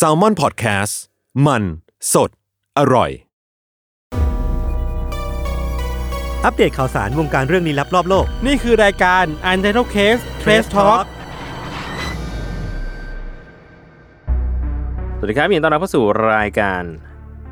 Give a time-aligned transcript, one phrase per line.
[0.00, 0.94] S a l m o n PODCAST
[1.46, 1.62] มัน
[2.12, 2.30] สด
[2.78, 3.10] อร่อย
[6.44, 11.04] อัปเดตข่าวสารวงการเรื่องลี้ลับรอบโลก นี่คือรายการ u n t i t l e Case Trace Talk
[15.18, 16.82] สวัสดีครับยินดีต้อนรับเข้าสู่รายการ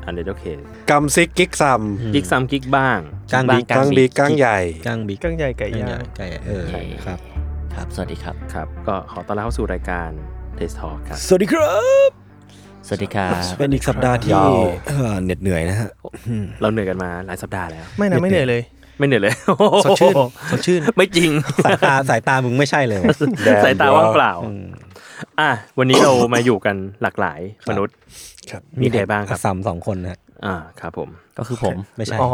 [0.09, 1.81] u n t i t l e Case กัมซิกกิ๊กซัม
[2.13, 2.99] กิ๊กซัมกิ๊กบ้าง
[3.33, 6.63] ก้างบิ๊กกังบีกังใหญ่ก้างบิ๊กกังใหญ่ไก่ย่างไก่เออ
[7.05, 7.19] ครับ
[7.75, 10.11] ครับ สวัสดีครับ ครับ ก็ขอต้อนรับเข้าสู่รายการ
[10.57, 11.71] Trace Talk ครับ สวัสดีครั
[12.07, 12.09] บ
[12.87, 14.33] สวัสดีครับเป็นอีกสัปดาห์ที่
[14.87, 15.89] เอ่อเหน็ดเหนื่อยนะฮะ
[16.61, 18.61] เราเหนื่อยกันมาหลายสัปดาห์แล้ว ไม่นะไม่เหนื่อยเลย
[18.99, 19.33] ไม่เหนื่อยเลย
[19.85, 20.13] สดชื่น
[20.51, 21.31] สดชื่น ไม่จริง
[21.65, 23.01] สายตาสายตามึงไม่ใช่เลย
[23.65, 24.65] สายตาว่างเปล่าอืม
[25.39, 27.95] อะ วันนี้เรา มาอยู่กันหลากหลายมนุษย์
[28.51, 32.29] ครับมีใครบ้างครับ สามสองคนนะฮะอ่าครับผม ก็คือผมไม่ใช่ อ๋อ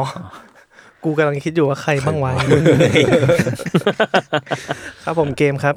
[1.04, 2.32] กูกำลังคิดอยู่ว่าใครบ้างวะ
[5.04, 5.76] ครับผมเกมครับ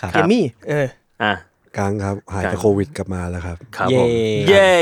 [0.00, 0.86] ครับ เกมมี่ เออ
[1.22, 1.32] อะ
[1.78, 4.08] กังครับ หายกัจากงโควิดกลับมาแล้วครับ ครับเย้ผม
[4.48, 4.72] เย้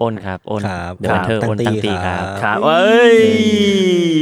[0.00, 3.16] อ้นครับอ้นครับเดอะเทอร์ครับอ้นตั้งตีครับครับเอ้ย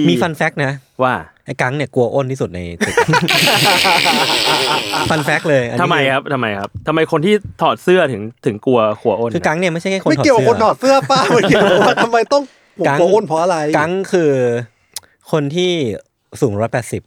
[0.09, 1.15] มีฟันแฟกนะว่า
[1.47, 2.95] ไอ้กังเนี่ยกลัวอ้นที่สุดในตึก
[5.11, 12.43] ฟันแฟกเลยอันนี้ทำไมครับทำไมครับทำไมคนที่ถอดเสื้อถึงถึงกลัวขัวอ้นคือกังเนี่ยไม่ใช่แค่คนไม่ถอดเกี่ยวกับเสื้คนถอดเสื้อป้าไม่เกี่ยวว่าทำไมต้อง
[12.79, 14.33] ผมกังโกอ้วนเพราะอะไรกังคือ
[15.33, 15.73] คนที่
[16.41, 17.03] สูงร้อยแปดสิบ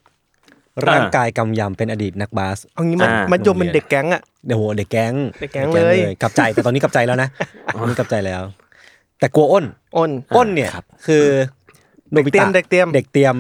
[0.88, 7.30] ร่างกายกำยำเป็นอดีตนักบาสเอางี้มันอ่ามัมันยมเป็นเด็กแก๊งอะเดี๋ยวโหเด็กแก๊งเด็กแก๊งเลยกลับใจแต่ตอนนี้กลับใจแล้วนะ
[7.74, 8.42] ตอนนี้กลับใจแล้ว
[9.20, 9.66] แต่กลัวอ้น
[9.98, 10.70] อ้นอ้นเนี่ย
[11.06, 11.26] คือ
[12.12, 13.36] โนบิเด็กเตรียตะมเด็กเตรียมเด็กเตรียม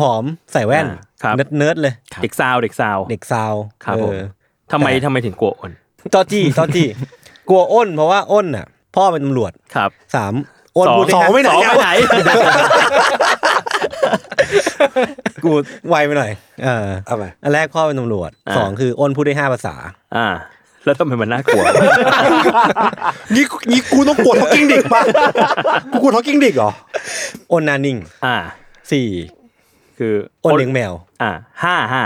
[0.00, 3.52] ผอมๆใส่แว่นอ่าครับเนิร์ดเนิร์ดเลยเด็กซาวเด็กซาวเด็กซาว
[3.84, 4.18] ครับเอผมอ
[4.72, 5.72] ทำไมแต่ทำไมถึงกลัวอ้น
[6.14, 6.86] จอจี้จอจี้
[7.48, 10.34] กลัวอ้น เพราะว่าอ้นน่ะ พ่อเป็นตำรวจครับสาม
[10.76, 11.90] อ้นสองพูดได้สองห้าไม่ไหนสองไปไหน
[15.44, 15.52] กู
[15.88, 16.30] ไวไปหน่อย
[16.64, 19.74] เออเอาไปอันแรกพ่อเป็นตำรวจอ่าสองคืออ้นพูดได้ห้าภาษา
[20.16, 20.26] อ่า
[20.84, 21.62] แล้วทำไมมันน่ากลัว
[23.34, 25.02] นี่นี่กูต้องกดท็อกกิ้งดิกป่ะ
[25.92, 26.70] กูกดท็อกกิ้งดิกเหรอ
[27.52, 28.36] อ้นหนานิ่งอ่า
[28.92, 29.08] สี่
[29.98, 30.14] คือ
[30.44, 30.92] อ้นเลี้ยงแมว
[31.22, 31.30] อ่า
[31.64, 32.02] ห้าห้า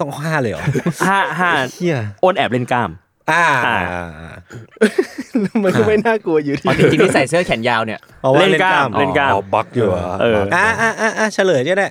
[0.00, 0.62] ต้องห้าเลยเหรอ
[1.08, 2.90] ห้าห้าเฮียอ้นแอบเล่นกล้าม
[3.30, 3.78] อ่าอ่า
[5.64, 11.88] มันก็ไม่น่ากลัวอยู่ดีอ๋อจริงๆที่ใส่เสื้อแขนยาวเนี่ยเพราะว่าเล่นเล่นกกล้าล้ามมเล่นกล้ามอ๋อบักอยู่เหรอเอออ่าอ่าอ่าอ่าเฉลยก็ได้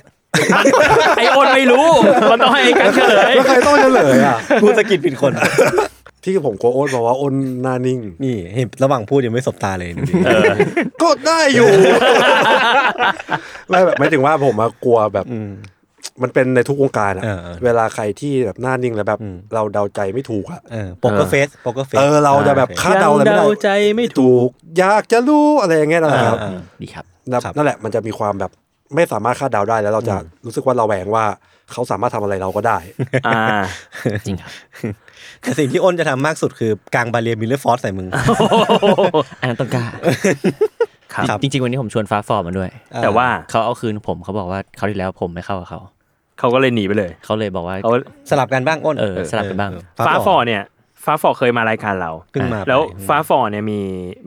[1.17, 1.87] ไออ้นไม่รู้
[2.31, 5.33] มันต้องให้กันเฉลยแล้วใครต้องเฉลยอะกูสะกิดผิดคน
[6.23, 10.43] ที่ผมกลัวอ้นเพราะว่าอ้นหน้านิ่งนี่เห็นระหว่างพูดยังไม่สบตาเลยดูดิเออ
[11.01, 11.69] ก็ได้อยู่
[13.69, 15.39] ไม่แบบไม่ถึงว่าผมอะกลัวแบบอื
[16.17, 28.51] มมันเป็นในทุกวงการอะเออเออ เวลาใครที่แบบหน้านิ่งแล้วแบบอืมเราเดาใจไม่ถูกอะเออ poker face poker face เออเราจะแบบคาดเดาอะไรไม่ยังได้เดาใจไม่ถูถูกกอยากจะรู้อะไรอย่างเงี้ยนะครับอ่าดีครับนั่นครับนั่นแหละมันจะมีความแบบ
[28.95, 31.25] ไม่สามารถคาดเดาได้แล้วเราจะรู้สึกว่าเราแหวงว่า
[31.71, 32.77] เขาสามารถทำอะไรเราก็ได้
[33.27, 33.41] อ่า
[34.25, 34.51] จริงครับ
[35.41, 38.07] แต่สิ่งที่อ้นจะทำมากสุดคือกาง barrier Mirror Force ใส่มึง
[39.41, 39.85] อันนั้นต้องกล้า
[41.13, 42.69] ครับ จริงๆ วันนี้ผมชวนฟ้าฟอร์มมาด้วย
[43.03, 45.79] แต่ว่าเขาเอาคืนผมเขาบอกว่าคราวที่แล้วผมไม่เข้ากับเขา
[46.39, 47.91] เขาก็เลยหนีไปเลย เขาเลยบอกว่าเขา
[48.29, 49.71] สลับกันบ้างอ้นเออสลับกันบ้าง
[50.05, 50.63] ฟ้าฟอเนี่ย
[51.05, 53.79] ฟ้าฟอเคยมารายการเราเพิ่งมาแล้วไปฟ้าฟอเนี่ยมี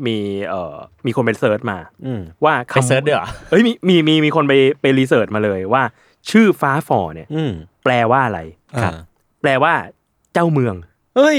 [0.07, 0.17] มี
[0.49, 0.75] เอ่อ
[1.07, 5.83] มีคนไป search มาอืมว่าไป search ด้วยเหรอเอ้ยมีมีมีมีคนไปไป research มาเลยว่า
[6.31, 7.53] ชื่อฟ้าฟอเนี่ยอืม
[7.85, 8.41] แปลว่าอะไร
[8.83, 8.93] ครับ
[9.41, 9.73] แปลว่า
[10.35, 10.75] เจ้าเมือง
[11.17, 11.39] เฮ้ย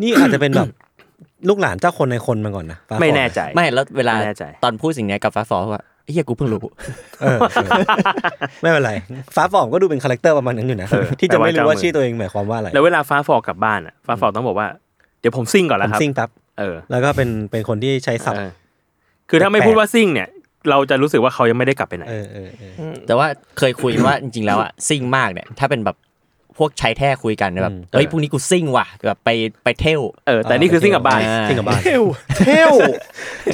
[0.00, 0.68] นี่อาจจะเป็นแบบ
[1.48, 5.82] ลูกหลานเจ้าคนในคนมาก่อนนะฟ้าฟอไม่แน่ใจ ไม่แล้วเวลาไม่แน่ใจตอนพูดสิ่งเนี้ยกับฟ้าฟอร์ว่า
[6.12, 6.60] เฮียกูเพิ่งรู้
[7.20, 7.68] เออเออ
[8.60, 8.92] ไม่เป็นไร
[9.34, 14.66] ฟ้าฟอก็ดูเป็น character ประมาณนั้นอยู่นะเออที่จะไม่รู้ว่าแต่ว่าเจ้ามือชื่อตัวเองหมายความว่าอะไรแล้วเวลาฟ้าฟอกลับบ้านอะฟ้าฟอต้องบอกว่า
[15.20, 18.50] เดี๋ยวผมซิ่งก่อนแล้วครับผมซิ่งแป๊บเออ แล้วก็เป็นเป็นคนที่ใช้ศัพท์เออ
[19.30, 20.28] คือถ้าไม่แปลกๆพูดว่าซิ่งเนี่ย
[20.70, 23.26] เราจะรู้สึกว่าเขายังไม่ได้กลับไปไหนเออเออเออแต่ว่า
[23.58, 25.96] เคยคุยว่าจริงๆแล้วอะซิ่งมากเนี่ย ถ้าเป็นแบบ
[26.58, 29.30] พวกชายแท้คุยกันแบบเฮ้ยพรุ่งนี้กูซิ่งว่ะแบบไป
[29.64, 32.02] ไปเที่ยวเออแต่นี่คือซิ่งกับบายอ่าซิ่งกับบ้านเทว
[32.46, 32.72] เทว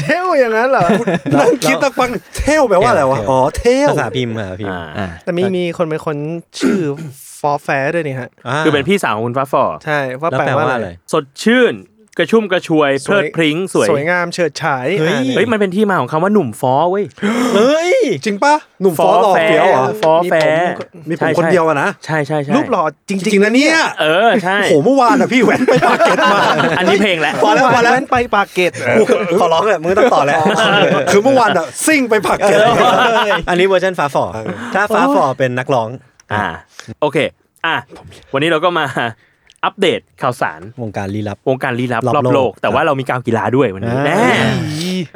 [0.02, 0.86] เทวอย่างนั้นเหรอ
[1.34, 2.08] นั่งคิดตักฟัง
[2.38, 6.16] เทลแปลว่าอะไรวะอ๋อเทลภาษาพิมพ์ภาษาพิมพ์อ่าอ่าแต่มีมีคนเป็นคน
[6.58, 6.78] ชื่อ
[7.40, 11.74] ฟอแฟร์ด้วยนี่ฮะาคือเป็นพี่สาวของคุณฟ้าฟอร์ใช่ว่าแล้วแปลแปลว่าว่าอะอะไรไรสดชื่น
[12.19, 17.05] กระชุ่มกระชวยเพลิดพริ้งสวยสวยงามเฉิดฉายเฮ้ยอ่าเฮ้ยมันเป็นที่มาของคำว่าหนุ่มฟอเว้ย
[17.56, 17.93] เฮ้ย
[18.25, 20.69] จริงปะหนุ่มฟอหล่อเฟี้ยวเหรอฟอแฟร์
[21.08, 26.40] มีผมคนเดียวอะนะใช่ใช่ใช่รูปหล่อจริงจริงๆนะเนี่ยเออใช่โหเมื่อวานอะพี่แว้นไปปากเกร็ดมา
[26.78, 28.72] อันนี้เพลงแหละพอแล้วพอแล้วเนไปปากเกร็ด
[29.40, 30.43] ขอร้องเลยมึงต้องต่อแล้ว
[31.12, 32.58] คือเมื่อวานอะซิ่งไปปากเกร็ด
[33.49, 34.25] อันนี้เวอร์ชันฟ้าฝ่อ
[34.75, 35.88] ถ้าฟ้าฝ่อเป็นนักร้อง
[36.32, 36.44] อ่า
[37.00, 37.19] โอเค
[37.67, 37.76] อะ
[38.32, 38.87] วันนี้เราก็มา
[39.64, 44.22] อัปเดตข่าวสารวงการลี้ลับ วงการลี้ลับรอบรอบโลกโลก แต่ว่าเรามีการกีฬาด้วยวันนี้อ่าแน่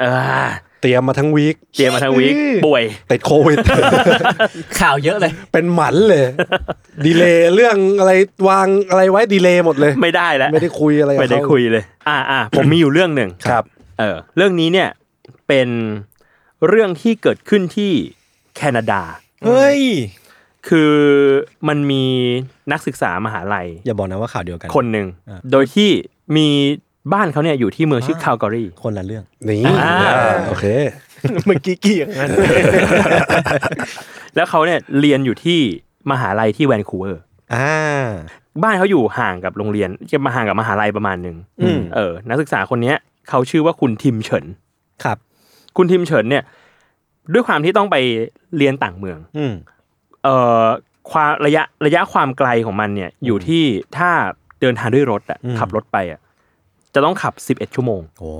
[0.00, 0.04] เอ
[0.44, 0.48] อ
[0.82, 2.34] เตรียมมาทั้งวีคเตรียมมาทั้งวีค
[2.66, 3.56] ป่วยติดโควิด
[4.80, 6.24] ข่าวเยอะเลย เป็นหมันเลย
[7.06, 8.12] ดีเลย์เรื่องอะไร
[8.48, 13.64] วางอะไรไว้ดีเลย์หมดเลย ไม่ได้แล้วไม่ได้คุยอะไรกับไม่ได้เขาคุยเลย อ่าอ่าผมมีอยู่เรื่องหนึ่งครับ
[13.98, 14.88] เออเรื่องนี้เนี่ย
[15.48, 15.68] เป็น
[16.68, 17.92] เรื่องที่เกิดขึ้นที่
[18.56, 19.02] แคนาดา
[19.46, 19.80] เฮ้ย
[20.68, 20.92] คือ
[21.68, 22.04] มันมี
[22.72, 25.90] นักศึกษามหาลัย อย่าบอกนะว่าข่าวเดียวกัน คนหนึ่งอ่าโดยที่
[26.36, 26.48] มี
[27.12, 29.94] บ้านเขาเนี่ยอยู่ที่เมืองชื่อคาลการีคนละเรื่องนี่อ่า
[30.48, 30.66] โอเค
[31.46, 32.28] เมื่อกี้กี่อย่างนั้น
[34.36, 35.58] แล้วเขาเนี่ยเรียนอยู่ที่
[36.10, 37.22] มหาลัยที่แวนคูเวอร์
[37.54, 37.70] อ่า
[38.62, 42.96] บ้านเขาอยู่ห่างกับโรงเรียนจะมาห่างกับมหาลัยประมาณหนึ่งอืมเออ นักศึกษาคนเนี้ย
[43.28, 44.44] เขาชื่อว่าคุณทิมเฉิน
[45.04, 45.18] ครับ
[45.76, 46.44] คุณทิมเฉินเนี่ย
[47.32, 47.96] ด้วยความที่ต้องไป
[48.56, 49.52] เรียนต่างเมือง อืม
[50.24, 50.64] เอ่อ
[51.10, 53.64] ความระยะระยะความไกลของมันเนี่ยอยู่ที่
[53.96, 54.10] ถ้า
[54.60, 56.20] เดินทางด้วยรถอะอืมขับรถไปอะ
[56.94, 58.30] จะต้องขับ11ชั่วโมงโอ้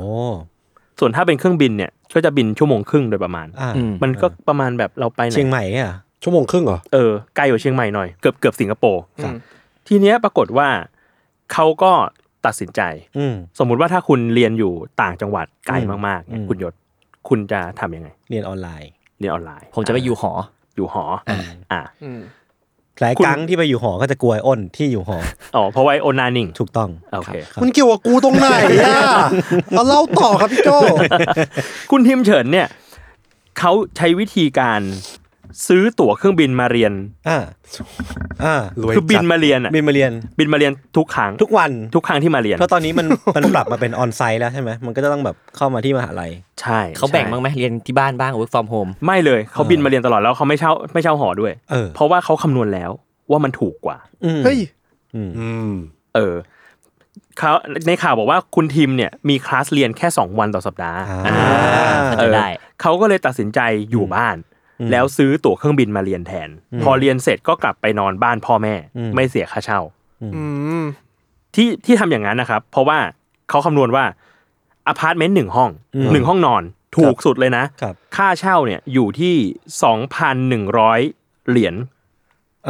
[1.01, 5.93] ส่วนถ้าเป็นเครื่องบินเนี่ยก็จะบินชั่วโมงครึ่งโดยประมาณอ่าอืมมันก็ประมาณแบบเราไปไหนเชียงใหม่อะ
[6.23, 9.35] ชั่วโมงครึ่งเหรอเออไกลกว่าเชียงใหม่หน่อยเกือบเกือบสิงคโปร์ครับ
[9.89, 10.69] ทีเนี้ยปรากฏว่า
[11.53, 11.93] เขาก็
[12.47, 12.81] ตัดสินใจ
[13.19, 14.73] อืมสมมุติว่าถ้าคุณเรียนอยู่
[15.03, 16.75] ต่างจังหวัดไกลอืมมากๆเนี่ยอืมคุณยศ
[17.29, 20.33] คุณจะทำยังไง เรียนออนไลน์ เรียนออนไลน์ ผมจะไปอยู่หอ
[20.79, 21.39] อยู่หอ อ่า
[21.73, 22.21] อ่าอืม
[23.01, 25.19] หลายคุณกังที่ไปอยู่หอก็จะกลัวไอ้อ้นที่อยู่หอ
[25.57, 28.49] อ๋อ เพราะว่าไอ้โอนานิ่ง ถูกต้อง โอเครับมันเกี่ยวกับกูตรงไหน
[28.85, 29.01] อะ
[29.71, 30.71] เอาเล่าต่อครับพี่โจ
[31.91, 32.69] คุณทิมเฉินเนี่ย
[33.59, 34.81] เขาใช้วิธีการ
[35.67, 36.93] ซื้อตั๋วเครื่องบินมาเรียน
[37.29, 37.39] อ่า
[38.45, 43.07] อ่ารวยคือบินจัดมาเรียนอะบินมาเรียนบินมาเรียนทุกครั้งทุกวันทุกครั้งที่มาเรียนเพราะตอนนี้มัน
[43.37, 52.91] มันปรับมาเป็นออนไซต์แล้วใช่ไหมมันก็จะต้องแบบเข้ามาที่มหาลัยใช่เขาแบ่งใช่บ้างไหมเรียนที่บ้านบ้าง work from home ไม่เลยเขาบินมาเรียนตลอดแล้วเขาไม่เช่าไม่เช่าหอด้วยเออเพราะว่าเขาคำนวณแล้ว
[53.31, 54.59] ว่ามันถูกกว่าอืมเฮ้ย
[55.15, 55.73] อืมอืม
[56.17, 56.35] เออ
[57.39, 57.53] เขา
[57.87, 61.37] ในข่าวบอกว่าคุณทิมเนี่ยมีคลาสเรียนแค่ 2 วันต่อสัปดาห์อ่า
[62.07, 62.49] เข้าเอใจอได้
[62.81, 64.48] เขาก็เลยตัดสินใจอยู่บ้านอืม
[64.91, 66.49] แล้วซื้อตั๋วเครื่องบินมาเรียนแทน
[66.83, 69.81] พอเรียนเสร็จก็กลับไปนอนบ้านพ่อแม่อืมไม่เสียค่าเช่า
[70.35, 70.43] อื
[70.81, 70.83] ม
[71.55, 72.99] ที่ที่ทำอย่างนั้นนะครับ เพราะว่า
[73.49, 74.05] เขาคำนวณว่า
[74.89, 75.71] อพาร์ตเมนต์หนึ่งห้อง
[76.13, 76.63] หนึ่งห้องนอน
[76.97, 79.35] ถูกสุดเลยนะครับค่าเช่าเนี่ยอยู่ที่
[79.83, 81.01] สองพันหนึ่งร้อย
[81.49, 81.75] เหรียญ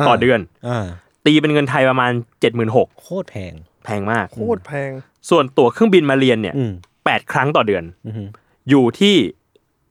[0.08, 0.86] ต่อเดือนอ่า
[1.24, 3.52] ตีเป็นเงินไทยประมาณเจ็ดหมื่นหกโคตรแพง
[3.84, 4.90] แพงมากโคตรแพง
[5.30, 6.72] ส่วนตั๋วเครื่องบินมาเรียนเนี่ยอืม
[7.04, 8.28] แปดครั้งต่อเดือนอืม
[8.70, 9.14] อยู่ที่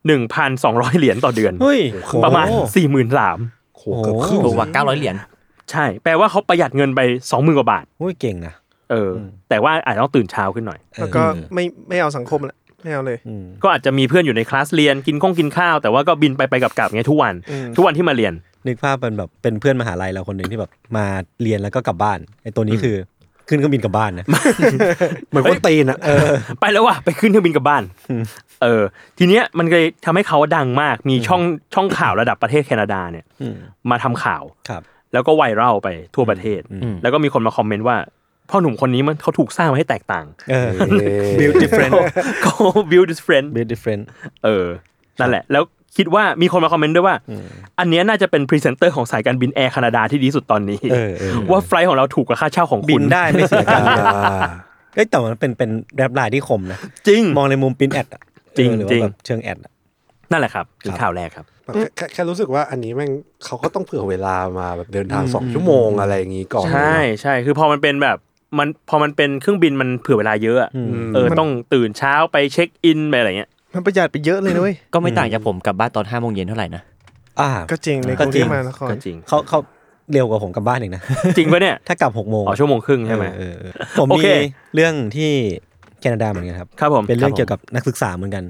[0.07, 1.79] หนึ่งพันสองร้อยเหรียญต่อเดือน เฮ้ย
[2.23, 3.37] ประมาณโอ้สี่หมื่นสาม
[3.75, 5.15] โหเกือบครึ่งถูกกว่า900 เหรียญ
[5.71, 7.01] ใช่ แปลว่าเขาประหยัดเงินไป
[7.31, 8.53] สองหมื่นกว่าบาท โอ้ยเก่งนะ
[8.91, 9.19] เอออ
[9.49, 11.21] แต่ว่าอาจจะต้องตื่นเช้าขึ้นหน่อย แล้วก็
[11.53, 18.33] ไม่ไม่เอาสังคมละไม่เอาเลยอืมก็อาจจะมีเพื่อนอยู่ในคลาสเรียนกินข้องกินข้าว แต่ว่าก็บินไปไปกลับกลับๆไงทุกวันอืมทุกวันที่มาเรียน
[18.65, 21.05] นึกภาพเป็นแบบเป็นเพื่อนมหาลัยเราคนหนึ่งที่แบบมา
[21.41, 22.95] เรียนแล้วก็กลับบ้านไอ้ตัวนี้คือ
[23.47, 24.25] ขึ้นเครื่องบินกลับบ้านนะ
[25.29, 25.99] เหมือนคนตีนอะ
[26.59, 27.83] ไปแล้วว่ะไปขึ้นเครื่องบินกลับบ้าน
[28.63, 28.83] เออ
[29.17, 31.41] ทีเนี้ยมันเลยทำให้เขาดังมาก มีช่อง
[31.73, 33.57] ช่องข่าวระดับประเทศแคนาดาเนี่ยอืม
[33.89, 34.81] มาทำข่าว ครับ
[35.13, 37.97] แล้วก็ viral ไปทั่วประเทศอืมแล้วก็มีคนมา comment ว่า
[38.49, 40.69] พ่อหนุ่มคนนี้มันเขาถูกสร้างมาให้แตกต่าง เออ
[41.39, 41.93] build different
[42.45, 42.51] ก็
[42.91, 44.03] build this friend build different
[44.45, 44.65] เออ
[45.19, 45.63] นั่นแหละ แล้ว
[45.97, 47.15] คิดว่ามีคนมา comment ด้วยว่า
[47.79, 54.49] อันเนี้ยน่าจะเป็นพรีเซนเตอร์ของสายการบินแอร์แคนาดาที่ดีที่สุดตอนนี้เออเออว่า flight ของเราถูกกว่าค่าเช่าของบิคุณนได้ไม่เสียการเงินอ่า
[54.95, 58.21] เอ้ยแต่มันเป็นเป็น tagline ที่คมนะจริงมองในมุม print ad อะ
[58.57, 59.71] จริงเออหรือจริว่างแบบเชิง ad อะ
[60.31, 63.11] นั่นแหละครับคือข่าวแรกครับแค่แค่แค่รู้สึกว่าอันนี้แม่ง
[63.45, 68.17] เขาก็ต้องเผื่อเวลามาแบบเดินทางสองชั่วโมงอะไรอย่างงี้ก่อนใช่ใช่คือพอมันเป็นแบบ
[68.59, 76.81] มันพอมันเป็นเครื่องบินมันเผื่อเวลาเยอะอะอืมเออต้องตื่นเช้าไป check in ไปอะไรเงี้ย มันประหยัดไปเยอะเลยนะเว้ยก็ไม่ต่างจากผมกลับบ้านตอน5โมงเย็นเท่าไหร่นะ
[77.39, 79.59] อ่า ก็จริงในกก็รุงจเทริพงมหานครก็จริง เขาเขา
[80.11, 81.01] เร็วกว่าผมกลับบ้านอีกนะ
[81.37, 84.27] จริงปะเนี่ย ถ้ากลับหกโมงอ๋อชั่วโมงครึ่งใช่ไหมเออเออเออผมโอมีเค
[84.75, 85.31] เรื่องที่
[85.99, 88.43] แคนาดาเหมือนกันครับครับผมเป็นเรื่องคบผมเกี่ยวกับนักศึกษาเหมือนกัน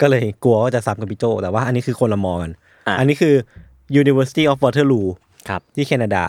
[0.00, 2.50] ก็เลยกลัวว่าจะซ้ำกับพี่โจแต่ว่าอันนี้คือคนละมอกัน
[2.86, 3.34] อะอันนี้คือ
[4.00, 5.06] University of Waterloo
[5.48, 6.22] ครับที่แคนาดา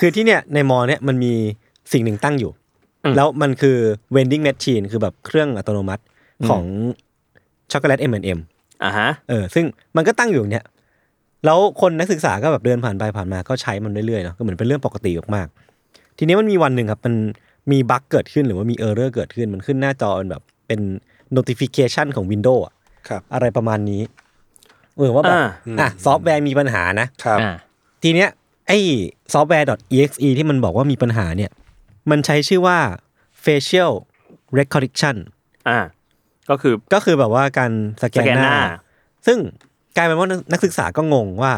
[0.00, 1.32] คือที่เนี่ยในมอเนี่ยมันมี
[1.92, 2.50] สิ่งหนึ่งตั้งอยู่
[3.04, 3.78] อืมแล้วมันคือ
[4.14, 6.02] vending machine คือแบบเครื่องอัตโนมัติ
[6.48, 6.62] ของ
[7.72, 8.38] ช็อกโกแลต M&M
[8.84, 9.64] อ่าฮะเออซึ่ง
[9.96, 10.64] มันก็ตั้งอยู่อย่างเนี้ย
[11.44, 17.14] แล้วคนนักศึกษาก็แบบเดินผ่านไปผ่านมาก็ใช้มันเรื่อยๆเนาะก็เหมือนเป็นเรื่องปกติมากๆทีนี้มันมีวันหนึ่งครับมัน
[17.72, 20.80] มี bug เกิดขึ้นหรือว่ามี error เกิดขึ้นมันขึ้นหน้าจอเป็นแบบเป็น
[21.36, 22.74] notification ของ Windows อะ
[23.08, 24.02] ครับอะไรประมาณนี้
[24.96, 25.46] เออว่าแบบอ่า
[25.80, 27.54] อะซอฟต์แวร์มีปัญหานะครับอ่า
[28.02, 28.28] ทีเนี้ย
[28.68, 28.78] ไอ้
[29.32, 29.66] ซอฟต์แวร์
[29.98, 31.50] .exe ที่มันบอกว่ามีปัญหาเนี่ย
[32.10, 32.78] มันใช้ชื่อว่า
[33.44, 33.92] facial
[34.58, 35.16] recognition
[35.68, 35.78] อ่า
[36.50, 37.70] ก็คือก็คือแบบว่าการ
[38.02, 38.56] สแกสนแกนหหน้าน้า
[39.26, 39.38] ซึ่ง
[39.96, 41.52] กลายเป็นว่านักศึกษาก็งงว่า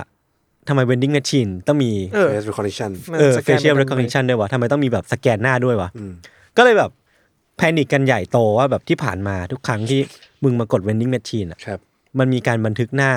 [0.68, 6.12] ทำไม vending machine ต้องมีเออ face recognition มันเออสแกน facial มัน recognition ด้วยวะทำไมต้องมีแบบสแกนหน้าด้วยวะอืม
[6.56, 6.90] ก็เลยแบบ
[7.56, 10.00] panic กันใหญ่โตว่าแบบที่ผ่านมาทุกครั้งที่
[10.44, 11.80] มึงมากด vending machine อะครับ
[12.18, 13.12] มันมีการบันทึกหน้า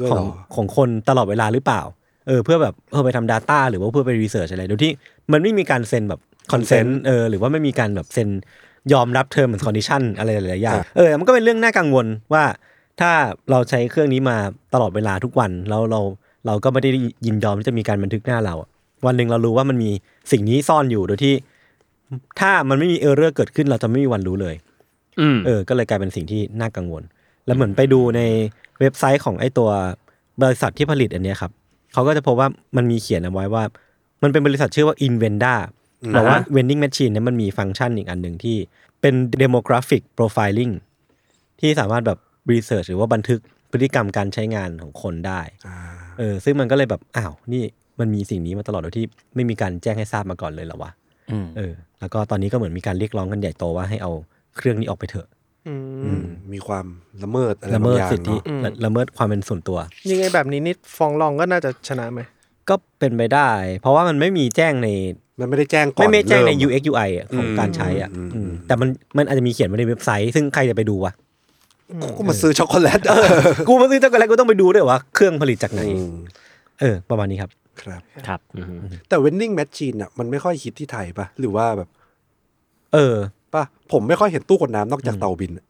[0.00, 1.82] ด้วยขเหอรงอของคนตลอดเวลาหรือเปล่า
[2.26, 4.92] เออ เพื่อแบบเพื่อไปทำ Data หรือว่าเพื่อไป research อะไรโดยที่
[5.32, 6.20] มันไม่มีการเซ็นแบบ
[6.52, 8.28] คอนเซน consent ต์เออหรือว่าไม่มีการแบบเซ็น
[8.92, 12.44] ยอมรับ term and condition อะไรหลายๆอย่างครับเออมันก็เป็นเรื่องน่ากังวลว่า
[13.00, 13.10] ถ้า
[13.50, 14.36] เราใช้เครื่องนี้มา
[14.74, 16.00] ตลอดเวลาทุกวันแล้วเรา
[16.46, 16.90] เราก็ไม่ได้
[17.26, 18.68] ยินยอมที่จะมีการบันทึกหน้าเราอะ
[19.06, 19.90] วันหนึ่งเรารู้ว่ามันมี
[20.32, 21.34] สิ่งนี้ซ่อนอยู่โดยที่
[22.40, 24.54] ถ้ามันไม่มี error เกิดขึ้นเราจะไม่มีวันรู้เลย
[25.20, 27.02] อืมเออ ก็เลยกลายเป็นสิ่งที่น่ากังวล
[27.46, 28.20] แล้วเหมือนไปดูใน
[28.80, 29.70] เว็บไซต์ของไอ้ตัว
[30.42, 31.50] บริษัทที่ผลิตอันเนี้ยครับ
[31.92, 33.64] เขาก็จะพบว่ามันมีเขียนเอาไว้ว่า
[34.22, 35.54] มันเป็นบริษัทชื่อว่า Invenda
[36.14, 38.56] บอกว่า vending machine เนี่ยมันมีฟังก์ชันอีกอันหนึ่งที่
[39.00, 40.72] เป็น demographic profiling
[41.60, 42.18] ที่สามารถแบบ
[42.50, 43.40] research หรือว่าบันทึก
[43.70, 45.40] พฤติกรรมการใช้งานของคนได้
[46.18, 47.62] เออซึ่งมันก็เลยแบบอ้าวนี่
[48.00, 50.90] มันมีสิ่งนี้มาตลอดโดยที่ไม่มีการแจ้งให้ทราบมาก่อนเลยเหรอวะ
[51.32, 54.12] อืมเออ แล้วก็ตอนนี้ก็เหมือนมีการเรียกร้องกันใหญ่โตว่าให้เอา
[54.56, 55.28] เครื่องนี้ออกไปเถอะ
[55.68, 56.86] อืมอืมมีความ
[57.22, 59.78] ละเมิดอะไรละบาเมิงดอย่างสิทธิเนาะละละเมิดความเป็นส่วนตัว
[60.10, 62.20] ยังไงแบบนี้นิดฟ้องร้องก็น่าจะชนะไหม
[62.68, 64.88] ก็เป็นไปได้ เพราะว่ามันไม่มีแจ้งใน
[65.40, 71.12] มันไม่ได้แจ้งก่อนไม่ไม่แจ้งในเริ่ม UX UI อะของอืมการใช้อะอืมอืมแต่มันมันอาจจะมีเขียนไว้ในเว็บไซต์ ซึ่งใครจะไปดูวะ
[72.16, 73.00] ก็มาซื้อช็อกโกแลต
[73.68, 76.14] กูมาซื้อช็อกโกแลตกูต้องไปดูด้วยว่าเครื่องผลิตจากไหนอืม
[76.80, 77.50] เออ ประมาณนี้ครับ
[77.82, 78.40] ครับครับ
[79.08, 81.88] แต่ vending machine อะมันไม่ค่อยฮิตที่ไทยปะหรือว่าแบบ
[82.94, 83.16] เออ
[83.54, 85.66] ปะผมไม่ค่อยเห็นตู้กดน้ำนอกจากเตาบินอะ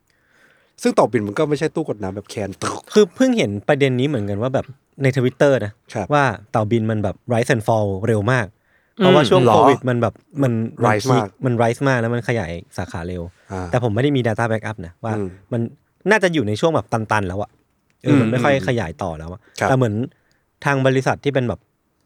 [0.82, 4.66] ซึ่งเตาบินมันก็ไม่ใช่ตู้กดน้ำแบบแคนตึกคือเพิ่งเห็นประเด็นนี้เหมือนกันว่าแบบ
[5.02, 8.46] ในทวิตเตอร์นะครับว่าเต่าบินมันแบบ rise and fall เร็วมาก
[9.00, 10.52] เพราะว่าช่วงหรอโควิดมันแบบมัน
[10.86, 15.60] Rise พีคมากมัน rise มากแล้วมันขยายสาขาเร็วอ่าแต่ผมไม่ได้มี Data Backup นะว่าอืมมัน
[16.10, 17.50] น่าจะอยู่ในช่วงแบบตันๆ แล้วอะ
[18.04, 19.94] เอออมมันไม่ค่อยอืมขยายต่อแล้วอะครับแต่เหมือน
[20.64, 21.60] ทางบริษัทที่เป็นแบบ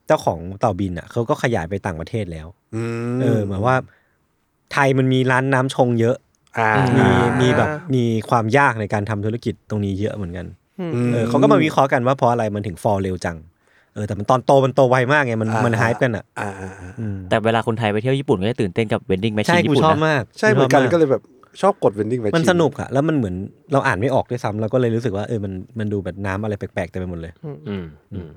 [0.06, 2.82] เจ้าของเต่าบินอะเขาก็ขยายไปต่างประเทศแล้วอื
[3.16, 3.76] มเออเหมือนว่า
[4.72, 6.16] ไทยมันมีร้านน้ำชงเยอะ
[6.58, 7.08] อ่ามี
[7.40, 10.46] มีแบบมีความยากในการทำธุรกิจตรงนี้เยอะเหมือนกัน
[10.92, 13.36] มเออเขาก็มาวิเคราะห์กันว่าเพราะอะไรมันถึงฟอลเร็วจัง
[13.94, 21.22] เออแต่มันตอนโตมันโตไวมากไงมันอ่ามันไฮป์กันอะอ่าอ่าอ่าอืมแต่เวลาคนไทยไปเที่ยวญี่ปุ่นก็จะตื่นเต้นกับ vending ใช่ machine ญี่กูปุ่นชอบนะมากใช่เหมือนกันชบาก็เลยแบบ
[21.62, 23.34] ชอบกด vending machine มันสนุกอะแล้วมันเหมือน
[23.72, 28.28] เราอ่านไม่ออกด้วยซ้ำเราก็เลยรู้สึกว่าเออมันมันดูแบบน้ำอะไรแปลกๆเต็มไปหมดเลย อืมอืม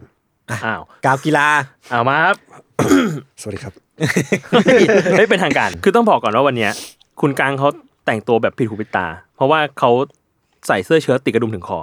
[0.51, 1.47] อ้าวกาวกีฬา
[1.89, 2.35] เอามาครับ
[3.41, 3.73] สวัสดีครับ
[5.17, 6.71] ไม่เป็นทางการคือต้องบอกก่อนว่าวันเนี้ย
[7.21, 7.69] คุณกังเขา
[8.05, 9.91] แต่งตัวแบบผิดหูผิดตา เพราะว่าเขา
[10.67, 11.79] ใส่เสื้อเชิ้ตติดกระดุมถึงคอ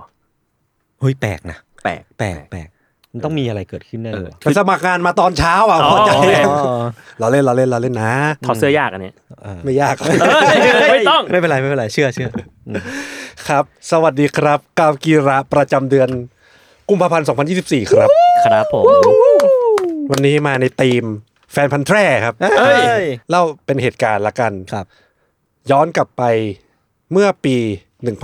[1.00, 2.68] เฮ้ยแปลกนะแปลกแปลกแปลก
[3.14, 6.10] มันต้องมีอะไรเกิดขึ้นแน่เลยไปสมัครงานมาตอนเช้าอะอ๋อพอใจ
[6.48, 6.84] อ๋อ
[7.20, 8.14] เราเล่นเราเล่นเราเล่นนะ
[8.46, 9.94] ถอดเสื้อยากอันเนี้ยเออไม่ยาก
[10.92, 12.28] ไม่ต้องไม่เป็นไรไม่เป็นไรเชื่อเชื่อ
[12.68, 12.82] อืม
[13.48, 16.08] ครับ สวัสดีครับกาวกีฬาประจำเดือน
[16.88, 17.26] กุมภาพันธ์
[17.58, 18.08] 2024 ครับ
[18.46, 18.84] ครับผม
[20.10, 21.04] วันนี้มาในธีม
[21.52, 24.86] แฟนพันธุ์แท้ครับเอ้ยเล่าเป็นเหตุการณ์ละกันครับ
[25.70, 26.22] ย้อนกลับไป
[27.12, 27.56] เมื่อปี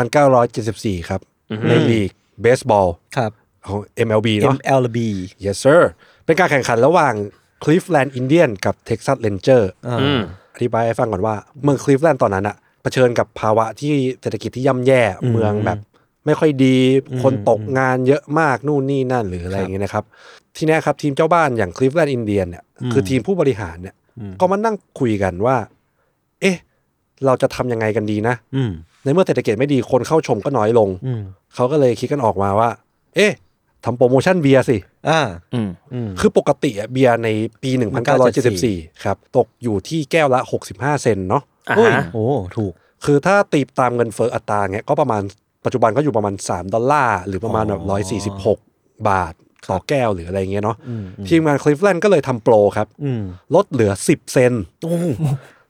[0.01, 1.21] 1974 ครับ
[1.69, 2.11] ในลีก
[2.43, 3.31] เบสบอลครับ
[3.69, 4.99] ของ MLB เนาะ MLB
[5.45, 5.81] yes sir
[6.25, 7.15] เป็นการแข่งขันระหว่าง
[7.65, 10.21] Cleveland Indian กับ Texas Ranger อ่าอืม
[10.55, 15.03] อธิบายให้ฟังก่อนว่า เมืองคลีฟแลนด์ตอนนั้นอะเผชิญกับภาวะที่เศรษฐกิจที่ย่ำแย่
[15.33, 15.79] เมืองแบบ
[16.27, 16.77] ไม่ค่อยดี
[17.23, 20.05] คนตกงานเยอะมากนู่นนี่นั่นหรืออะไรอย่างเงี้ยนะครับ
[20.57, 22.63] ทีเนี้ยครับทีมเจ้าบ้านอย่างคลีฟแลนด์อินเดียเนี่ย
[22.93, 23.95] คือทีมผู้บริหารเนี่ย
[24.41, 25.57] ก็มานั่งคุยกันว่า
[26.41, 26.57] เอ๊ะ
[27.27, 28.71] เราจะทำยังไงกันดีนะอืม
[29.05, 31.23] ในเมื่อเศรษฐกิจไม่ดีคนเข้าชมก็น้อยลงอืม
[31.55, 32.71] เขาก็เลยคิดกันออกมาว่า
[33.15, 33.33] เอ๊ะ
[33.85, 34.77] ทำโปรโมชั่นเบียร์สิ
[35.09, 35.21] อ่า
[35.55, 37.29] อืมอืม คือปกติอะเบียร์ใน
[37.63, 37.71] ปี
[38.37, 40.41] 1974 ครับ ตกอยู่ที่แก้วละ
[40.73, 42.25] 65 เซนเนาะ อ่าโอ้ยฮะโอ้
[42.57, 42.73] ถูก
[43.05, 45.23] คือถ้าตีตามเงินเฟ้ออัตราเงี้ยก็ประมาณ
[45.65, 47.83] ปัจจุบันก็อยู่ประมาณ 3 ดอลลาร์ หรือประมาณแบบ
[48.47, 49.35] 146 บาท
[49.71, 50.77] ต่อแก้วหรืออะไรเงี้ยเนาะ
[51.29, 53.23] ทีมงานคลิฟแลนด์ก็เลยทำโปรครับ อืม
[53.55, 54.97] ลดเหลือ 10 เซน โอ้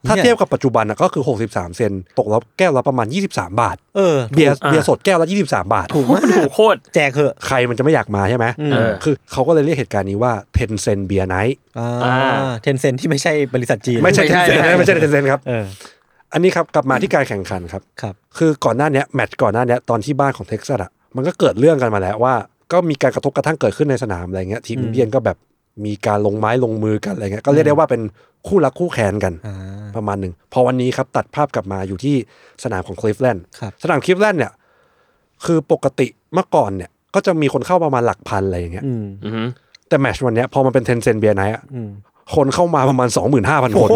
[0.08, 12.76] ถ้าเนี่ยเทียบกับปัจจุบันอะก็คือ 63 เซนตกแล้วแก้วละประมาณ 23 บาท เออเบียร์อ่าเบียร์สดแก้วละ 23 บาท ถูกมากถูกโคตรแจกเหอะใครมันจะไม่อยากมาใช่ไหมอืมเออคือเขาก็เลยเรียกเหตุการณ์นี้ว่า Ten Cent Beer Night อ่าอ่า Ten
[12.80, 15.64] Cent ที่ไม่ใช่บริษัทจีนไม่ใช่ไม่เทใช่นเซนนะไม่ใช่ Tencent ครับเออ
[16.32, 22.34] อันนี้ครับกลับมาที่การแข่งขันครับครับ คือก่อนหน้าเนี้ยแมตช์ก่อนหน้าเนี้ยตอนที่บ้านของเท็กซัสอะมันก็เกิดเรื่องกันมาแล้วว่า
[22.72, 25.36] ก็มีการกระทบกระทั่งเกิดขึ้นในสนามอะไรเงี้ยทีมอินเดียนก็แบบ
[25.86, 28.02] มีการลงไม้ลงมือกันอะไรเงี้ยก็เรียกได้ว่าเป็น
[28.46, 29.56] คู่รักคู่แค้นกันอ่า
[29.96, 32.16] ประมาณหนึ่งพอวันนี้ครับตัดภาพกลับมาอยู่ที่
[32.64, 34.52] สนามของคลิฟแลนด์ครับสนามคลิฟแลนด์เนี่ย
[35.44, 39.48] คือปกติเมื่อก่อนเนี่ย ก็จะมีคนเข้าประมาณหลักพันอะไรอย่างเงี้ยอืมอือหือ
[39.88, 41.90] แต่แมตช์วันเนี้ยพอมันเป็น Ten Cent Beer Night อะอืม
[42.34, 43.08] คนเข้ามาประมาณ
[43.40, 43.90] 25,000คน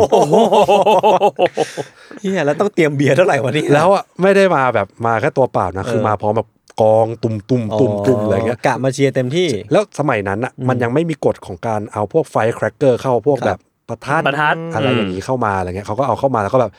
[2.21, 6.49] เหี้ยแล้วต้องเตรียมเบียร์เท่าไหร่วะนี่แล้วอะไม่ได้มาแบบมาแค่ตัวเปล่านะ คือมาพร้อมแบบ
[6.81, 16.73] กองตุ่มตุ่มตุ่มตุ่มอะไรเงี้ยกะมาเชียร์เต็มที่ แล้วสมัยนั้นอะมันยังไม่มีกฎของการเอาพวก firecracker เข้าพวกครับแบบประทัดประทัดอะไรอย่างนี้เข้ามาอะไรเงี้ยเขาก็เอาเข้ามาแล้วก็แบบ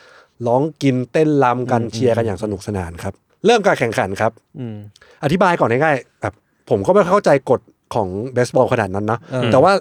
[0.47, 3.13] ร้องกินเต้นรำกันเชียร์กันอย่างสนุกสนานครับ
[3.45, 4.75] เริ่มการแข่งขันครับอืม
[5.23, 6.33] อธิบายก่อนง่ายๆแบบ
[6.69, 7.61] ผมก็ไม่เข้าใจกฎ
[7.95, 9.71] ของเบสบอลขนาดนั้นนะเออแต่ว่า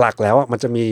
[0.00, 0.84] หลักๆแล้วอะมันจะมี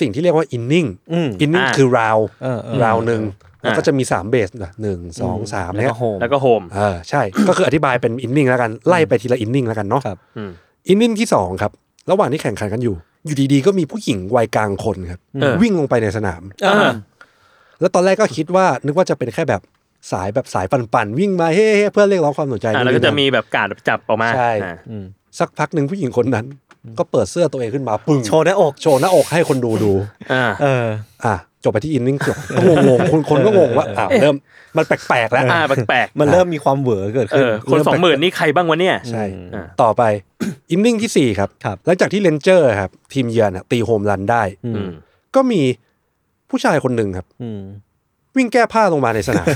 [0.00, 3.22] สิ่งที่เรียกว่า inning อืม inning อ่าคือ round เออเออ round หนึ่ง
[3.62, 10.50] แล้วก็อ่าจะมีสาม base นะหนึ่งสองสามแล้วเนี่ยก็ home แล้วก็ home เออใช่ ก็คืออธิบายเป็น inning แล้วกันไล่ไปทีละ inning แล้วกันเนาะครับอืม
[10.88, 11.72] inning ที่สองครับ
[12.10, 12.96] ระหว่างที่แข่งขันกันอยู่
[13.26, 16.92] อยู่ดีๆ ก็มีผู้หญิงวัยกลางคนครับเออวิ่งลงไปในสนามอ่า
[17.80, 19.62] แล้วตอนแรกก็คิดว่านึกว่าจะเป็นแค่แบบ
[20.12, 25.04] สายแบบสายปั่นๆวิ่งมาเฮ้ๆเพื่อเรียกร้องความสนใจอ่าแล้วก็จะมีแบบการจับออกมาใช่อ่าอืม
[25.38, 26.46] สักพักหนึ่งผู้หญิงคนนั้น
[26.98, 29.92] ก็เปิดเสื้อตัวเองขึ้นมาปึ้งโชว์หน้าอกโชว์หน้าอกให้คนดูดู
[30.32, 30.86] อ่าเออ
[31.24, 31.34] อะ
[31.64, 34.36] จบไปที่ inning จบก็งงๆคนคนก็งงว่าอ้าวเริ่ม
[34.76, 39.24] มันแปลกๆแล้วอ่าแปลกมันเริ่มมีความเหวอเกิดๆเอขึ้นอคนสองหมื่นนี่ใครบ้างวะเนี่ยใช่
[39.54, 40.02] อ่าต่อไป
[40.70, 44.90] inning ที่สี่ครับครับหลังจากที่เรนเจอร์ครับ ทีมเยือนอะตี home run ได้อือืมม
[45.34, 45.60] ก็มี
[46.50, 47.60] ผู้ชายคนหนึ่งครับอืม
[48.36, 49.46] วิ่งแก้ผ้าลงมาในสนาม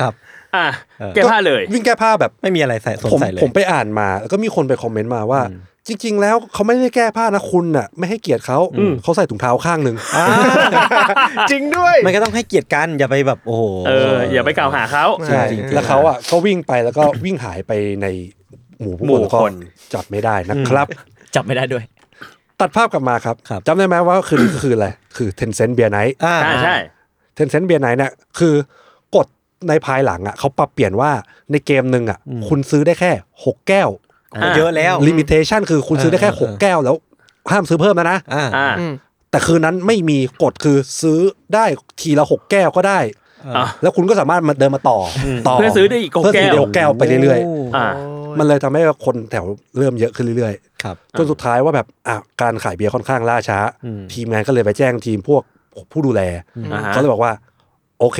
[0.00, 0.12] ครับ
[0.56, 0.66] อะ
[1.00, 5.42] เออแก้ผ้าเลยวิ่งแก้ผ้าแบบไม่มีอะไรใส่สวมผมใส่เลยผมไปอ่านมาแล้วก็มีคนไปคอมเมนต์มาว่า
[5.88, 8.58] จริง ๆ แล้วเขาไม่ได้แก้ผ้านะคุณน่ะ ไม่ให้เกียรติเขา
[9.02, 10.26] เขาใส่ถุงเท้าข้างหนึ่งอ่า
[11.50, 17.72] จริงด้วยมันก็ต้องให้เกียรติกันอย่าไปแบบโอ้โหเอออย่าไปกล่าวหาเขาใช่จริงๆแล้วเขาอะก็วิ่งไปแล้วก็วิ่งหายไป
[18.02, 18.06] ใน
[18.80, 19.54] หมู่ผู้หมู่คนแล้วก็คน
[19.94, 20.86] จับไม่ได้นะครับ
[21.34, 21.84] จับไม่ได้ด้วย
[22.60, 26.76] ตัดภาพกลับมาครับครับจำได้ไหมว่าคือคืออะไร คือ Ten Cent Beer Night อ่าอ่าใช่
[27.34, 28.81] Ten Cent Beer Night เนี่ยคือกฎ
[29.68, 31.10] ในภายหลังอะเขาปรับเปลี่ยนว่า
[31.52, 33.12] ในเกมหนึ่งอะ คุณซื้อได้แค่
[33.44, 33.88] หกแก้ว
[34.36, 36.96] อ่าเยอะแล้ว limitation คือคุณซื้อได้แค่เออหกแก้วแล้ว
[37.50, 38.72] ห้ามซื้อเพิ่มแล้วนะอ่าอ่า
[39.30, 41.20] แต่คืนนั้นไม่มีกฎคือซื้อ
[41.54, 41.64] ได้
[42.00, 43.00] ทีละหกแก้วก็ได้
[43.56, 49.44] อะแล้วคุณก็สามารถมาเดินมาต่ออต่อเพื่อซื้อได้อีกหกเพื่อซื้อได้แก้วหกแก้วไปเรื่อยโอ่าๆมันเลยทำให้คนแถว
[49.78, 55.42] เริ่มเยอะขึ้นเรื่อยครับๆจนสุดท้ายว่าแบบอะการขายเบียร์ค่อนข้างล่าช้าอืมทีมงานก็เลยไปแจ้งทีมพวก
[55.92, 56.22] ผู้ดูแล
[56.72, 57.32] อ่าฮะเขาเลยบอกว่า
[58.00, 58.18] โอเค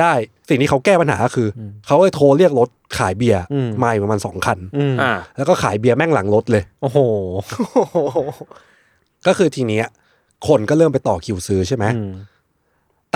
[0.00, 0.12] ได้
[0.48, 6.98] สิ่งที่เขาแก้ปัญหาก็คืออเขาเลยโทรเรียกรถขายเบียร์อืมมาอีกประมาณสองคันอืมอ่าแล้วก็ขายเบียร์แม่งหลังรถเลย โอ้โห
[9.26, 9.86] ก็คือทีเนี้ย
[10.48, 12.12] คนก็เริ่มไปต่อคิวซื้อใช่ไหมอืม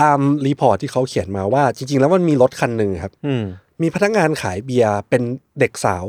[0.00, 3.44] ตาม report ที่เขาเขียนมาว่า จริง ๆ แล้วมันมีรถคันหนึ่งครับอืม
[3.82, 5.22] มีพนักงานขายเบียร์เป็น
[5.60, 6.04] เด็กสาว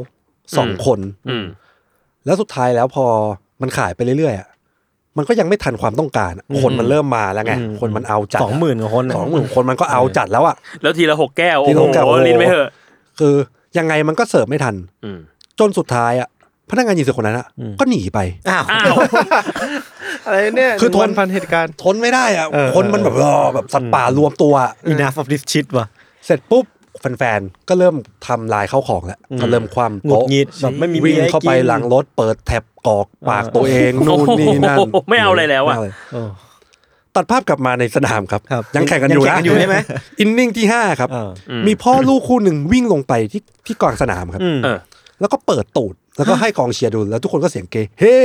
[0.57, 0.99] สองอืมคน
[1.29, 1.45] อืม
[2.25, 3.05] แล้วสุดท้ายแล้วพอ
[3.61, 4.47] มันขายไปเรื่อยๆอะ
[5.17, 12.69] มันก็ยังไม่ทันความต้องการอะอืมคนมันเริ่มมาแล้วไงอืมคนมันเอาจัดสองหมื่นกว่าคนอะสองหมื่นคนมันก็เอาจัดแล้วอะแล้วทีละหกแก้วทีโอ้ละหกแก้วโหโอ้โหลิ้นไม่เหอะ
[13.19, 13.35] คือ
[13.77, 15.19] ยังไงมันก็เสิร์ฟไม่ทันอืม
[15.59, 16.27] จนสุดท้ายอะ
[16.69, 17.47] พนักงานยิงเสือคนนั้นอะ
[17.79, 18.95] ก็หนีไปอ้าวอ้าว
[20.25, 25.85] อะไรเนี่ยคือทนหงวันพันเหตุการณ์ทนไม่ได้อะเออคนมันแบบเออแบบสัตว์ป่ารวมตัวอะ enough of this shit ว่ะ
[26.25, 26.65] เสร็จปุ๊บ
[26.99, 27.95] แฟนๆก็เริ่ม
[28.27, 36.21] ทำลายเข้าของแล้วก็เริ่มคว่ำหงุดโต๊ะหงิดแบบไม่มีวิ่งบียร์เข้าไปกินหลังรถเปิดแท็บกอกปากตัวเองนู่นนี่นั่นโอ้โหไม่เอาอะไรแล้วอะม่เาโอ้
[37.15, 39.77] ตัดภาพกลับมาในสนามครับครับยังแข่งกันอยู่ยังนะแข่งกันอยู่ใช่ไหม
[40.19, 41.29] อินนิ่งที่ห้าครับเออ
[41.67, 44.77] มีพ่อลูกคู่หนึ่งวิ่งลงไปที่ที่กลางสนามครับอืมเออ
[45.19, 48.15] แล้วก็เปิดตูด แล้วก็ให้กองเชียร์ดูแล้วทุกคนก็เสียงเกย์เฮ้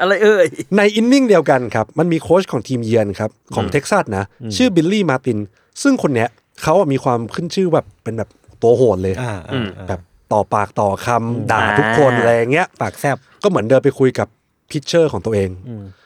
[0.00, 4.24] อะไรเอ่ย ใน inning เดียวกันครับ มันมีโค้ชของทีมเยือนครับ ของเท็กซัสนะ
[4.56, 5.38] ชื่อบิลลี่มาร์ติน
[5.82, 6.28] ซึ่งคนเนี้ย
[6.62, 8.28] เขาอะมีความขึ้นชื่อแบบเป็นแบบ
[8.62, 10.00] ตัวโหดเลยอ่าอือ่ามแบบ
[10.32, 14.28] ต่อปากต่อคำด่าอ่าทุกคนอะไรอย่างเงี้ย ปากแซบก็เหมือนเดินไปคุยกับ
[14.70, 15.50] pitcher ของตัวเอง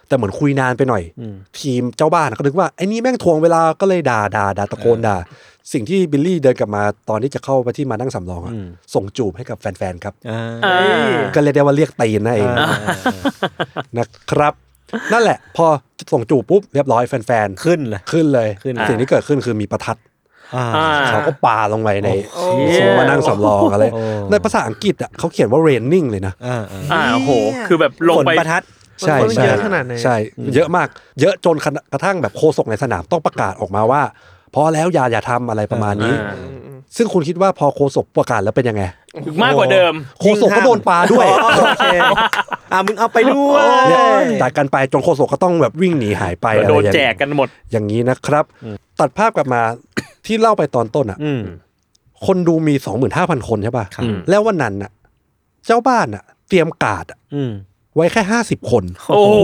[0.08, 5.16] แต่เหมือนคุยนานไปหน่อยอืมทีมเจ้าบ้านก็นึกว่าไอ้นี่แม่งถ่วงเวลาก็เลยด่าด่าด่าตะโกนด่า
[5.72, 12.76] สิ่งที่บิลลี่เดินกลับมาตอนที่จะเข้าไปที่มานั่งสำรองอะอืมส่งจูบให้กับแฟนๆครับอ่าอ่าก็เรียกได้ว่าเรียกตีนนั่นเองอ่า
[13.98, 14.54] นะครับ
[15.12, 15.66] นั่นแหละ พอ
[16.12, 20.07] ส่งจูบปุ๊บเรียบร้อยแฟนขึ้นเลยๆขึ้นเลยขึ้นสิ่งที่เกิดขึ้นคือมีประทัดอ่าอ่า
[21.08, 22.44] เขาก็ปาลงไปในโอ้
[22.76, 27.30] ซุ้มมานั่งสำรองอะไรโอ้ในภาษาอังกฤษอะเขาเขียนว่า raining เลยนะอ่าอ่าอ่าโอ้โห
[27.68, 28.62] คือแบบลงฝนไปประทัด
[29.00, 30.16] ใช่มันใช่เยอะขนาดไหนใช่
[30.54, 30.88] เยอะมาก
[31.20, 31.56] เยอะจน
[31.92, 34.02] กระทั่งแบบโคศกในสนามต้องประกาศออกมาว่า
[34.54, 36.36] พอแล้วอย่าอย่าทำอะไรประมาณนี้อ่า
[36.96, 38.82] ซึ่งคุณคิดว่าพอโคศกประกาศแล้วเป็นยังไง
[39.42, 41.26] มากกว่าเดิม โคศกก็โดนปลาด้วย
[41.58, 41.84] โอเค
[42.72, 44.02] อะมึงเอาไปด้วยเนี่ย
[44.42, 48.44] จากกันไปจนโคศกก็ต้องแบบวิ่งหนีหายไปอะไรโดนอย่างแจกกันหมดอย่างนี้นะครับ
[49.00, 49.62] ตัดภาพกลับมา
[50.28, 51.42] ที่เล่าไปตอนต้นอะ อืม
[52.26, 54.90] คนดูมีสองหมื่นห้าพันคนใช่ป่ะ ครับ แล้ววันนั้นน่ะ
[55.66, 57.52] เจ้าบ้านอะ เตรียมการ์ดอะอืม
[57.96, 59.36] ไว้แค่ห้าสิบคน โอ้โห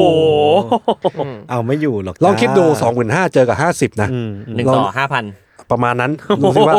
[1.51, 5.25] เอาไม่อยู่หรอกลองคิดดูจ้าสองหมื่นห้าเจอกับห้าสิบนะ อืมอืม หนึ่งต่อห้าพัน
[5.71, 6.77] ประมาณนั้นดูสิว่า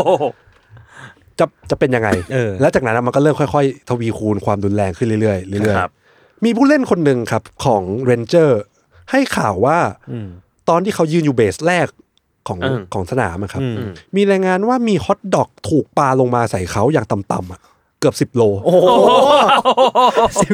[1.40, 8.62] จะจะเป็นยังไง เออ แล้วจากนั้นมันก็เริ่มค่อยๆ ทวีคูณความรุนแรงขึ้นเรื่อยๆเรื่อยครับ ๆ มีผู้เล่นคนหนึ่งครับของเรนเจอร์
[9.12, 9.78] ให้ข่าวว่า
[10.12, 10.28] อืม
[10.70, 11.88] ตอนที่เขายืนอยู่เบสแรก
[12.48, 17.60] ของอืมของสนามอะครับอืมมีรายงานว่ามีฮอทดอกถูกปาลงมาใส่เขาอย่างต่ำๆอะ
[18.00, 18.78] เกือบสิบโล โอ้โห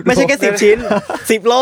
[0.06, 0.78] ไม่ใช่แค่สิบชิ้น
[1.32, 1.54] สิบโล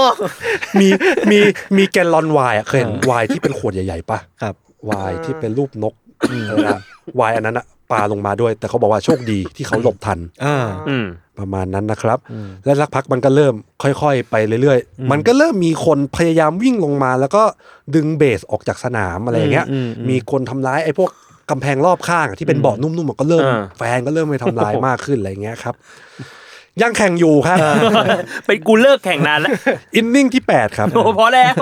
[0.79, 0.87] มี
[1.31, 1.39] มี
[1.77, 5.93] มีแกลลอนไวน์อะเคยเห็นไวน์ที่เป็นขวดใหญ่ๆปะครับไวน์ที่เป็นรูปนก
[6.29, 6.79] เออนะ
[7.15, 10.57] ไวน์อันนั้นอะปาลงมาด้วย แต่เขาบอกว่าโชคดีที่เขาหลบทันอ่า
[10.89, 11.05] อืม
[11.39, 12.19] ประมาณนั้นนะครับ
[12.65, 17.43] และสักพักมันก็เริ่มค่อยๆ ไปเรื่อยๆ มันก็เริ่มมีคนพยายามวิ่งลงมา แล้วก็
[17.95, 21.10] ดึงเบสออกจากสนามอะไรอย่างเงี้ยอืมอืมมีคนทำร้ายไอ้พวก
[21.49, 25.75] กำแพงรอบข้างอะที่เป็นเบาะนุ่มๆอะก็เริ่มอ่าแฟนก็เริ่มไปทำร้ายมากขึ้นอะไรอย่างเงี้ยครับ
[26.82, 27.58] ยังแข่งอยู่ครับ
[28.45, 29.52] เป็นกูเลิกแข่งนานแล้ว
[29.95, 31.56] อินนิ่งที่8ครับโอ้พอแล้ว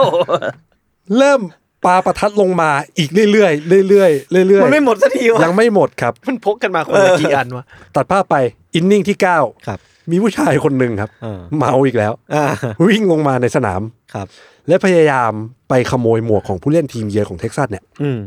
[1.17, 1.41] เริ่ม
[1.85, 7.63] ปาประทัดลงมาอีกเรื่อยๆเรื่อยๆเรื่อยๆมันไม่หมดสักทีวะยังไม่หมดครับ มันพกกันมาคนละกี่อันวะ
[7.95, 8.35] ตัดภาพไป
[8.77, 9.79] อินนิ่งที่ 9 ครับ
[10.11, 12.43] มีผู้ชายคนหนึ่งครับ อ่า เมาอีกแล้ว อ่า
[12.87, 13.81] วิ่งลงมาในสนาม
[14.13, 14.27] ครับ
[14.67, 15.31] และพยายาม
[15.69, 18.19] ไปขโมยหมวกของผู้เล่นทีมเยือนของเท็กซัสเนี่ยอืม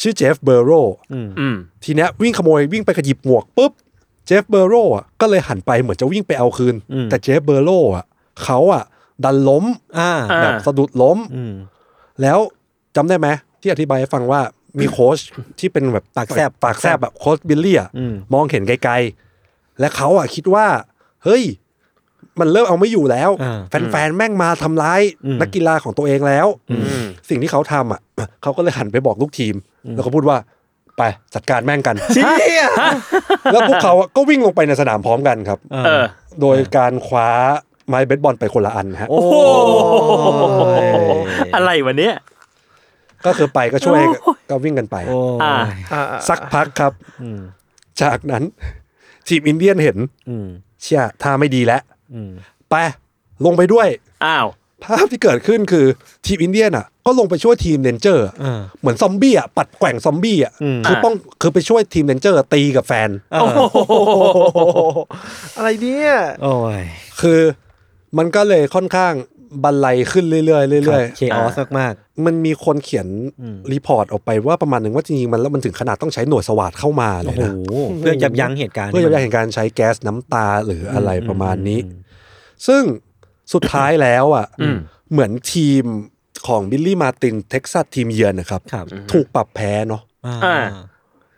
[0.00, 0.70] ชื่อเจฟเบอร์โร
[1.12, 3.72] อืมอืมทีเนี้ยวิ่งขโมยวิ่งไปกะหยิบหมวกปุ๊บ
[4.26, 8.04] เจฟเบอร์โรอะก็เลยหันไปเหมือนจะวิ่งไปเอาคืนอืมแต่เจฟเบอร์โรอะ
[8.44, 8.84] เขาอะ
[9.24, 9.64] ดันล้ม
[9.98, 11.54] อ่าอ่า แบบสะดุดล้ม อืม
[12.22, 12.38] แล้ว
[12.96, 13.28] จำได้ไหม
[13.60, 14.40] ที่อธิบายให้ฟังว่า
[14.80, 15.18] มีโค้ช
[15.58, 19.23] ที่เป็นแบบปากแซบปากแซบแบบโค้ชบิลลี่อะอืม มองเห็นไกลๆ
[19.80, 20.66] และเขาอะคิดว่า
[21.24, 21.44] เฮ้ย
[22.40, 23.60] มันเริ่มเอาไม่อยู่แล้วอ่า
[23.90, 28.00] แฟนๆแม่งมาทำร้ายอืมนักกีฬาของตัวเองแล้วอืมสิ่งที่เขาทำอะ
[28.42, 29.54] เขาก็เลยหันไปบอกลูกทีม
[29.94, 30.36] แล้วก็พูดว่า
[30.98, 31.02] ไป
[31.34, 32.66] จัดการแม่งกันเชี่ย
[33.52, 36.04] แล้วพวกเขาอะก็วิ่งลงไปในสนามพร้อมกันครับเออ
[36.40, 37.28] โดยการคว้า
[37.88, 40.96] ไม้เบสบอลไปคนละอันฮะโอ้โอ้
[41.46, 42.14] ยอะไรวะเนี้ย
[43.26, 44.00] ก็คือไปก็ช่วย
[44.50, 45.54] ก็วิ่งกันไปโอ้ยอ่า
[45.92, 47.40] อ่าสักพักครับอืม
[48.02, 48.44] จากนั้น
[49.28, 50.46] ทีมอินเดียนเห็นอืม
[50.82, 51.82] เชี่ยท่าไม่ดีแล้ว
[52.14, 52.30] อืม
[52.70, 52.74] ไป
[53.44, 53.88] ลงไปด้วย
[54.24, 54.46] อ้าว
[54.84, 55.86] ภาพที่เกิดขึ้นคือ
[56.26, 63.42] ทีมอินเดียนอะ ก็ลงไปช่วยทีมเรนเจอร์อะอ่าเหมือนซอมบี้อะปัดแกว่งซอมบี้อะอืมคือป้องคือไปช่วยทีมเรนเจอร์ตีกับแฟนอ่า
[65.56, 66.10] อะไรเนี่ย
[66.42, 66.82] โอ้ย
[67.20, 67.40] คือ
[68.18, 69.12] มันก็เลยค่อนข้าง
[69.62, 73.06] บันไลขึ้นเรื่อยๆเรื่อยเคออสมากๆมันมีคนเขียน
[73.40, 77.52] อืมรีพอร์ตออกไปว่าประมาณหนึ่งว่าจริงๆมันแล้วมันถึงขนาดต้องใช้หน่วยสวัสดเข้ามาๆเลโอ้ยโหนะ
[77.98, 81.80] เพื่อยับยั้งเหตุการณ์เพื่อจะได้เห็นการใช้แก๊สน้ำตาหรืออะไรประมาณนี้
[82.66, 82.82] ซึ่ง
[83.52, 84.78] สุดท้ายแล้วอะอืม
[85.12, 85.84] เหมือนทีม
[86.46, 90.64] ของบิลลี่มาตินเท็กซัสทีมเยือนนะครับครับถูกปรับแพ้เนาะอ่า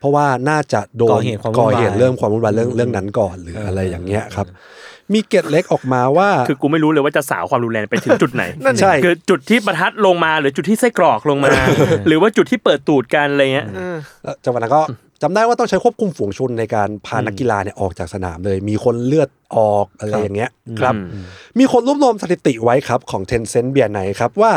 [0.00, 4.46] เพราะว่าน่าจะโดนก่อเหตุความวุ่นวายก่อเหตุเรื่องความวุ่นวายเรื่องเรื่องนั้นก่อนหรืออะไรอย่างเงี้ยครับ
[5.14, 11.50] มีเกร็ดเล็กออกมาว่า คือกูไม่รู้เลยว่าจะสาวความรุนแรงไปถึงจุดไหนนั่นใช่คือจุดที่ประทัดลงมาหรือจุดที่ไส้กรอกลงมา
[12.06, 13.66] หรือว่าจุดที่เปิดตูดกันอะไรเงี้ย
[14.24, 14.82] แล้วจังหวะนั้นก็
[15.22, 21.24] จำได้ว่าต้องใช้ควบคุมฝูงชนในการพานักกีฬาเนี่ยออกจากสนามเลย มีคนเลือดออกอะไรอย่างเงี้ยครับอืม
[21.58, 24.52] มีคนรวบรวมสถิติไว้ครับของ Ten Cent Beer Night ครับว่า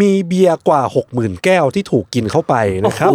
[0.00, 3.12] มีเบียร์กว่า 60,000 แก้วที่ถูกกินเข้าไปนะครับ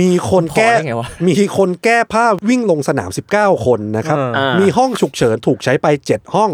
[0.00, 6.50] มีคนแก้พอได้ไงวะมีคนแก้ผ้าวิ่งลงสนาม 19 คนนะครับอ่ามีมีห้องฉุกเฉินถูกใช้ไป 7 ห้อง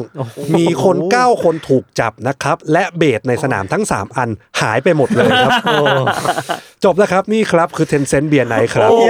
[0.56, 4.28] มีคน 9 คนถูกจับนะครับ และ base ในสนามทั้ง 3 อัน
[4.60, 5.52] หายไปหมดเลยครับ
[6.84, 9.04] จบแล้วครับนี่ครับคือ Ten Cent Beer Night ครับโอ้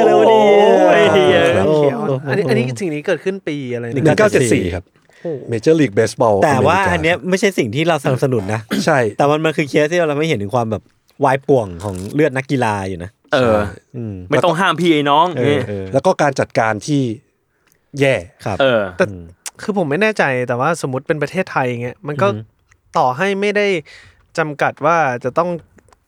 [1.01, 4.84] ยเหี้ยครับเขียวอันนี้อันนี้สิ่งนี้เกิดขึ้นปีอะไรหนึ่งเก้าเจ็ดสี่ครับ
[5.48, 10.82] เมเจอร์ลีกเบสบอลแต่ว่าอันเนี้ยไม่ใช่สิ่งที่เราสนับสนุนนะ ใช่ แต่มันมันคือเคสที่เราไม่เห็นถึงความแบบ
[11.24, 13.56] วายป่วงของเลือดนักกีฬาอยู่นะ เออ
[13.96, 17.02] อืมไม่ต้องห้ามพี่ไอ้น้องเออนี่เออแล้วก็การจัดการที่
[18.00, 19.04] แย่ครับเออแต่
[19.62, 22.28] คือผมไม่แน่ใจแต่ว่าสมมติเป็นประเทศไทยเงี้ยมันก็
[22.98, 23.66] ต่อให้ไม่ได้
[24.38, 25.50] จำกัดว่าจะต้อง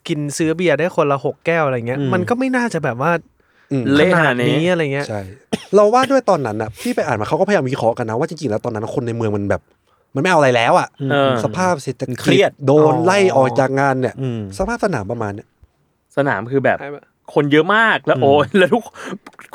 [0.07, 3.11] กินซื้อเบียร์ได้คนละหกแก้วอะไรเงี้ยอืมมันก็ไม่น่าจะแบบว่า
[3.71, 5.21] อืมเละขขนานาดดนี้นี้อะไรเงี้ยใช่
[5.75, 9.61] เราว่าด้วยตอนนั้นน่ะที่ไปอ่านมาเขาก็พยายามวิเคราะห์กันนะว่าจริงๆแล้วตอนนั้นคนในเมืองมันแบบ
[10.15, 15.47] มันไม่เอาอะไรแล้วอะเออสภาพเศรษฐมันกิเครีจยดโดนอ๋อไล่ออกจากงานเนี่ยอืมสภาพสนามประมาณเนี้ย
[16.17, 16.77] สนามคือแบบ
[17.33, 18.83] คนเยอะมากแล้วโอ้ยแล้วทุก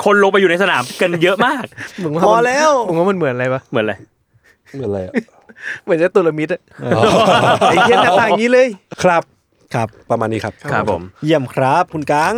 [0.03, 1.63] คนลงไปอยู่ในสนามกันเยอะมาก
[2.03, 3.95] มึงว่าพอมันแล้วมึงว่ามันเหมือนอะไรปะเหมือนอะไร
[4.73, 5.13] เหมือนอะไรอะ
[5.83, 6.61] เหมือนจะตุลมิดอะ
[7.69, 8.67] ไอ้เหี้ยหน้าตาอย่างนี้เลย
[9.03, 9.23] ครับ
[9.73, 12.35] ครับประมาณนี้ครับครับผม เยี่ยมครับ คุณกัง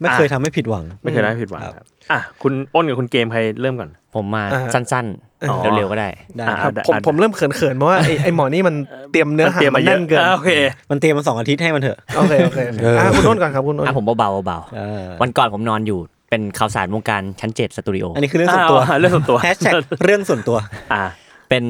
[0.00, 5.06] ไม่อะเคยทำให้ผิดหวัง ไม่เคยได้ผิดหวังครับ อะคุณอ้นกับคุณเกมใครเริ่มก่อน ผมมาอ่าสั้น
[5.50, 8.74] อ๋อๆเร็วๆก็ได้ได้อะครับได้ผมอะผมเริ่มเขินๆเพราะว่าไอ้ไอ้หมอนี่มัน
[9.12, 10.50] เตรียมเนื้อหาเตรียมมัมานเยแน่อะนเกินอะโอเค
[10.90, 15.98] มันเตรียมมาสองอาทิตย์ให้มันเถอะโอเคโอเคโอเคเอออ่อะคุณอ้นก่อนครับคุณอ้นอะผมเบาๆเบาเออๆวันก่อนผมนอนอยู่
[16.30, 19.72] เป็นข่าวสารวงการชั้นเจ็ดสตูดิโออันนี้คือเรื่องส่วนตัวอ่าเรื่องส่วนตัวแฮชแท็ก
[20.04, 20.56] เรื่องส่วนตัว
[20.92, 21.02] อะ
[21.48, 21.64] เป็น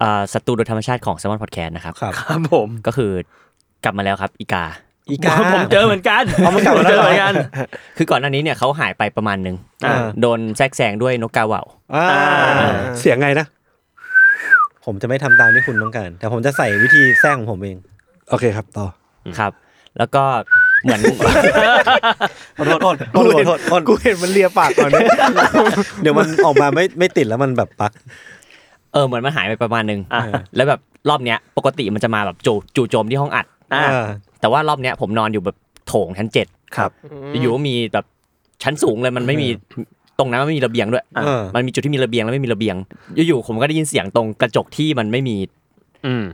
[0.00, 3.10] เอ่อสตูโดยธรรมชาติของ s ซ m o n Podcast นะครับครับครับผมก็คือ
[3.84, 4.64] กลับมาแล้วครับอีกา
[5.10, 7.34] อีกาผมเจอเหมือนกันเอามันกลับมาเจอแล้วเหรอเหมือนกัน
[7.96, 11.62] คือก่อนหน้านี้เนี่ยเขาหายไปประมาณหนึ่งอ่าโดนแทรกแซงด้วยนกกาเหว่า
[11.94, 13.46] อ่าอ่าเสียงไงนะ
[14.84, 17.76] ผมจะไม่ทำตามที่คุณต้องการ แต่ผมจะใส่วิธีแซงของผมเอง
[18.30, 18.86] โอเคครับต่อ
[19.38, 19.52] ครับ
[19.98, 20.22] แล้วก็
[20.82, 21.00] เหมือน
[22.56, 25.08] ขอโทษโทษโทษโทษโทษกูเห็นมันเลียปากก่อนเนี่ย
[26.02, 27.92] เดี๋ยวมันออกมาไม่ไม่ติดแล้วมันแบบปัก
[28.92, 30.20] เออเหมือนมันหายไปประมาณหนึ่งอะ
[30.56, 34.06] แล้วแบบรอบเนี้ยปกติมันจะมาแบบจู่จู่โจมที่ห้องอัดอะอ่า
[34.44, 35.56] แต่ว่ารอบเนี้ยผมนอนอยู่แบบ
[35.88, 36.90] โถงชั้นเจ็ดครับ
[37.42, 38.04] อยู่ๆก็มีแบบ
[38.62, 39.48] ชั้นสูงเลยมันไม่มี
[40.18, 42.76] ตรงนั้นมันไม่มีระเบียงด้วย เออ มันมีจุดที่มีระเบียงแล้วไม่มีระเบียง
[43.28, 45.36] อยู่ๆผมก็ได้ยินเสียงตรงกระจกที่มันไม่มี
[46.06, 46.24] อืม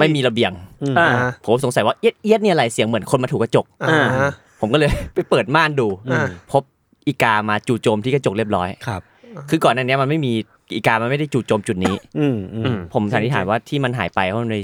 [0.00, 1.08] ไม่มีระเบียงอืมอ่า
[1.44, 6.62] ผมสงสัยว่าเอียดเอียดเนี่ยอะไรเสียงเหมือนคนมาถูกกระจก อ่า ผมก็เลย ไปเปิดม่านดูอ่า พบ
[7.06, 9.02] อีกามาจู่โจมที่กระจกเรียบร้อย ครับ
[9.50, 10.32] คือก่อนหน้านี้มันไม่มี
[10.74, 14.62] อีกามันไม่ได้จู่โจมจุดนี้ อืมอือืมมผมสันนิษฐานว่าที่มันหายไปเพราะมันเลย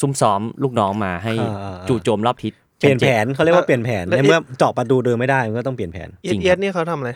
[0.00, 7.10] ซุ่มซ้อมลูกน้องมาให้อ่าจู่โจมรอบทิศเปลี่ยนแผนเขาเรียกว่าเปลี่ยนแผนแล้วในเมื่อเจาะประตูเดินไม่ได้มันก็ต้องเปลี่ยนแผนเอียดเอียดนี่เขาทำอะไร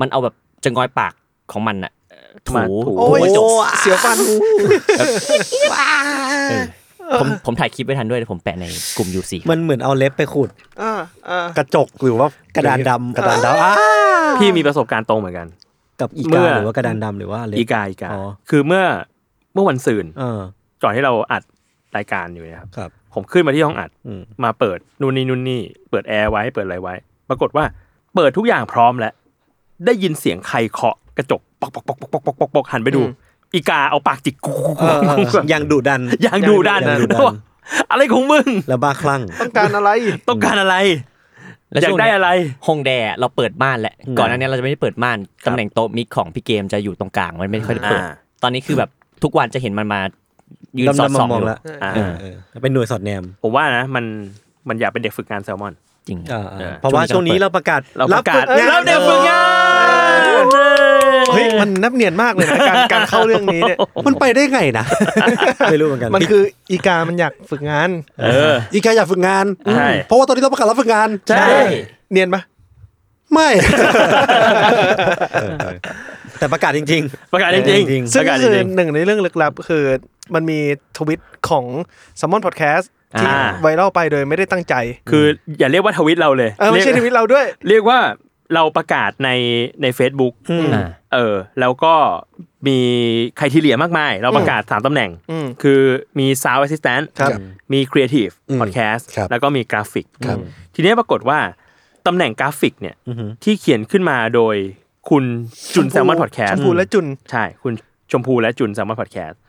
[0.00, 0.34] มันเอาแบบ
[0.64, 1.12] จะงอยปาก
[1.52, 1.92] ของมันอะ
[2.46, 3.46] ถูมาถูโอ้ยกระจก
[3.80, 4.16] เสียวฟัน
[7.08, 8.64] เออผมผมถ่ายคลิปไว้ทันด้วยเดี๋ยวผมแปะใน
[8.96, 10.48] กลุ่ม UC มันเหมือนเอาเล็บไปขูด
[10.82, 10.92] อ่า
[11.28, 13.72] อ่ากระจกหรือว่ากระดานดำกระดานดำอ่า
[14.40, 15.46] พี่มีประสบการณ์ตรงเหมือนกัน
[16.00, 18.84] กับอีเมื่กาอหรือว่ากระดานดำหรือว่าเล็บอีกาอีกาอ๋อคือเมื่อ
[19.52, 20.40] เมื่อวันศุกร์เออ
[20.82, 21.42] ก่อนที่เราอัด
[21.96, 26.94] รายการอยู่เนะครับครับ ผมขึ้นมาที่ห้องอัดอืมมาเปิดนู่นนี่นู่นนี่เปิดแอร์ไว้เปิดอะไรไว้
[27.28, 27.64] ปรากฏว่า
[28.14, 29.12] เปิดทุกอย่างพร้อมแล้ว
[29.86, 33.02] ได้ยินเสียงใครเคาะกระจกปอกปอกปอกปอกปอกปอกปอกปอกหันไปดู
[33.54, 37.34] อีกาเอาปากจิกกูเออเออยังดุดันอย่างดูด้านยังดุดันว่า
[37.90, 39.90] อะไรของมึงแล้วบ้าคลั่งต้องการอะไร
[40.28, 40.76] ต้องการอะไร
[41.72, 42.30] แล้วอยาช่กวงได้เนี้ยอะไร
[42.66, 48.90] ฮงแดเราเปิดม่านแหละอืมก่อนหน้านี้เราจะไม่ได้เปิดม่านตำแหน่งโต๊ะมิกของพี่เกมจะอยู่ตรงกลางมันไม่ค่อยได้เปิดอ่าตอนนี้คือแบบ
[49.22, 50.00] ทุกวันจะเห็นมันมา
[50.78, 54.04] ยืนสอดดำๆส่องมองอยู่ๆแล้วอ่าเออเออเป็นหน่วยสอดแนม ผมว่านะ มัน
[54.68, 55.74] มันอยากเป็นเด็กฝึกงานแซลมอน
[56.08, 59.42] จริงอ่าเออเพราะว่าช่วงนี้เราประกาศเราประกาศฝึงนแล้วเด็กฝึกงา
[60.42, 60.44] น
[61.32, 64.84] เฮ้ยมันนับเนียนมากเลยนะการการเข้าเรื่องนี้เนี่ยมันไปได้ไงนะ
[65.70, 67.88] ไม่รู้เหมือนกันมันคืออีกามันอยากฝึกงาน
[68.22, 71.46] เอออีกาอยากฝึกงานใช่เพราะว่าตอนนี้เราประกาศรับฝึกงานใช่
[72.12, 72.42] เนียนปะ
[73.32, 73.48] ไม่
[76.38, 79.84] แต่ประกาศจริง ประกาศจริงจริงๆซึ่ปงระกาศจคือริง หนึ่งในเรื่องลึกลับคือ
[80.34, 80.58] มันมี
[80.98, 81.64] ทวิตของ
[82.20, 85.24] s มมอนพอดแคสต์ที่อ่า ไวรัลไปโดยไม่ได้ตั้งใจๆคือ
[85.58, 87.98] อย่าเรียกว่าทวิตเราเลยเออไม่ใช่ทเรียกวิตเราด้วย เรียกว่า
[88.54, 89.30] เราประกาศใน
[89.82, 91.94] ใน Facebook อ่า เออแล้วก็
[92.66, 92.78] มี
[93.38, 95.80] criteria มากมาย เราประกาศสามตำแหน่ง อืม คือ
[96.18, 97.30] มี Sound Assistant ครับ
[97.72, 100.38] มี Creative อืม Podcast ครับแล้วก็มีกราฟิกครับ
[100.74, 101.38] ทีนี้ปรากฏว่า
[102.06, 104.56] ตำแหน่งกราฟิกเนี่ยอือหือที่เขียนขึ้นมาโดย
[105.10, 105.24] คุณ
[105.74, 107.72] จุนแซลมอนพอดแคสต์ชมพูและจุนใช่ คุณ
[108.10, 109.40] ชมพูและจุนแซลมอนพอดแคสต์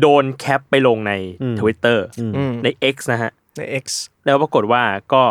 [0.00, 3.84] โดนแคปไปลงในอืม Twitter อืมอืมใน X นะฮะ ใน X
[4.24, 4.82] แล้วปรากฏว่า
[5.12, 5.22] ก็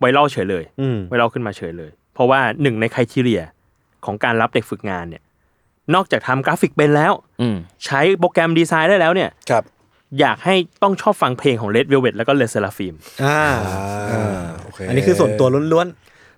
[0.00, 3.42] ไวรัลเฉยเลยอืมไวรัลขึ้นมาเฉยเลย เพราะว่าหนึ่งใน criteria
[4.04, 5.22] ของการรับเด็กฝึกงานเนี่ย
[5.94, 9.64] นอกจากทำกราฟิกเป็นแล้วอืมใช้โปรแกรมดีไซน์ได้แล้วเนี่ยครับ
[10.20, 13.42] อยากให้ต้องชอบฟังเพลงของ Red Velvet แล้วก็ LE SSERAFIM อ่า
[14.12, 15.88] อ่าโอเคอันนี้คือส่วนตัวล้วน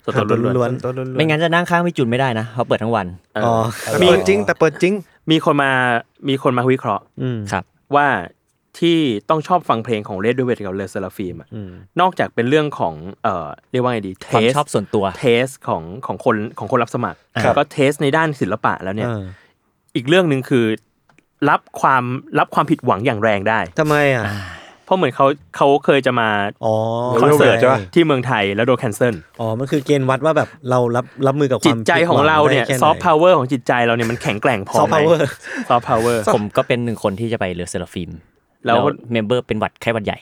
[0.05, 4.95] ส่วนตัวล้วนๆตัวล้วนๆ ไม่งั้นจะนั่งข้างพี่จุนไม่ได้นะเขาเปิดทั้งวันๆเอออ๋อแต่เปิดจริง แต่เปิดจริง
[5.31, 5.71] มีคนมา
[6.29, 7.65] มีคนมาวิเคราะห์อืมครับ
[7.97, 8.09] ว่า
[8.79, 8.99] ที่
[9.31, 19.23] ต้องชอบฟังเพลงของ Red Velvet กับ Le Seraphim อะอืมนอกจากเป็นเรื่องของเอ่อเรียกว่าไงดีเทความสชอบส่วนตัวเทสของของคนของคนรับสมัครครับแล้วก็เทสในด้านศิลปะแล้วเนี่ยเออ
[19.97, 20.65] อีกเรื่องหนึ่งคือ
[21.51, 22.05] รับความ
[22.39, 24.25] รับความผิดหวังอย่างแรงได้ทำไมอะ
[24.85, 26.29] เพราะเหมือนเขาเขาเคยจะมา
[26.65, 26.75] อ๋อ
[27.23, 35.29] คอนเสิร์ตใช่ปะ ที่เมืองไทยแล้วโดน cancel อ๋อมันคือเกณฑ์วัดว่าแบบเรารับรับมือกับความจิตใจของเราเนี่ยผิดหวังได้แค่ไหนซอฟต์พาวเวอร์ของจิตใจเราเนี่ยมันแข็งแกร่งพอซอฟต์ไหมพาวเวอร์
[35.69, 40.19] ซอฟต์พาวเวอร์ผมก็เป็นหนึ่งคนที่จะไป LE SSERAFIM แล้วแล้ว member เป็นหวัดแค่หวัดใหญ่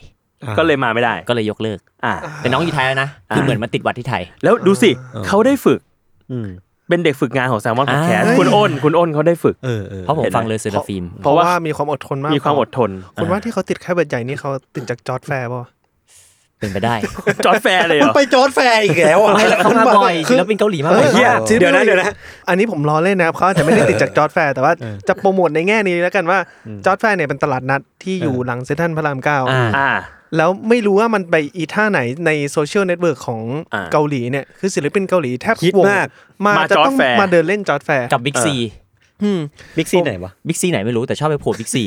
[0.58, 4.90] ก็เลยมาไม่ได้ ก็เลยยกเลิก อ่า แต่น้องอยู่ไทยแล้วนะ คือเหมือนมาติดหวัดที่ไทย แล้วดูสิ
[5.26, 5.80] เขาได้ฝึก
[6.32, 6.48] อืม
[6.92, 15.64] เป็นเด็กฝึกงานของแซลมอนพอดแคสต์อ่าคุณอ้นคุณอ้นเขาได้ฝึกเออเออเพราะผมเห็นไหมฟัง LE SSERAFIM เพราะว่ามีความอดทนมากมีความอดทนคุณว่าที่เขาติดไข้หวัดใหญ่นี่เขาติดจากจ๊อดแฟร์ป่ะ
[16.58, 16.94] เป็นไปได้
[17.44, 22.06] จอร์ดแฟร์เลยเหรมันอไปจอร์ดแฟร์อีกแล้วอะไม่แล้วเขามาบ่อยศิลปินเกาหลีมาบ่อยเฮียเออที่เดี๋ยวนะเดี๋ยวนะ
[22.48, 24.72] อันนี้ผมล้อเล่นนะครับเขาอาจจะไม่ได้ติดจากจ๊อดแฟร์แต่ว่า
[25.08, 26.38] จะโปรโมทในแง่นี้แล้วกันว่า
[26.84, 29.90] จ๊อดแฟร์เนี่ยเป็นตลาดนัดที่อยู่หลังเซ็นทรัลพระรามเก้าอ่าอ่า
[30.36, 33.40] แล้วไม่รู้ว่ามันไปอีท่าไหนในโซเชียลเน็ตเวิร์กของ
[33.74, 36.06] อ่าเกาหลีเนี่ย คือศิลปินเกาหลีแทบทุกวงมาก
[36.46, 38.54] มามาจะต้องจอร์จแฟร์มาเดินเล่นจ๊อดแฟร์กับบิ๊กซี
[39.22, 39.40] อืม
[39.76, 41.84] บิ๊กซีไหนวะบิ๊กซีไหนไม่รู้แต่ชอบไปโผล่บิ๊กซี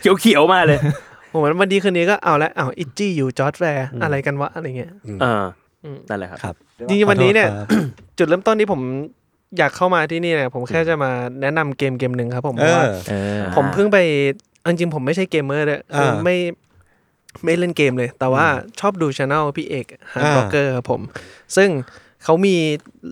[0.00, 0.78] เขียวๆมาเลย
[1.32, 4.92] ผมว่าวันดีคืนดีก็เอาละเอ้า ITZY อยู่จ๊อดแฟร์อะไรกันวะอะไรเงี้ย
[5.22, 5.44] เออ
[6.08, 6.54] นั่นแหละครับครับ
[6.88, 8.80] จริงๆวันนี้เนี่ยขอโทษครับจุดเริ่มต้นที่ผม
[9.58, 11.10] อยากเข้ามาที่นี่เนี่ยผมแค่จะมา
[11.42, 13.98] แนะนำเกมเกมหนึ่งครับ ผมเพราะว่าเออเออผมเพิ่งไป
[14.60, 16.36] เอาจริงๆผมไม่ใช่เกมเมอร์เลยคืออ่าไม่
[17.44, 18.46] ไม่เล่นเกมเลย แต่ว่า
[18.80, 21.00] ชอบดูช anel พี่เอกฮาร์ดอ่าบล็อกเกอร์ครับผม
[21.56, 21.70] ซึ่ง
[22.24, 22.56] เขามี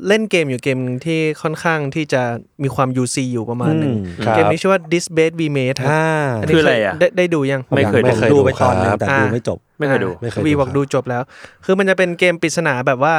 [0.08, 2.22] เล่นเกมอยู่เกมหนึ่งที่ค่อนข้างที่จะ
[2.62, 6.06] มีความ UC อยู่ประมาณหนึ่งอืมครับเกมนี้ชื่อว่า This Base We Made ครับอ่า
[6.40, 11.22] อันนี้คืออะไรอะได้ได้ดูยังไม่เคยไม่เคยดูไปดูตอนหนึงครับแต่อ่าดูไม่จบ ไม่เคยดูไม่เคยดูวีบอกครับดูจบแล้ว
[11.64, 13.14] คือมันจะเป็นเกมปริศนาแบบว่า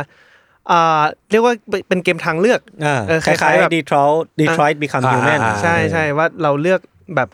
[0.72, 1.54] อ่าเรียกว่า
[1.88, 6.80] เป็นเกมทางเลือกอ่าเออคคล้าล้ายๆแบบๆ Detroit Detroit Become อ่า Human อ่าใช่ใช่ว่าเราเลือก
[7.16, 7.30] แบบ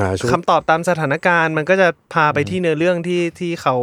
[0.00, 3.74] อ่าชุดคำตอบตามสถานการณ์มันก็จะพาไปที่เนื้อเรื่องที่ที่เขา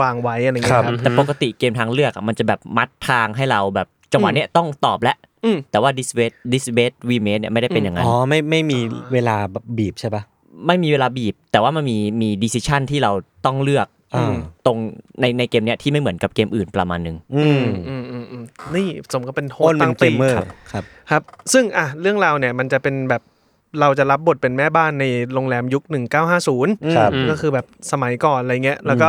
[0.00, 8.78] วางไว้อะไรเงี้ยคครัรับบแต่ปกติเกมทางเลือกอะมันจะแบบมัดทางให้เราแบบจังหวะเนี้ยต้องตอบแล้วอืมแต่ว่า this base this base we made เนี่ยไม่ได้เป็นอย่างนั้นอ๋อไม่ไม่มี
[9.12, 10.22] เวลาแบบบีบใช่ปะ
[10.66, 13.12] ไม่มีเวลาบีบ แต่ว่ามันมีมี decision ที่เรา
[13.46, 14.34] ต้องเลือกอ่า
[14.66, 14.78] ตรง
[15.20, 23.22] ในในเกมเนี้ยที่ไม่เหมือนกับเกมอื่นประมาณหนึงอืมอืมอืมอืมนี่สมกับเป็นโฮอ้สนต์เป็ตั้นงเกปีมเมอร์ครับครับครับ ซึ่งอะเรื่องราวเนี่ยมันจะเป็นแบบ
[23.80, 25.04] เราจะรับบทเป็นแม่บ้านใน
[25.34, 25.82] โรงแรมยุค
[26.38, 29.08] 1950ครับก็คือแบบสมัยก่อนอะไรเงี้ย แล้วก็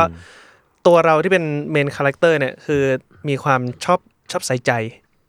[0.86, 2.82] ตัวเราที่เป็น main character เนี่ยคือ
[3.28, 3.98] มีความชอบ
[4.30, 4.72] ชอบใส่ใจ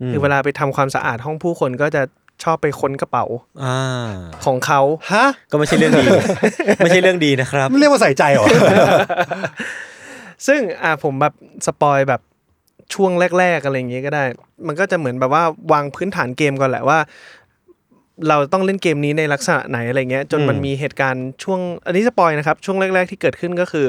[0.10, 2.02] คือเวลาไปทำความสะอาดห้องผู้คนก็จะ
[2.44, 3.26] ชอบไปค้นกระเป๋า
[3.64, 4.12] อ่า
[4.46, 6.06] ของเขาฮะก็ไม่ใช่เรื่องดี
[6.78, 8.48] ไม่ใช่เรื่องดีนะครับไม่เรียกว่าใส่ใจเหรอ
[10.48, 11.34] ซึ่งอะผมแบบ
[11.66, 12.22] สปอยแบบ
[12.94, 14.24] ช่วงแรก ๆ อะไรอย่างเงี้ยก็ได้
[14.68, 17.00] มันก็จะเหมือนแบบว่าวางพื้นฐานเกมก่อนแหละว่า
[18.30, 23.88] เราต้องเล่นเกมนี้ในลักษณะไหนอะไรเงี้ยจนมันมีเหตุการณ์ช่วง อันนี้สปอยนะครับช่วงแรก ๆที่เกิดขึ้นก็คือ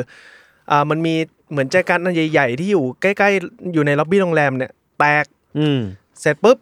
[0.71, 1.15] อ่ามันมี
[1.51, 5.25] เหมือนแจกันอันใหญ่ๆที่อยู่ใกล้ๆอยู่ในล็อบบี้โรงแรมเนี่ยแตก
[5.59, 5.81] อืม
[6.21, 6.59] เสร็จปุ๊บ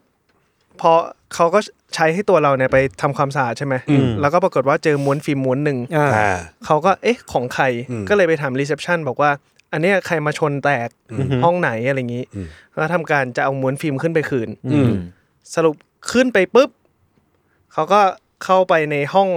[0.81, 0.93] พอ
[1.35, 1.61] เขาก็
[1.95, 3.75] ใช้ให้ตัวเราเนี่ยไปทำความสะอาดใช่ไหม
[4.21, 9.31] แล้วก็ปรากฏว่าเจอม้วนฟิล์มม้วนหนึ่งอ่าอ่าเขาก็เอ๊ะของใครอืมก็เลยไปถาม reception บอกว่า
[9.73, 10.89] อันเนี้ยใครมาชนแตก
[11.45, 14.91] ห้องไหนอะไรอย่างนี้อืมก็ทำการจะเอาม้วนฟิล์มขึ้นไปคืนอืม
[15.55, 15.77] สรุป
[16.13, 16.71] ขึ้นไปปุ๊บ
[17.75, 18.01] เขาก็
[18.45, 19.29] เข้าไปในห้อง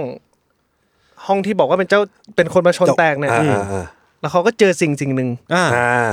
[1.26, 2.00] ห้องที่บอกว่าเป็นเจ้า
[2.36, 3.86] เป็นคนมาชนแตกเนี่ยอ่าอืมอ่าอ่า
[4.20, 6.12] แล้วเขาก็เจอสิ่งสิ่งหนึ่งอ่าอ่า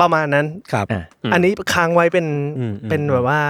[0.00, 2.26] ประมาณนั้นครับอะอันนี้ค้างไว้เป็น
[2.58, 3.40] อืมอืมเป็นแบบว่า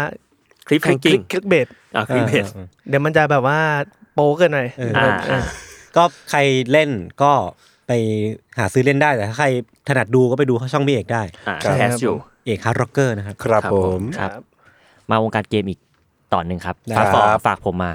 [0.67, 1.67] คลิปแฮงกิ้งคลิกเบส
[1.97, 2.45] อะคลิปเพจ
[2.89, 3.59] เดี๋ยวมันจะแบบว่า
[4.15, 5.41] โป๊เกินหน่อยเอออ่าอ่า
[5.97, 6.39] ก็ใคร
[6.73, 6.91] เล่น
[7.23, 7.33] ก็
[7.87, 7.93] ไป
[8.59, 9.49] หาซื้อเล่นได้แต่ถ้าใคร
[9.89, 12.17] ถนัดดูก็ไปดูช่องพี่เอกได้อ่าครับแคสอยู่
[12.47, 14.31] เอกฮาร์ดร็อกเกอร์นะครับ ครับครับผผมมครับ
[15.11, 15.81] มาวงการเกมอีก
[16.35, 17.93] ตอนหนึ่งครับได้ฝากครับฝากผมมา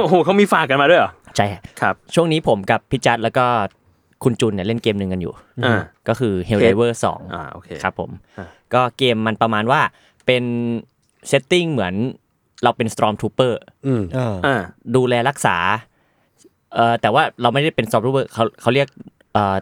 [0.00, 1.46] โอ้โหเขามีฝากกันมาด้วยเหรอ ใช่
[1.80, 3.46] ครับ ช่วงนี้ผมกับพี่จัดแล้วก็
[4.24, 5.32] คุณจุนเนี่ยเล่นเกมหนึ่งกันอยู่
[5.64, 9.80] อ่า ก็คือ Helldiver 2 อ่าโอเค ครับผม อ่า ก็เกมมันประมาณว่า
[10.26, 10.44] เป็น
[11.28, 11.94] เซตติ้งเหมือน
[12.64, 13.52] เราเป็น Stormtrooper
[13.86, 14.60] อืม อ่า อ่า
[14.96, 15.56] ดูแลรักษา
[16.74, 18.88] เอ่อแต่ว่าเราไม่ได้เป็น Stormtrooper เขาเขาเรียก
[19.32, 19.56] เอ่อ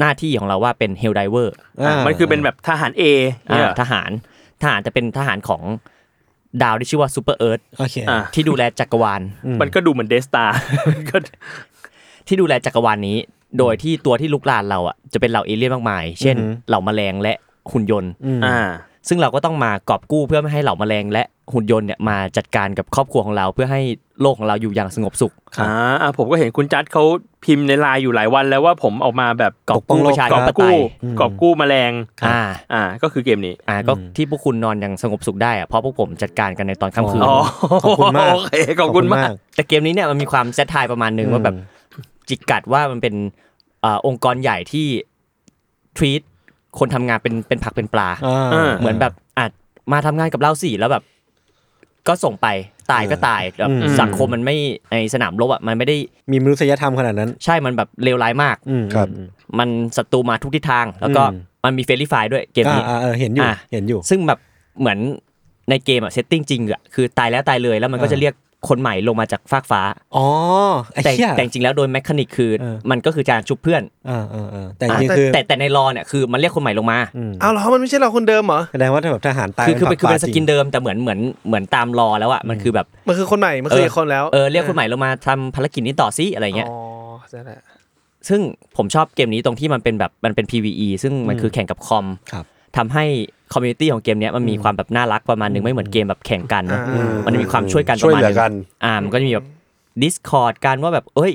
[0.00, 1.48] หน้าที่ของเราว่าเป็น Helldiver
[1.80, 3.02] อ่ามันคือเป็นแบบทหาร A
[3.50, 4.10] อ่าเนี่ยเหรอ ทหาร
[4.62, 5.62] ทหารจะเป็นทหารของ
[6.62, 9.20] ดาวที่ชื่อว่า Super Earth โอเคอ่าที่ดูแลจักรวาล
[9.60, 10.44] มันก็ดูเหมือนเดสตา
[11.10, 11.16] ก็
[12.26, 13.16] ที่ดูแลจักรวาลนี้
[13.58, 17.34] โดยที่ตัวที่ลุกลานเราอะจะเป็นเหล่าเอเลี่ยนมากมาย เช่นอือหือเหล่าแมลงและ
[17.72, 18.12] หุ่นยนต์
[18.46, 18.58] อ่า
[19.08, 23.80] ซึ่งเราก็ต้องมากอบกู้เพื่อไม่ให้เหล่าแมลงและหุ่นยนต์เนี่ยมาจัดการกับครอบครัวของเรา เพื่อให้
[24.20, 25.70] โลกของเราอยู่อย่างสงบสุขอ่า
[26.02, 27.04] อ่าผมก็เห็นคุณจัดเขา
[27.44, 30.76] พิมพ์ในไลน์อยู่หลายวันแล้วว่าผมออกมาแบบกอบกู้ประชากอบธิปไตกู้ย
[31.20, 31.92] กอบกู้แมลง
[32.26, 32.40] อ่า
[32.72, 37.36] อ่า ก็คือเกมนี้อ่าก็ที่พวกคุณนอนอย่างสงบสุขได้อะเพราะพวกผมจัดการกันในตอนค่ำคืนอ๋อ
[37.82, 41.56] ขอบคุณมากโอเคขอบคุณมาก แต่เกมนี้เนี่ยมันมีความแซทไทายประมาณนึงว่าแบบ
[42.28, 43.14] จิกกัดว่ามันเป็น
[43.84, 44.86] อ่าองค์กรใหญ่ที่
[45.96, 46.22] ทรีต
[46.78, 49.50] คนทำงานเป็นเป็นผักเป็นปลาอ่าอ่าเหมือนแบบอาจ
[49.92, 51.04] มาทำงานกับเราสิแล้วแบบ
[52.08, 52.46] ก็ส่งไป
[52.92, 54.56] ตายก็ตายแบบอืมสังคมมันไม่
[54.92, 55.96] ในสนามรบอะมันไม่ได้
[56.30, 59.26] มีมนุษยธรรมขนาดนั้น ใช่มันแบบเลวร้ายมากอืมครับอืม
[59.58, 64.38] มันศัตรูมาทุกทิศทาง แล้วก็อืมมันมี friendly fire ด้วยเกมอ่านี้อ่าเออเห็นอยู่อะเห็นอยู่ ซึ่งแบบ
[64.80, 64.98] เหมือน
[65.70, 68.34] ในเกมอะ setting จริงอะคือตายแล้วตายเลยแล้วมันก็อ่าจะเรียก
[68.68, 69.82] คนใหม่ลงมาจากฟากฟ้า
[70.16, 70.26] อ๋อ
[70.94, 86.78] ไอ้แต่เหี้ยแต่จริงๆแล้วโดย mechanic คือเออมันก็คือการชุบเพื่อนอ่าอ่าอ่าแต่จริงๆคือแต่แต่ใน lore เนี่ยคือมันเรียกคนใหม่ลงมาอืมเอาเหรอมันไม่ใช่เราคนเดิมเหรอแสดงว่าถ้าแบบทหารตายคือคือเป็นคือเป็นสจริงแต่เหมือนเหมือนเหมือนตาม lore แล้วอะมันคือแบบมันคือคนใหม่มันคืออีกคนแล้วเออเรียกคนใหม่ลงมาทำภารกิจนี้ต่อซิอะไรเงี้ยอ๋อ
[87.30, 87.60] ใช่แหละ
[88.28, 88.40] ซึ่ง
[88.76, 92.44] ผมชอบเกมนี้ตรงที่มันเป็นแบบมันเป็น PVE ซึ่งมันคือแข่งกับคอมครับ
[92.76, 93.04] ทำให้
[93.52, 98.52] community ของเกมเนี้ยมันมีความแบบน่ารักประมาณหนึ่งไม่เหมือนเกมแบบแข่งกันนะอืมมันมีความช่วยกันปช่วยระมาณหนึ่งช่วยเหลือกัน
[98.84, 99.46] อ่ามันก็จะมีแบบ
[100.02, 101.32] Discord กันว่าแบบเอ้ย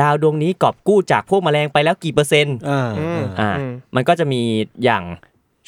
[0.00, 4.40] ดาวดวงนี้กอบกู้จากพวกแมลงไปแล้วกี่เปอร์เซ็นต์อ่าอืมอ่าอืมมันก็จะมี
[4.84, 5.02] อย่าง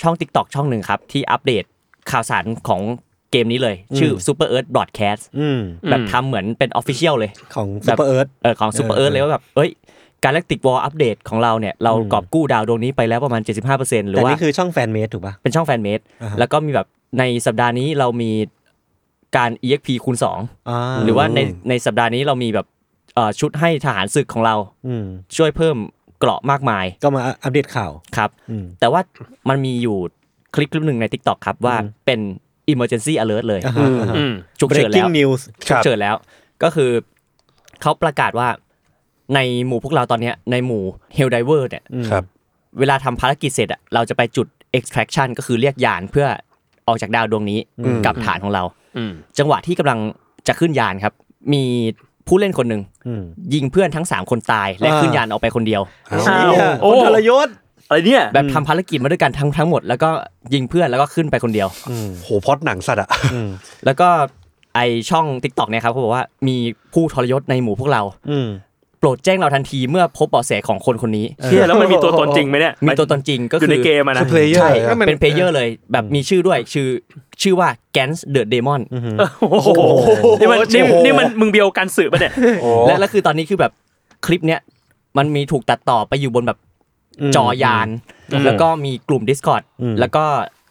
[0.03, 1.65] ช่อง TikTok ช่องหนึ่งครับ ที่อัปเดต
[2.11, 2.83] ข่าวสารของ
[3.31, 5.61] เกมนี้เลย ชื่อ Super Earth Broadcast อืม
[5.91, 9.71] แบบทำเหมือนเป็น Official เลยของ Super Earth เออของ Super เออ Earth เลยว่าแบบเอ้ย
[10.25, 13.43] Galactic War update ของเราเนี่ยเราอืมกอบกู้ดาวดวงนี้ไปแล้วประมาณ
[13.77, 16.87] 75%หรือแต่ว่านี่คือช่อง fan-made ถูกป่ะเป็นช่อง fan-made อ่าฮะแล้วก็มีแบบ
[17.19, 18.31] ในสัปดาห์นี้เรามี
[19.37, 20.17] การ EXP คูณ
[20.69, 22.67] อ่า2หรือว่าในในสัปดาห์นี้เรามีแบบ
[23.15, 24.55] เอ่อชุดให้ทหารศึกของเรา
[24.87, 25.05] อืม
[25.37, 25.77] ช่วยเพิ่ม
[26.19, 29.01] เกราะมากมาย ก็มาอัปเดตข่าวครับอืมแต่ว่า
[29.49, 29.99] มันมีอยู่
[30.55, 32.21] คลิปคลิปหนึ่งใน TikTok ครับว่าเป็น
[32.73, 36.17] emergency alert เลยอ่าฮะอ่าฮะอืมฉุกเฉินแล้ว breaking news ฉุกเฉินแล้ว
[36.63, 36.91] ก็คือ
[37.83, 38.49] เขาประกาศว่า
[39.35, 40.83] ในหมู่พวกเราตอนเนี้ยในหมู่
[41.17, 42.25] Hell Diver เนี่ยครับ
[42.79, 44.47] เวลาทำภารกิจเสร็จอะเราจะไปจุด
[44.79, 46.27] extraction ก็คือเรียกยานเพื่อ
[46.89, 47.59] ออกจากดาวดวงนี้
[48.05, 48.63] กลับฐานของเรา
[48.97, 49.99] อืมจังหวะที่กำลัง
[50.49, 51.13] จะขึ้นยานครับ
[51.53, 51.65] มี
[52.27, 53.23] ผู้เล่นคนหนึ่งอืม
[53.55, 57.49] ยิงเพื่อนทั้ง3คนตายและอ่าขึ้นยานออกไปคนเดียวอ้าวเชี่ยโอ้คนทรยศ
[57.89, 60.11] อะไรเนี่ยแบบทำภารกิจมาด้วยกันทั้งทั้งหมด แล้วก็
[60.55, 61.69] ยิงเพื่อนแล้วก็ขึ้นไปคนเดียว
[62.23, 63.09] โหพล็อดหนังสัตว์อะ
[63.87, 64.09] แล้วก็
[64.75, 66.57] ไอ้ช่อง TikTok เนี่ยครับเขาบอกว่ามี
[66.93, 68.74] ผู้ทรยศในหมู่พวกเราอืมโป
[69.07, 76.89] รดแจ้งเราทันทีเมื่อพบเบาะแสของคนคนนี้เชี่ยแล้วมันมีตัวตนจริงไหมเนี่ยมีตัวตนจริงก็อยู่คือในเกมอะนะคือ player ใช่อะเป็น player เลยแบบมีชื่อด้วยชื่อ
[77.43, 78.83] ชื่อว่า Gans the Demon
[79.41, 79.69] โอ้โห
[80.41, 82.33] นี่มันนี่นี่มันมึงเบียวการสืบปะเนี่ย
[82.87, 83.73] และแล้วคือตอนนี้คือแบบ
[84.27, 84.61] คลิปเนี้ย
[85.19, 86.59] มันมีถูกตัดต่อไปอยู่บนแบบ
[87.37, 87.89] จอยาน
[88.45, 90.25] แล้วก็มีกลุ่ม Discord อืมแล้วก็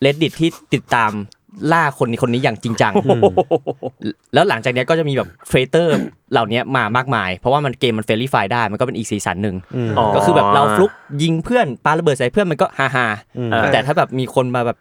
[0.04, 1.12] Reddit ที่ติดตาม
[1.72, 2.94] ล่าคนนี้คนนี้อย่างจริงจัง
[4.34, 5.96] แล้วหลังจากเนี้ยก็จะมีแบบ traitor
[6.32, 9.56] เหล่านี้มามากมาย เพราะว่ามันเกมมัน friendly fire ได้ มันก็เป็นอีกสีสันหนึ่ง
[9.98, 10.92] อ๋อก็คือแบบเราฟลุก
[11.24, 14.78] ยิงเพื่อนปาระเบิดใส่เพื่อนมันก็ฮาฮาๆอืมแต่ถ้าแบบมีคนมาแบบ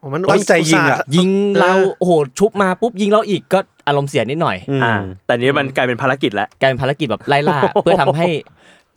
[0.00, 3.58] โอ้มันตั้งใจยิงอะยิงเราโอ้โหชุบมาปุ๊บยิงเราอีกก็
[3.88, 4.94] อารมณ์เสียนิดหน่อยอ่า
[5.26, 8.26] แต่นี้มันกลายเป็นภารกิจแล้วกลายเป็นภารกิจแบบไล่ล่าเพื่อทำให้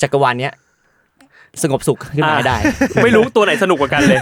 [0.01, 0.53] จักรวาลเนี้ย
[1.63, 2.57] สงบสุขขึ้นมาให้ได้
[3.03, 4.19] ไม่รู้ตัวไหนสนุกกว่ากันเลย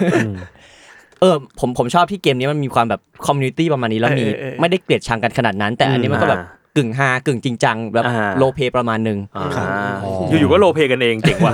[1.22, 9.68] เออผมผมชอบที่เกมนี้มันมีความแบบ community ประมาณนี้แล้วมีเออเออเออไม่ได้เกลียดชังกันขนาดนั้น แต่อันนี้มันก็แบบอ่ากึ่งฮากึ่งจริงจังแบบอ่า role play ประมาณหนึ่งอ่าครับ
[10.40, 11.54] อยู่ๆก็ role play กันเองเจ๋งว่ะ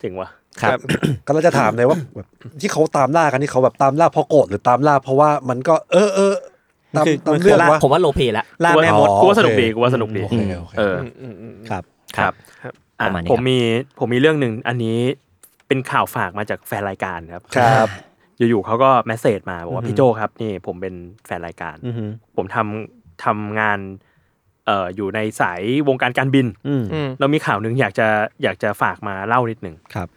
[0.00, 0.28] เจ๋งว่ะ
[0.62, 0.78] ครับ
[1.26, 2.26] ก็เราจะถามเลยว่าแบบ
[2.60, 6.34] ที่เขาตามล่ากันที่เขาแบบตามล่าเพราะโกรธหรือตามล่าเพราะว่ามันก็ เออเออ
[6.96, 10.96] ตามคือตามมันคือเรื่องล่าว่าผมว่าโลเปแล้วล่าแม่มดอ๋อกูว่าสนุกโอเคดีกูว่าสนุกดีโอเคโอเคเออ
[11.70, 11.82] ครับ
[12.16, 12.32] ครับ
[12.62, 13.58] ครับอะประมาณนี้ผมครับมี
[13.98, 14.98] ผมมีเรื่องหนึ่งอันนี้
[15.68, 17.88] เป็นข่าวฝากมาจากแฟนรายการครับครับ
[18.50, 20.94] อยู่ๆเขาก็แมสเซจมาบอกว่าพี่โจครับนี่ผมเป็น
[21.26, 23.78] แฟนรายการอือหือผมทำทำงาน
[24.66, 28.08] เอ่ออยู่ในสายวงการการบินอืมอืมเรามีข่าวหนึ่งอยากจะ
[28.42, 30.08] อยากจะฝากมาเล่านิดหนึ่งครับ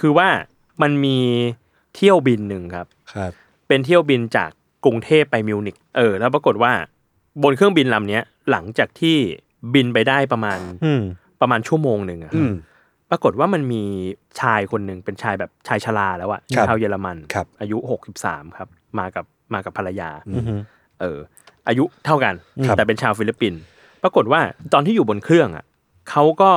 [0.00, 0.28] คือว่า
[0.82, 1.18] มันมี
[1.94, 3.32] เที่ยวบินหนึ่งครับครับ
[3.68, 4.50] เป็นเที่ยวบินจาก
[4.84, 6.72] กรุงเทพไปมิวนิกเออ แล้วปรากฏว่า
[7.42, 9.16] บนเครื่องบินลำเนี้ยหลังจากที่
[9.74, 11.02] บินไปได้ประมาณอืม
[11.40, 12.52] ประมาณชั่วโมงหนึ่งอะอืม
[13.10, 13.82] ปรากฏว่ามันมี
[14.40, 20.60] ชายคนหนึ่งเป็นชายแบบชายชราแล้วอะครับชาวเยอรมันครับอายุหกสิบสามครับ มากับมากับภรรยาอือหือ
[21.00, 21.18] เออ
[21.68, 22.34] อายุเท่ากัน
[22.66, 23.60] ครับแต่เป็นชาวฟิลิปปินส์
[24.02, 24.40] ปรากฏว่า
[24.72, 25.64] ตอนที่อยู่บนเครื่องอะ
[26.10, 26.52] เขาก็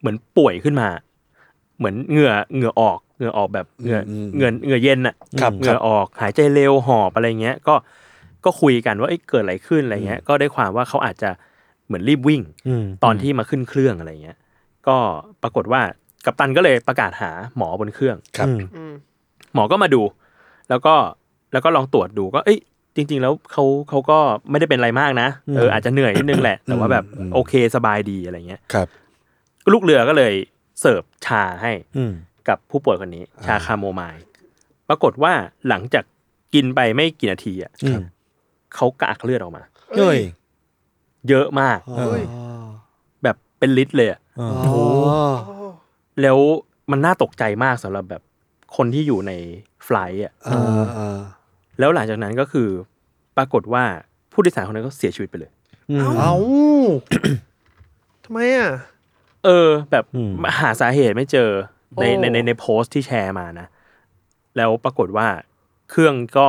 [0.00, 0.88] เหมือนป่วยขึ้นมา
[1.78, 7.74] เหมือนเหงื่อเหงื่อออกเหงื่อออกแบบเหงื่ออเหงื่อเหงื่อเย็นอะครับเหงื่อออกหายใจเร็วหอบอะไรเงี้ย ก็
[8.44, 11.30] ก็คุยกันว่าเอ้ยเกิดอะไรขึ้นอะไรเงี้ย ก็ได้ความว่าเขาอาจจะ
[11.86, 14.36] เหมือนรีบวิ่งอืมตอนที่มาขึ้นเครื่องอะไรเงี้ย
[14.88, 14.96] ก็
[15.42, 15.82] ปรากฏว่า
[16.24, 18.92] กัปตันก็เลยประกาศหาหมอบนเครื่องครับอืมอืม
[19.54, 20.02] หมอก็มาดู
[20.68, 20.94] แล้วก็
[21.52, 22.58] แล้วก็ลองตรวจดูก็เอ้ย
[22.96, 24.18] จริง ๆ แล้วเขาเขาก็
[24.50, 28.88] ไม่ได้เป็นอะไรมากนะเอออาจจะเหนื่อยนิดนึงแหละ แต่ว่าแบบอืมโอเคสบายดีอะไรเงี้ยครับ
[29.72, 30.34] ลูกเรือก็เลย
[30.80, 32.12] เสิร์ฟชาให้อืม
[32.48, 34.22] กับผู้ป่วยคนนี้ ชาคาโมไมล์
[34.88, 35.32] ปรากฏว่า
[35.68, 36.04] หลังจาก
[36.54, 38.02] กินไปไม่กี่นาทีอะอืม
[38.74, 39.62] เขากระอักเลือดออกมา
[39.96, 40.18] เฮ้ย
[41.28, 42.22] เยอะมากเฮ้ย
[43.22, 44.58] แบบเป็นลิตรเลยอะอ๋อ โอ้
[46.22, 46.38] แล้ว
[46.90, 48.22] มันน่าตกใจมากสำหรับแบบ
[48.76, 49.32] คนที่อยู่ใน
[49.84, 51.18] ไฟลท์อะอ่าอ่า
[51.78, 52.68] แล้วหลังจากนั้นก็คือ
[53.36, 53.84] ปรากฏว่า
[54.32, 55.50] ผู้โดยสารคนนั้นก็เสียชีวิตไปเลย
[55.90, 56.34] อืมเอ้า
[58.24, 58.70] ทำไมอะ
[59.44, 61.50] เออ แบบอืมหาสาเหตุไม่เจอ
[62.00, 63.66] ในโอ้ในในในโพสต์ที่แชร์มานะ
[64.56, 65.26] แล้วปรากฏว่า
[65.90, 66.48] เครื่องก็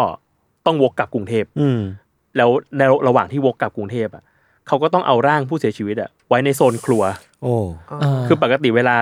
[0.66, 1.82] ต้องวกกลับกรุงเทพอืม
[2.38, 4.24] แล้วในระหว่างที่วกกลับกรุงเทพอะ
[4.68, 7.04] เขาก็ต้องเอาร่างผู้เสียชีวิตอะไว้ในโซนครัว
[7.44, 7.56] โอ้
[8.28, 8.96] คือปกติเวลา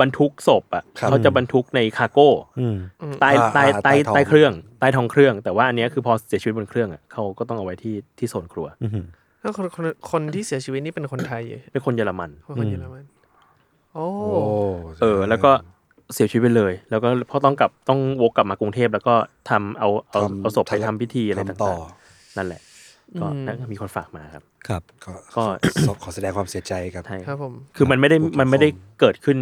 [0.00, 2.28] บรรทุกศพอะครับเขาจะบรรทุกในคาร์โก้
[2.60, 2.76] อืม
[3.20, 9.04] ใต้อ่าใต้อ่าใต้ใต้ท้องใต้เครื่องใต้ท้องเครื่อง แต่ว่าอันเนี้ยคือพอเสียชีวิตบนเครื่องอะเขาก็ต้องเอาไว้ที่ที่โซนครัวอืม
[9.40, 13.04] แล้วคนคนคนที่เสียชีวิตนี่เป็นคนไทยเหรอเป็นคนเยอรมันคนเยอรมัน
[13.94, 14.30] โอ้โอ้
[15.00, 15.50] เออ แล้วก็
[16.14, 19.14] เสียชีวิตไปเลย แล้วก็พอต้องกลับต้องวกกลับมากรุงเทพแล้วก็
[19.50, 22.60] ทำเอาเอาทำเอาศพไปทำพิธีอะไรทำต่ต่าองๆนั่นแหละ
[23.20, 25.44] ก็นั่นก็มีคนฝากมาครับ ครับก็ก็
[25.86, 28.68] ขอขอแสดงความเสียใจกับใช่ครับผมคือมันไม่ได้ผู้ปกครองมันไม่ได้
[29.00, 29.38] เกิดขึ้น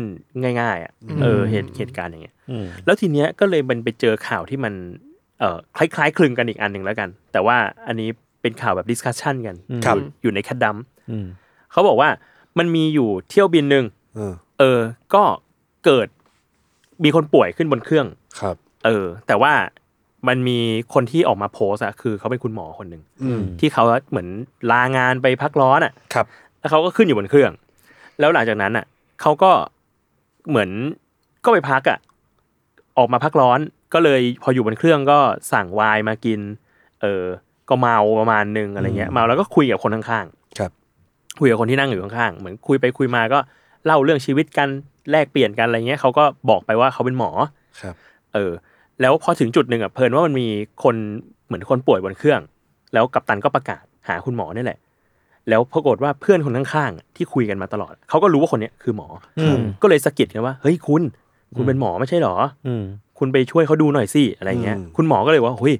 [0.61, 0.93] ง่าย ๆ อะ
[1.23, 4.75] เออเหตุเหตุการณ์อย่างเงี้ยอืมแล้วทีเนี้ยก็เลยมันไปเจอข่าวที่มัน
[5.41, 7.57] เอ่อคล้ายๆ คลึงกันอีกอันหนึ่งแล้วกัน แต่ว่า
[7.87, 8.09] อันนี้
[8.43, 10.77] เป็นข่าวแบบ discussion กันครับอยู่อยู่ในแคดดัม
[11.11, 11.27] อืม
[11.73, 12.09] เขาบอกว่า
[12.59, 13.85] มันมีอยู่เที่ยวบินหนึ่ง
[14.17, 14.81] เออเออ
[15.15, 15.23] ก็
[15.85, 16.09] เกิด
[17.05, 18.07] มีคนป่วยขึ้นบนเครื่อง
[18.41, 18.57] ครับ
[18.87, 19.53] เออ แต่ว่า
[20.29, 20.59] มันมี
[20.95, 24.29] คนที่ออกมาโพสต์อะคือเขาเป็นคุณหมอคนหนึ่งอืมที่เขาเหมือน
[24.71, 26.27] ลางานไปพักร้อนอะครับ
[26.61, 27.53] แล้วเขาก็ขึ้นอยู่บนเครื่อง
[28.21, 28.85] แล้วหลังจากนั้นอะ
[29.21, 29.51] เขาก็
[30.49, 30.71] เหมือน
[31.45, 31.99] ก็ไปพักอะ
[32.99, 33.59] ออกมาพักร้อน
[33.95, 35.19] ก็เลยพออยู่บนเครื่องก็
[35.53, 36.41] สั่งไวน์มากิน
[37.03, 37.25] เออ
[37.69, 40.27] ก็เมาประมาณนึงอะไรเงี้ยเมาแล้วก็คุยกับคนข้าง
[40.59, 43.39] ครับๆคุยกับคนที่นั่งอยู่ข้างๆเหมือนคุยไปคุยมาก็
[43.87, 44.69] เล่าเรื่องชีวิตกัน
[45.11, 47.31] แลกเปลี่ยนกันอะไรเงี้ยเขาก็บอกไปว่าเขาเป็นหมอ
[47.81, 47.95] ครับ
[48.35, 48.53] เออ
[49.01, 50.49] แล้วพอถึงจุดหนึ่งอะเพลินว่ามันมี
[50.83, 50.95] คน
[51.47, 52.41] เหมือนคนป่วยบนเครื่อง
[52.95, 54.79] แล้วกัปตันก็ประกาศหาคุณหมอนี่แหละ
[55.49, 59.09] แล้วปรากฏว่าเพื่อนคนข้างๆอะที่คุยกันมาตลอดเขาก็รู้ว่าคนเนี้ยคือหมอ
[59.41, 61.03] อมก็เลยสะกิดกันว่าเฮ้ยคุณ
[61.57, 62.37] คุณเป็นหมอไม่ใช่เหรอ
[62.67, 62.85] อืม
[63.19, 65.75] คุณไปช่วยเขาดูหน่อยสิอะไรเงี้ยอืมคุณหมอก็เลยว่าเฮ้ย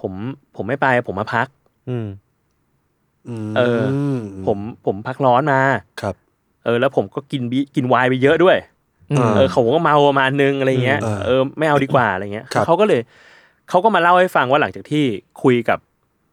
[0.00, 0.12] ผม
[0.56, 1.46] ผมไม่ไป ผมมาพัก
[1.88, 2.06] อืม
[3.46, 3.82] มเออ
[4.46, 5.60] ผมผมพักร้อนมา
[6.00, 6.14] ครับ
[6.64, 8.71] เออ แล้วผมก็กินบิกินไวน์ไปเยอะด้วยอืม
[9.16, 13.00] เออเขาก็เมาประมาณนึงอะไรเงี้ยอืมเออไม่เอาดีกว่าอะไรเงี้ยครับเขาก็เลย
[13.68, 15.04] เขาก็มาเล่าให้ฟังว่าหลังจากที่
[15.42, 15.78] คุยกับ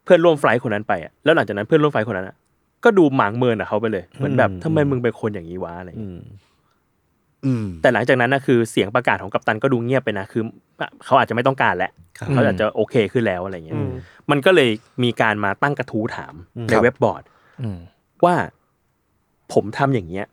[0.03, 2.35] เพื่อนร่วม flight คนนั้นไปอะแล้วหลังจากนั้นเพื่อนร่วม flight คนนั้นอะ
[2.83, 6.19] ก็ดูหมางเมินอะเขาไปเลยเหมือนแบบอืมทำไมมึงเป็นคนอย่างนี้วะอะไรเงี้ยอืม
[7.45, 10.43] อืมแต่หลังจากนั้นนะคือเสียงประกาศของกัปตันก็ดูเงียบไปนะคือ
[11.05, 13.91] เขาอาจจะไม่ต้องการแล้วครับเขาอาจจะโอเคขึ้นแล้วอะไรเงี้ยอืม
[14.31, 14.69] มันก็เลย
[15.03, 17.23] มีการมาตั้งกระทู้ถามอืมในเว็บบอร์ด
[17.61, 17.79] อืม
[18.25, 18.35] ว่า
[19.53, 20.25] ผมทำอย่างเงี้ย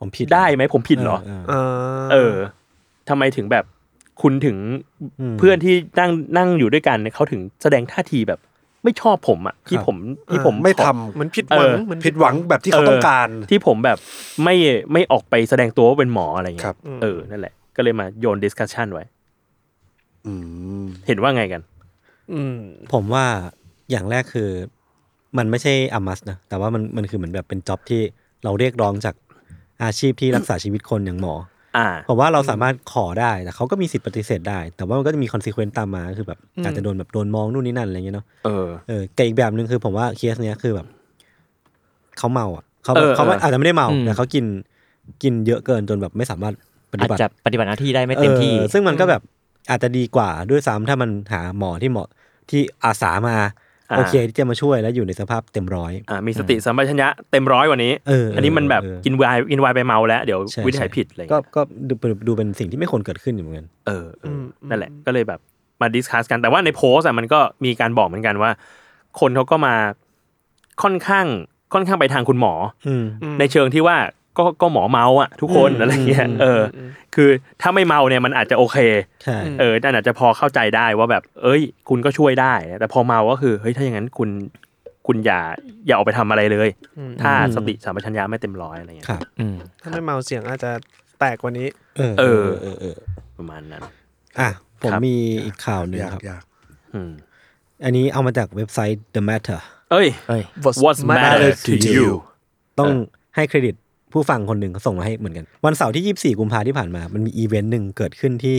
[0.00, 1.54] ผมผิดได้ไหมผมผิดเหรอ เออ เอ
[2.02, 2.34] อเออ
[3.08, 3.64] ทำไมถึงแบบ
[4.22, 4.56] คุณถึง
[5.20, 8.40] อืมเพื่อนที่นั่งนั่งอยู่ด้วยกันเนี่ยเขาถึงแสดงท่าทีแบบ
[8.84, 9.96] ไม่ชอบผมอะที่ครับผม
[10.30, 13.98] ที่ผมไม่ทำขอเหมือนผิดหวังเออเหมือนผิดหวังแบบที่เขาต้องการ ที่ผมแบบ
[14.44, 14.54] ไม่
[14.92, 19.04] ไม่ออกไปแสดงตัวว่าเป็นหมออะไรเงี้ยครับเออนั่นแหละ ก็เลยมาโยน discussion ไว้
[20.26, 20.32] อื
[20.82, 21.62] มเห็นว่าไงกัน
[22.32, 22.56] อืม
[22.92, 23.24] ผมว่า
[23.90, 24.50] อย่างแรกคือ
[25.38, 28.00] มันไม่ใช่ a must นะแต่ว่ามันมันคือเหมือนแบบเป็น job ที่
[28.44, 29.14] เราเรียกร้องจาก
[29.82, 31.34] อาชีพที่รักษาชีวิตคนอย่างหมอ
[31.76, 40.86] อ่าผมว่าเราสามารถขอได้แต่เขาก็มีสิทธิ์ปฏิเสธได้ แต่ว่ามันก็จะมี consequence ตามมาคือแบบอาจจะโดนแบบโดนมองนู่นนี่นั่นอะไรเงี้ยเนาะเออเออแต่อีกแบบหนึ่งคือผมว่าเคสเนี้ยคือแบบ
[42.18, 44.44] เขาเมาอะเขาแบบเออเขาเอออาจจะไม่ได้เมาอืมแต่เขากิน
[45.22, 46.54] กินเยอะเกินจนแบบไม่สามารถ
[46.92, 49.22] ปฏิอาจจะปฏิบัติหน้าที่ได้ไม่เต็มที่ออซึ่งมันก็แบบ
[49.70, 52.08] อาจจะดีกว่าด้วยซ้ำถ้ามันหาหมอที่เหมาะ
[52.50, 53.46] ที่อาสามาอ่า
[53.98, 61.94] โอเคที่จะมาช่วยแล้วอยู่ในสภาพเต็มร้อยอ่ามีสติสัมปชัญญะเต็มร้อยกว่านี้เออเอออันนี้มันแบบเออกินไวน์กินไวน์ไปเมาแล้วเดี๋ยวใช่วินิจฉัยใช่ผิดอะไรก็เงี้ยก็ดู
[62.26, 65.40] ดูเป็นสิ่งที่ไม่ควรเกิดขึ้นอยู่เหมือนกันเออเอออนั่นแหละก็เลยแบบ
[65.80, 68.50] มา discuss กันแต่ว่าในโพสต์อะมันก็มีการบอกเหมือนกันว่า
[69.20, 69.74] คนเขาก็มา
[70.82, 71.26] ค่อนข้าง
[71.74, 72.52] ค่อนข้างไปทางคุณหมอ
[72.86, 73.96] อืมอในเชิงที่ว่า
[74.38, 76.78] ก็ก็หมอเมาอะทุกคนอืมอะไรเงี้ยอืมเอออ
[77.14, 77.28] คือ
[77.62, 78.78] ถ้าไม่เมาเนี่ยมันอาจจะโอเค
[79.24, 84.30] ใช่เออนั่นอาจจะพอเข้าใจได้ว่าแบบ เอ้ย คุณก็ช่วยได้ แต่พอเมาก็คือเฮ้ยถ้าอย่างนั้นคุณ
[85.06, 85.40] คุณอย่า
[85.86, 86.68] อย่าออกไปทำอะไรเลย
[87.22, 90.70] ถ้าสติสัมปชัญญะไม่เต็มร้อยอะไรเงี้ยครับอืมถ้าไม่เมาเสียงอาจจะ
[91.20, 92.96] แตกกว่านี้ เออ เออเออเออ
[93.38, 93.82] ประมาณนั้น
[94.40, 94.50] อะ
[94.82, 96.42] ผมครับมีอีกข่าวหนึ่งอยากครับอยาก
[96.94, 97.10] อืม
[97.84, 99.60] อันนี้เอามาจากเว็บไซต์ The Matter
[99.90, 100.42] เอ้ยเอ้ย
[100.84, 102.06] What's matter to you
[102.78, 102.90] ต้อง
[103.36, 103.74] ให้เครดิต
[104.14, 108.58] ผู้ฟังคนหนึ่งเขาส่งมาให้เหมือนกัน วันเสาร์ที่ 24 กุมภาที่ผ่านมา มันมีอีเวนต์หนึ่งเกิดขึ้นที่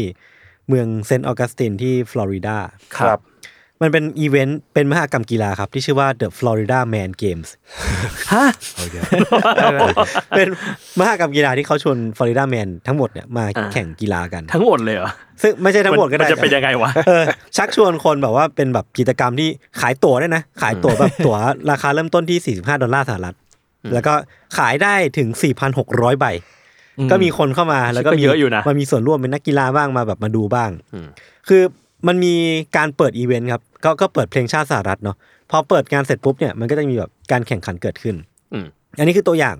[0.67, 2.57] เมืองเซนต์ออกัสตินที่ฟลอริดา
[2.97, 3.21] ครับ
[3.81, 7.49] มันเป็นอีเวนต์เป็นมหกรรมกีฬาครับ ที่ชื่อว่า The Florida Man Games
[8.33, 8.45] ฮะ
[10.35, 10.47] เป็น
[10.99, 15.09] มหกรรมกีฬาที่เขาชวน Florida Man ทั้งหมดเนี่ยมาอ่าแข่งกีฬากัน ทั้งหมดเลยเหรอ
[15.41, 17.23] ซึ่งไม่ใช่ทั้งหมดก็ได้จะเป็นยังไงวะเออ
[17.57, 19.49] ชักชวนคนแบบว่าเป็นแบบกิจกรรมที่
[19.81, 21.37] ขายตั๋วด้วยนะ ขายตั๋วแบบตั๋ว
[21.71, 23.35] ราคาเริ่มต้นที่ 45 ดอลลาร์สหรัฐ
[23.93, 24.13] แล้วก็
[24.57, 25.27] ขายได้ถึง
[25.75, 26.25] 4,600 ใบ
[27.11, 31.07] ก็มีคนเข้ามาแล้วก็ก็มีเยอะอยู่นะมันมีส่วนร่วมเป็นนักกีฬาบ้างมาแบบมาดูบ้างอืม
[31.47, 31.61] คือ
[32.07, 32.33] มันมี
[32.77, 35.17] การเปิดอีเวนต์ครับ ก็ก็เปิดเพลงชาติสหรัฐเนาะ
[35.51, 38.15] พอเปิดงานเสร็จปุ๊บเนี่ยมันก็จะมีแบบการแข่งขันเกิดขึ้น
[38.53, 38.65] อืม
[38.97, 39.55] อันนี้คือตัวอย่าง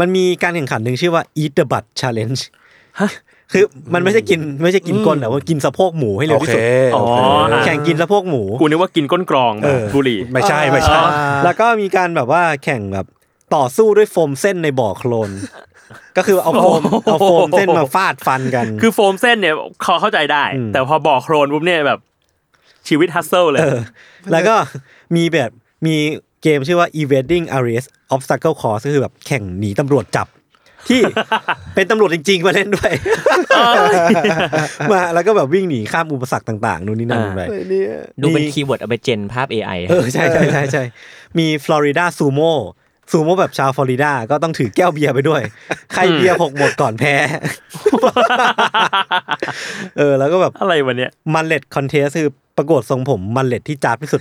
[0.00, 2.40] มันมีการแข่งขันหนึ่งชื่อว่า Eat the Butt Challenge
[3.52, 6.62] คือมันไม่ใช่กินไม่ใช่กินก้นแต่ว่ากินสะโพกหมูให้เร็วที่สุดโอเค
[6.94, 7.20] อ๋อโอเค
[7.52, 10.98] อะแข่งกินสะโพกหมูกูนึกว่ากินก้นกรองเออบุหรี่ไม่ใช่ไม่ใช่
[11.44, 13.06] แล้วก็มีการแบบว่าแข่งแบบ
[13.54, 15.30] ต่อสู้ด้วยโฟมเส้นในบ่อโคลน
[16.16, 21.98] ก็คือเอาโฟมเอาโฟมเส้นมาฟาดฟันกัน คือโฟมเส้นเนี่ยเขาเข้าใจได้อืมแต่พอบอกโคลนปุ๊บเนี่ยแบบ
[22.88, 23.78] ชีวิต hustle เลยเออ
[24.32, 24.54] แล้วก็
[25.16, 25.50] มีแบบ
[25.86, 25.94] มี
[26.42, 30.26] เกมชื่อว่า evading arrest obstacle course ก็คือแบบแข่งหนีตำรวจจับ
[30.88, 31.00] ที่
[31.74, 32.92] เป็นตำรวจจริง ๆ มาเล่นด้วย
[34.92, 37.88] มาแล้วก็แบบวิ่งหนีข้ามอุปสรรคต่างๆนู่นนี่นั่นอ่าไปเนี่ย
[38.22, 40.82] ดูเป็นมีคีย์เวิร์ดเอาไปเจนภาพ AI เออใช่ใช่ใช่ใช่
[41.38, 42.54] มีฟลอริดาซูโม่
[43.12, 45.42] ซูโม่แบบชาวฟลอริดาก็ต้องถือแก้วเบียร์ไปด้วย
[45.94, 47.14] ใครเบียร์หกหมดก่อนแพ้
[49.98, 54.20] เออ แล้วก็แบบอะไรวะเนี่ย mullet contest คือประกวดทรงผม mullet ที่จัดที่สุด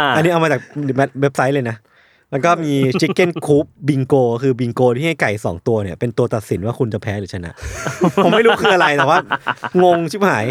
[0.00, 0.60] อ่าอันนี้เอามาจาก
[1.20, 1.76] เว็บไซต์เลยนะ
[2.32, 7.52] แล้วก็มีชิคเก้นคูปบิงโกคือบิงโกที่ให้ไก่สองตัวเนี่ย เป็นตัวตัดสินว่าคุณจะแพ้หรือชนะ
[8.24, 9.18] ผมไม่รู้คืออะไรแต่ว่า
[9.82, 10.46] งงชิบหาย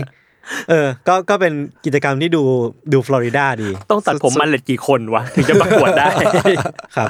[0.69, 1.53] เออ ก็ก็เป็น
[1.86, 2.43] กิจกรรมที่ดู
[2.93, 6.07] ดูฟลอริดาดี ต้องตัดผมมันเล็ดกี่คนวะ ถึงจะประกวดได้
[6.97, 7.09] ครับ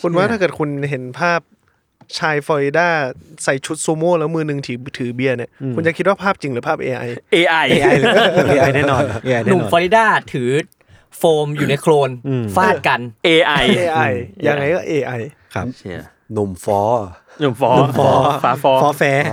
[0.00, 1.40] คุณว่าถ้าเกิดคุณเห็นภาพ
[2.18, 2.88] ชายฟลอริดา
[3.44, 8.08] ใส่ชุดซูโม่แล้วมือหนึ่งถือถือเบียร์เนี่ย คุณจะคิดว่าภาพจริงหรือภาพ AI AI AI เลย
[8.52, 10.50] AI แน่นอน AI หแน่นุ่มนอนฟลอริดาถือ
[11.18, 14.12] โฟมอยู่ในโคลนอืมฟาดกัน AI AI
[14.46, 15.20] ยังไงก็ AI
[15.54, 16.80] ครับเชี่ยหนุ่มฟอ
[17.40, 18.08] หนุ่มฟอหนุ่มฟอ
[18.44, 19.24] ฟ้าฟอฟอแฟร์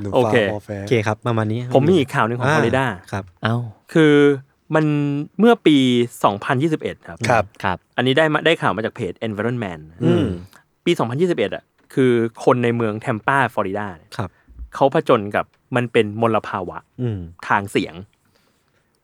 [0.00, 3.56] หนุ่มโอฟ้าเคฟอแฟร์โอเคครับประมาณนี้ ผมมีอีกข่าวหนึ่งของฟลอริดาครับเอ้า
[3.94, 4.14] คือ
[4.74, 4.84] มัน
[5.38, 5.76] เมื่อปี
[6.42, 10.26] 2021 ครับครับครับ อันนี้ได้มาได้ข่าวมาจากเพจ Environment อืม
[10.84, 10.92] ปี
[11.24, 11.64] 2021 อะ
[11.94, 12.12] คือ
[12.44, 14.30] คนในเมืองแทมปาฟลอริดาเนี่ยครับ
[14.74, 15.44] เขาผจญกับ
[15.76, 17.18] มันเป็นมลภาวะอืม
[17.48, 17.94] ทางเสียง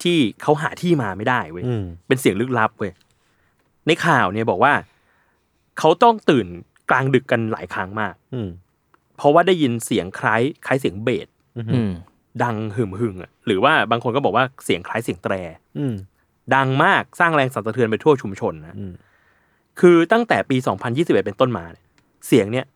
[0.02, 2.92] ที่เขาหาที่มาไม่ได้เว้ยอืมเป็นเสียงลึกลับเว้ย
[3.86, 4.72] ในข่าวเนี่ยบอกว่า
[5.78, 6.46] เขาต้องตื่น
[6.90, 8.48] กลางดึกกันหลายครั้งมาก อืม
[9.16, 11.28] เพราะว่าได้ยินเสียงคล้ายคล้ายเสียงเบส
[11.74, 11.90] อืม
[12.42, 15.34] ดังหึมหึงอะหรือว่าบางคนก็บอกว่าเสียงคล้ายเสียงแตร
[15.78, 15.94] อืม
[16.54, 18.92] ดังมากสร้างแรงสั่นสะเทือนไปทั่วชุมชนนะอืม
[19.80, 20.56] คือตั้งแต่ปี
[20.90, 21.86] 2021 เป็นต้นมาเนี่ย
[22.26, 22.66] เสียงเนี่ย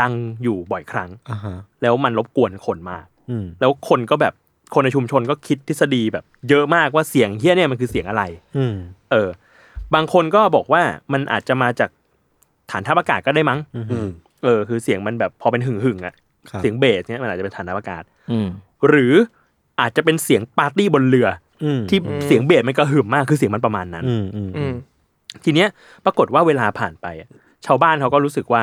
[0.00, 0.12] ดัง
[0.42, 4.34] อยู่บ่อยครั้งอ่าฮะแล้วมันรบกวนคนมากอืมแล้วคนก็แบบ
[4.74, 8.22] คนในชุมชนก็คิดทฤษฎีแบบ เยอะมากว่าเสียงเฮี้ยเนี่ยมันคือเสียงอะไร
[8.56, 8.74] อืม
[9.10, 9.28] เออ
[9.94, 11.90] บางคนก็บอกว่ามันอาจจะมาจาก
[12.70, 13.58] ฐานทัพอากาศก็ได้มั้ง
[13.92, 14.08] อืม
[14.44, 16.14] เออ คือเสียงมันแบบพอเป็นหึ่งหึ่งๆอะ
[16.50, 18.48] ครับเสียงเบสเนี่ยมันอาจจะเป็นฐานทัพอากาศ อืม
[18.88, 19.14] หรือ
[19.80, 21.28] อาจจะเป็นเสียงปาร์ตี้บนเรือ
[21.64, 24.74] อืมที่เสียงเบสมันก็หึ่มมากคือเสียงมันประมาณนั้นอืมอืมอืม
[25.44, 25.68] ทีเนี้ย
[26.04, 27.28] ปรากฏว่าเวลาผ่านไปอะ
[27.66, 28.62] ชาวบ้านเขาก็รู้สึกว่า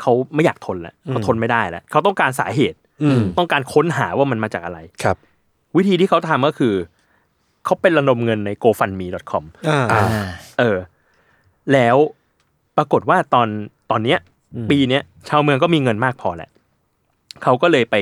[0.00, 5.16] เขาไม่อยากทนแล้วเขาทนไม่ได้แล้วเขาต้องการสาเหตุอืมต้องการค้นหาว่ามันมาจากอะไรครับ
[5.76, 6.74] วิธีที่เขาทำก็คือ
[7.64, 10.02] เขาเป็นระดมเงินใน gofundme.com อ่าอ่า
[10.58, 10.78] เออ
[11.72, 11.96] แล้ว
[12.76, 13.48] ปรากฏว่าตอน
[13.90, 14.18] ตอนเนี้ย
[14.54, 16.50] อืมปีเนี้ยชาวเมืองก็มีเงินมากพอแหละ
[17.42, 17.96] เขาก็เลยไป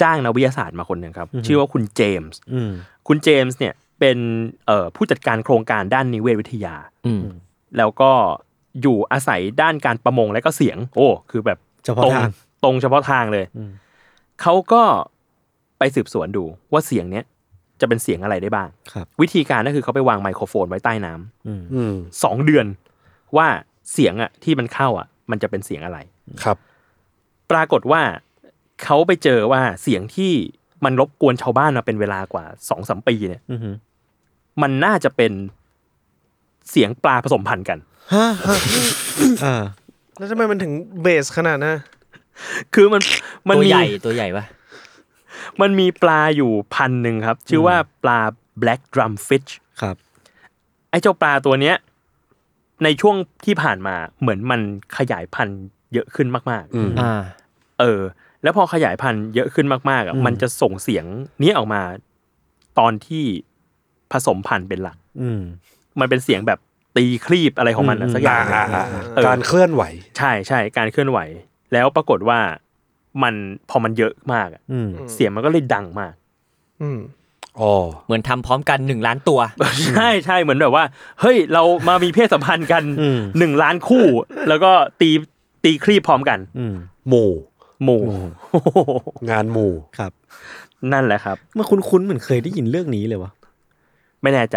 [0.00, 2.72] จ้างนักวิทยาศาสตร์มาคนหนึ่งครับ ชื่อว่าคุณเจมส์อืม
[3.08, 4.18] คุณเจมส์เนี่ยเป็น
[4.66, 6.74] เอ่อผู้จัดการโครงการด้านนิเวศวิทยา
[7.06, 7.22] อืม
[7.78, 8.10] แล้วก็
[8.82, 12.30] อยู่อาศัยด้านการประมงและก็เสียง โอ้ คือแบบเฉพาะตรงทาง
[12.64, 13.70] ตรงเฉพาะทางเลยอืม
[14.42, 14.82] เขาก็
[15.78, 17.24] ไปสืบสวนดูว่าเสียงเนี้ย
[17.80, 22.66] จะเป็นเสียงอะไรได้บ้าง ครับ วิธีการก็คือเขาไปวางไมโครโฟนไว้ใต้น้ำอืมอืมสองเดือน
[23.36, 23.46] ว่า
[23.92, 25.98] เสียงอะที่มันเข้าอะมันจะเป็นเสียงอะไร
[26.42, 26.56] ครับ
[27.50, 28.02] ปรากฏว่า
[28.82, 30.32] เขาไปเจอว่าเสียงที่
[30.84, 33.60] มันรบกวนชาวบ้านมาเป็นเวลากว่าสองสามปีเนี่ยอืม
[34.62, 35.32] มันน่าจะเป็น
[36.70, 37.78] เสียงปลาผสมพันธุ์กัน
[39.44, 39.62] อ่า
[40.18, 40.72] แล้วทำไมมันถึง
[41.02, 41.76] เบสขนาดนั้น
[42.74, 43.02] คือมัน
[43.48, 44.44] มันตัวมีใหญ่ตัวใหญ่ปะ
[45.60, 48.20] มันมีปลาอยู่พันหนึ่งครับ ชื่อว่าปลา
[48.62, 49.96] black drumfish ครับ
[50.90, 51.76] ไอ้เจ้าปลาตัวเนี้ย
[52.84, 54.60] ในช่วงที่ผ่านมาเหมือนมัน
[54.98, 55.60] ขยายพันธุ์
[55.94, 58.00] เยอะขึ้นมากอืมอ่าๆเออ
[58.42, 61.04] แล้วพอขยายพันธุ์เยอะขึ้นมากๆอะอืมมันจะส่งเสียง
[61.42, 61.82] นี้ออกมา
[62.78, 63.24] ตอนที่
[64.12, 65.42] ผสมพันธุ์เป็นหลัก อืม
[66.00, 66.58] มันเป็นเสียงแบบ
[66.96, 68.84] ตีคลีบอะไรของมันอะอืมสักอย่างหนึ่งอ่าอ่า
[69.16, 69.82] เออการเคลื่อนไหว
[70.18, 71.18] ใช่ใช่การเคลื่อนไหว
[71.72, 72.40] แล้วปรากฏว่า
[73.22, 73.34] มัน
[73.70, 76.12] พอมันเยอะมากอะอืมเสียงมันก็เลยดังมาก
[76.82, 76.98] อืม
[77.60, 77.72] อ๋อ
[78.06, 79.40] เหมือนทำพร้อมกันหนึ่งล้านตัว
[79.96, 80.84] ใช่ใช่เหมือนแบบว่า
[81.20, 84.04] เฮ้ยเรามามีเพศสัมพันธ์กันอืมหนึ่งล้านคู่
[84.48, 85.10] แล้วก็ตี
[85.64, 86.74] ตีคลีบพร้อมกันอืม
[87.08, 87.30] หมู่
[87.84, 88.02] หมู่
[89.30, 90.12] งานหมู่ครับ
[90.92, 93.30] นั่นแหละครับเมื่อคุ้นๆเหมือนเคยได้ยินเรื่องนี้เลยวะ
[94.22, 94.56] ไม่แน่ใจ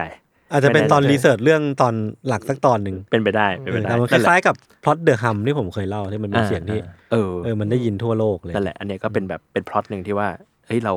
[0.51, 1.93] อาจจะเป็นตอนไม่แน่ใจรีเสิร์ชเรื่องตอน
[2.27, 6.79] หลักสักตอนหนึ่งเป็นไปได้เป็นไปได้แต่มันคนั่นแหละล้ายๆกับพล็อตเดอะฮัมที่ผมเคยเล่าที่มันเป็นอ่าเสียงที่
[7.11, 10.27] เออเออมันได้ยินทั่วโลกเลยนั่นแหละอันเนี้ยก็เป็นแบบเป็นพล็อตหนึ่งที่ว่า
[10.67, 10.93] เฮ้ยเรา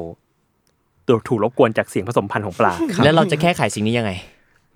[1.29, 2.73] ถูกรบกวนจากเสียงผสมพันธุ์ของปลา
[3.05, 4.13] แล้วเราจะแก้ไขสิ่งนี้ยังไง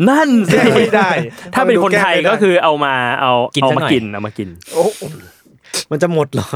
[0.08, 1.10] นั่นสิไม่ได้
[1.54, 4.84] ถ้าเป็นคนไทยก็คือเอามาเอากินเอาสักมาหน่อยกินเอามากินโอ้
[5.90, 6.48] มันจะหมดเหรอ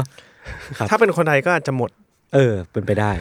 [0.89, 1.89] ถ้าเป็นคนไทยก็อาจจะหมด
[2.35, 3.11] เออ เป็นไปได้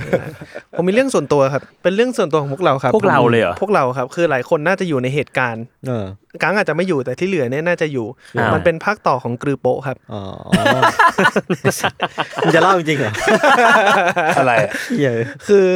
[0.76, 6.04] ผมมีเรื่องส่วนตัวครับ เป็นเรื่องส่วนตัวของพวกเราครับ พวกเราเลยเหรอ พวกเราครับ คือหลายคนน่าจะอยู่ในเหตุการณ์ เออ
[6.42, 8.06] กังอาจจะไม่อยู่แต่ที่เหลือเนี่ยน่าจะอยู่
[8.38, 10.22] อ้าว มันเป็นภาคต่อของกรือโปะครับ อ๋อ
[12.44, 13.12] มันจะเล่าจริงๆเหรอ
[14.38, 14.52] อะไร
[14.96, 15.12] เหี้ย
[15.48, 15.68] คือ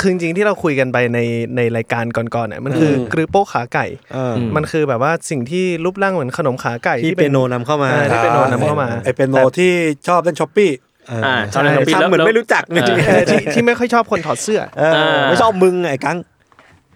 [0.00, 1.18] คือจริงๆที่เราคุยกันไปใน
[1.56, 9.72] ในรายการก่อนๆเนี่ยมันคืออกรือโป๊ะขาไก่ เออม มันคือแบบว่าสิ่งที่รูปร่างเหมือนขนมขาไก่ที่เปโนนำเข้ามาเออที่เปโนนำเข้ามา ไอเป็นโนที่
[10.08, 14.82] ชอบเล่นช้อปปี้เอออ่าใช่ตอนนั้นเราปิดแล้วทำเหมือนไม่รู้จักเออเออที่ที่ไม่ค่อยชอบคนถอดเสื้อเอ
[15.12, 16.18] อไม่ชอบมึงไอ้กัง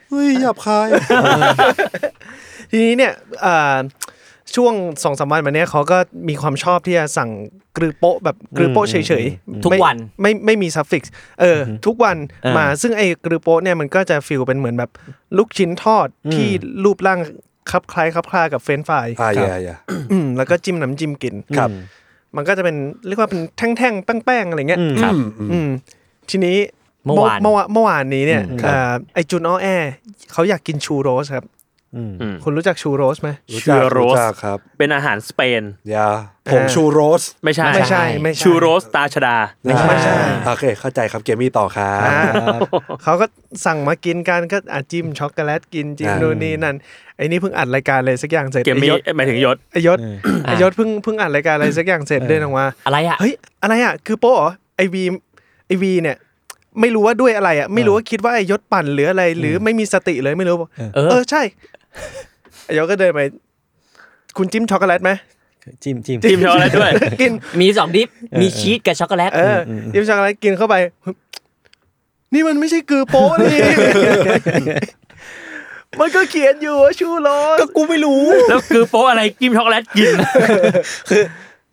[0.09, 0.89] เฮ้ยหยาบคาย
[2.71, 3.13] ทีนี้เนี่ย
[3.45, 3.77] อ่า
[4.55, 5.99] ช่วงสองสามวันมาเนี้ยเขาก็
[6.29, 7.31] มีความชอบที่จะสั่ง
[7.77, 11.05] กรือโป๊ะแบบกรือโป๊ะเฉยๆทุกวันไม่ไม่ไม่มี suffix
[11.41, 14.91] เอออทุกวันเออมาซึ่งไอ้กรือโป๊ะเนี่ยมันก็จะ feel เป็นเหมือนแบบ
[15.37, 16.49] ลูกชิ้นทอดที่
[16.85, 17.21] รูปร่าง
[17.71, 19.77] คลับคล้ายคลับคลากับเฟรนช์ฟรายอ่าอย่าอย่า
[20.13, 21.71] อืมแล้วก็จิ้มน้ำจิ้มกินครับ
[22.37, 25.14] มันก็จะเป็นเรียกว่าเป็นแท่งๆแป้งๆอะไรเงี้ยครับ
[25.53, 25.68] อืม
[26.31, 26.57] ทีนี้
[27.05, 29.68] เมื่อวานเมื่อวานเมื่อวานนี้เนี่ยครับอ่าไอจุนอ้อแอ
[30.33, 31.56] เขาอยากกินชูโรสครับอืมอืม
[32.45, 36.09] คุณรู้จักชูโรสไหมรู้จักชูโรสรู้จักครับเป็นอาหารสเปนอย่า
[36.53, 40.14] ผงชูโรส ไม่ใช่ไม่ใช่ไม่ใช่ชูโรสตาชดาไม่ใช่
[40.47, 42.20] โอเค เข้าใจครับเกมมี่ต่อครับอ่า
[43.03, 43.26] เขาก็
[43.66, 46.76] สั่งมากินกันก็อะจิ้มช็อกโกแลตกินจิ้มอ่านู่นนี่นั่น
[47.16, 49.99] ไอ้นี่เพิ่งอัดรายการเลยสักอย่างเสร็จเกมมี่ไอ้ยศหมายถึงยศไอยศ
[50.47, 55.05] ไอยศเพิ่งเพิ่งอัดรายการอะไรสักอย่างเสร็จเดินออกมาอะไรอะเฮ้ยอะไรอะกรือโป๊ะเหรอไอวี
[55.66, 56.16] ไอวีเนี่ย
[56.81, 61.43] ไม่รู้ว่าด้วยอะไรอะไม่รู้ว่าคิดว่าไอยศปั่นหรืออะไร หรือไม่มีสติเลยไม่รู้บอกเออเออใช่
[62.64, 63.20] ไอยศก็เดินไป
[64.37, 65.11] คุณจิ้มช็อกโกแลตไหม
[65.83, 68.09] จิ้มจิ้มจิ้มช็อกโกแลตด้วยกินมีสอง dip
[68.41, 70.74] มีชีสกับช็อกโกแลตเอออจิ้มช็อกโกแลตกินเข้าไป
[72.35, 73.61] นี่มันไม่ใช่กรือโป๊ะนี่
[76.01, 80.14] มันก็เขียนอยู่ว่าชูโรสก็กูไม่รู้ แล้วกรือโป๊ะอะไรจิ้มช็อกโกแลตกิน
[81.11, 81.22] คือ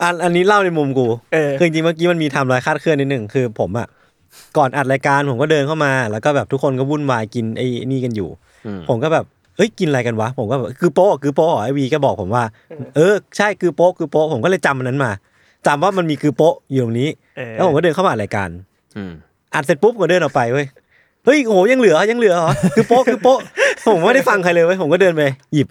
[0.01, 3.87] อันอันนี้เล่าในมุมกูเออคือจริงๆเมื่อกี้มันมีไทำลายคาดเคลื่อนนิดหนึ่งคือผมอะ
[4.57, 8.29] ก่อนอัดรายการผมก็เดินเข้ามา แล้วก็แบบทุกคนก็วุ่นวายกินไอ้นี่กันอยู่
[8.65, 9.25] อืมผมก็แบบ
[9.57, 12.43] เอ้ยกินอะไรกันวะ ผมก็แบบคือโป๊ะคือโป๊ะเหรอไอวีก็บอกผมว่า
[12.95, 15.11] เออใช่คือโป๊ะคือโป๊ะผมก็เลยจำมันนั้นมา
[15.67, 18.49] จำว่ามันมีคือโป๊ะอยู่ตรงนี้เออแล้วผมก็เดินเข้ามาอัดรายการ
[18.97, 19.11] อืม
[19.53, 20.65] อัดเสร็จปุ๊บก็เดินออกไปเว้ย
[21.25, 23.39] เฮ้ยโอ้โหยังเหลือยังเหลือเหรอคือโป๊ะคือโป๊ะ
[23.87, 25.21] ผมไม่ได้ฟังใครเลยเว้ยผมก็เดินไป
[25.53, 25.67] หยิบ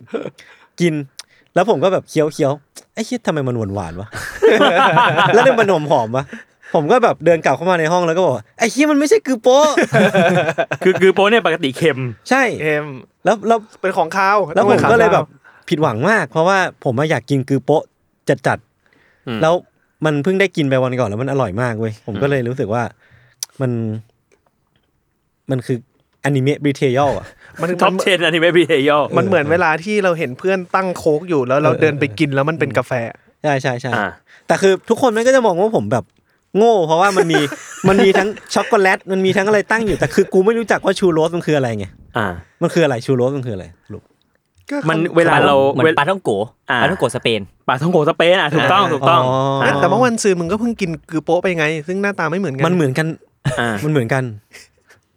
[0.81, 0.95] กิน
[1.55, 2.53] แล้วผมก็แบบเคี้ยวเคี้ยว
[2.95, 4.09] ไอ้เคิดทำไมมันหวานหวานๆวะ
[5.35, 6.25] แล้วเนี่ยมันหอมหอมๆวะ
[6.75, 9.66] ผมก็แบบเดินกลับเข้ามาในห้องแล้วก็บอกว่าไอ้เคียมันไม่ใช่คือโป๊ะ
[10.85, 11.99] คือคือโป๊ะเนี่ยปกติเค็ม
[12.31, 12.87] ใช่เอ็ม
[13.25, 17.83] แล้วแล้วเป็นของข้าวแล้วผมต้องป็นของก็เลยแบบข้าวผิดหวังมาก เพราะว่าผมอะอยากกินคือโป๊ะ
[18.29, 19.55] จัดจัดๆอืมแล้ว
[20.05, 22.83] มันเพิ่งได้กินไปวันก่อนแล้วมันอร่อยมากเว้ยผมก็เลยรู้สึกว่า
[23.61, 23.70] มัน
[25.51, 25.79] มันคือ
[26.25, 27.27] อนิเมะบริเทยอะ
[27.62, 32.93] มันท็อปมันเชนอันนี้ไม่พีเทยอมันเหมือนเวลาที่เราเห็นเพื่อนตั้งโค้กอยู่แล้วเราเดินไปกินแล้วมันเป็นกาแฟ
[33.43, 34.09] ใช่ใช่ใช่อ่า
[34.47, 36.05] แต่คือทุกคนมันก็จะมองว่าผมแบบ
[36.57, 37.40] โง่ เพราะว่ามันมี
[37.88, 41.86] มันมีทั้งช็อกโกแลตมันมีทั้งอะไรตั้งอยู่แต่คือกูไม่รู้จักว่าชูโรสมันคืออะไรไง
[42.16, 42.26] อ่า
[42.62, 44.03] มันคืออะไรชูโรสมันคืออะไรลูก
[44.88, 46.30] มันเวลาเราเหมือเวนปลาท่องโก
[46.70, 53.07] อ่าปลาท่องโกสเปนปลาท่องโกสเปนอะถูกต้องถูกต้องอ๋อเอ้ยแต่เมื่อวันซื้อมึงก็เพิ่งกินคือโป๊ะไปไง ซึ่งหน้าตาไม่เหมือนกันมันเหมือนกัน
[53.61, 54.24] อ่ามันเหมือนกัน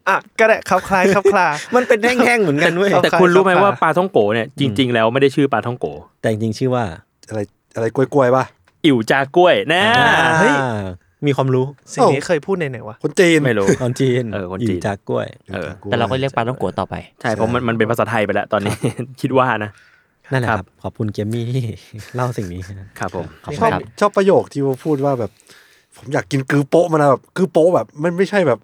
[0.08, 5.86] อะก็ได้คลับคลายคลับคลา มันเป็นแท่งๆเหมือนกันเว้ยแต่คุณรู้ไหมครับว่าปลาท่องโกเนี่ยจริง ๆ แล้วไม่ได้ชื่อปลาท่องโก
[6.22, 6.84] แต่จริงๆชื่อว่า
[7.30, 7.40] อะไร
[7.76, 8.44] อะไรกล้วยๆป่ะ
[8.86, 9.82] อิ๋วจากล้วยแน่
[10.40, 10.82] เฮ้ยอ่า
[11.28, 18.74] มีความรู้ สิ่งนี้เคยพูดในไหนวะ คนจีนไม่รู้คนจีนเออคนจีนยู่จากกล้วยเออแต่เราก็เรียกปลาท่องโกต่อไป ใช่เพราะมันมันเป็นภาษาไทยไปแล้วตอนนี้
[19.22, 19.72] คิดว่านะ
[20.32, 21.64] นั่นแหละคครัรับบขอบคุณเกมมี่ที่
[22.16, 22.62] เล่าสิ่งนี้
[23.00, 25.32] ครับผมขอบชคุอบณครับชอบประโยคที่ว่าพูดว่าแบบ
[25.98, 28.60] ผมอยากกินกือโป๊ะมันนะแบบกือโป๊ะแบบมันไม่ใช่แบบ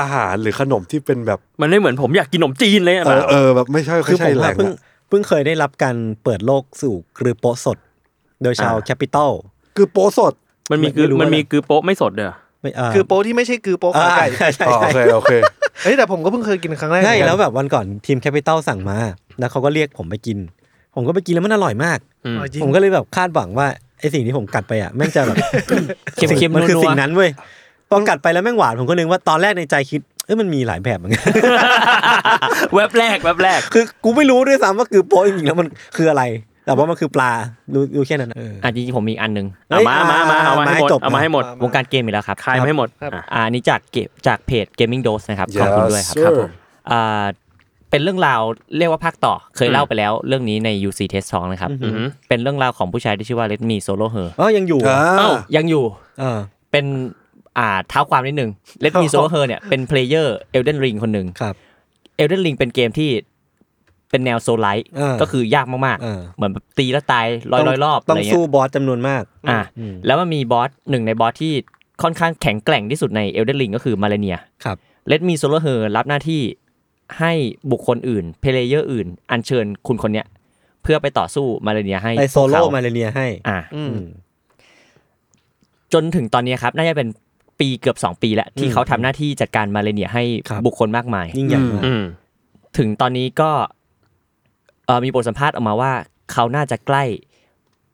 [0.00, 4.74] อาหารหรือขนมที่เป็นแบบมันไม่เหมือนผมอยากกินขนมจีนเลยอะเออเออแบบไม่ใช่คืไม่อผใช่มแหอะล่งเพิ่งอะ
[5.08, 7.78] เพิ่งเคยได้รับการเปิดโลกสู่กรือโปะสด
[8.42, 9.30] โดยชาวแคปิตอล
[9.76, 10.34] กือโป๊ะสด
[10.70, 15.32] มันมีคือไม่รู้มันมีอะไรคือโป๊ะไม่สดเด้อไม่อ่าคือโป๊ะที่ไม่ใช่คือโป๊ะอ่าขาไก่ใช่ใช่อ๋อโอเคใช่โอเค
[15.84, 18.98] เฮ้ยแต่ผมก็เพิ่งเคยกินครั้งแรกใช่เหมือนกันแล้วแบบวันก่อนทีมแคปิตอลสั่งมา
[19.38, 20.38] แล้วเขาก็เรียกผมไปกิน
[20.96, 23.66] ผมก็ไปกินแล้วมันอร่อยมากอืมอ๋อจริงผมก็เลยแบบคาดหวังว่า
[24.00, 25.36] ไอสิ่งที่ผมกัดไปอะแม่งจะแบบ
[26.16, 27.30] เค็มๆมันคือนัวๆสิ่งนั้นเว้ย
[27.88, 31.24] พอกัดไปแล้วแม่งหวานผมก็นึกว่าตอนแรกในใจคิดเอ้ยมันมีหลายแบบเหมือนกัน
[32.74, 36.22] แวบแรกแวบแรก คือกูไม่รู้ด้วยซ้ำว่าคือโป๊ะจริงๆแล้วมันคืออะไร
[36.66, 37.30] แต่ว่ามันคือปลา
[37.74, 46.50] รู้รู้แค่นั้นอะเอออะจริงๆผมมีอีกอันหนึงเอามามามาเอามาให้หมดจบเอามาให้หมด วงการเกมอีกแล้วครับคลายมาให้หมดอะอ่าอันนี้จากเกมจากเพจ Gaming Dose นะครับ ขอบคุณด้วยครับ Yes, ครับ sir ผม
[46.90, 47.24] อ่า
[47.90, 48.40] เป็นเรื่องราว
[48.78, 55.84] เรียกว่าภาคต่อเคยเล่าไปแล้วเรื่องนี้ใน UC Test 2นะครับ อือหือ เป็นเรื่องราวของผู้ชายที่ชื่อว่า Let Me Solo Her อ๋อยังอยู่อ่าเอ้ายังอยู่
[56.20, 56.38] เออ
[56.72, 56.86] เป็น
[57.58, 58.50] อ่าท้าวความนิดนึง
[58.84, 61.54] Let Me Solo Her เนี่ยเป็น player Elden Ring คนหนึ่ง ครับ
[62.20, 63.10] Elden Ring เป็นเกมที่
[64.10, 71.52] เป็นแนว Souls-like เออก็คือยากมากเออๆเหมือนแบบตีแล้วตายร้อยร้อยรอบต้อะองไรเงี้สู้ยบอสจำนวนมากอ่าอืมแล้วมันมีบอสหนึ่งในบอสที่
[72.02, 74.76] ค่อนข้างแข็งแกร่งที่สุดใน Elden Ring ก็คือ Malenia ครับ
[75.08, 76.42] Let Me Solo Her รับหน้าที่
[77.18, 77.32] ให้
[77.70, 80.26] บุคคลอื่น player อื่น อัญเชิญคุณคนเนี้ย
[80.82, 83.90] เพื่อไปต่อสู้ Malenia ให้ไอโซพวกโล่เขา Malenia ให้อ่าอืม
[85.92, 87.08] จนถึงตอนนี้ครับ น่าจะเป็น
[87.60, 92.02] ปีเกือบ2ปีแล้ว ที่เขาทำหน้าที่จัดการ Malenia ให้ครับบุคคลมากมาย ยิ่งใหญ่มากอืม
[92.78, 93.83] ถึงตอนนี้ก็เอ่อ
[95.04, 95.92] มีบทสัมภาษณ์ออกมาว่า
[96.32, 97.04] เขาน่าจะใกล้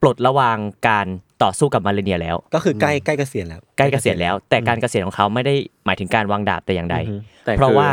[0.00, 1.06] ปลดระวางการ
[1.42, 7.90] ต่อสู้กับ Malenia แล้ว ก็คือใกล้ใกล้เกษียณแล้ว ใกล้เกษียณแล้ว แต่การเกษียณของเขาไม่ได้หมายถึงการวางดาบแต่อย่างใดอือฮึแต่เพราะคือว่า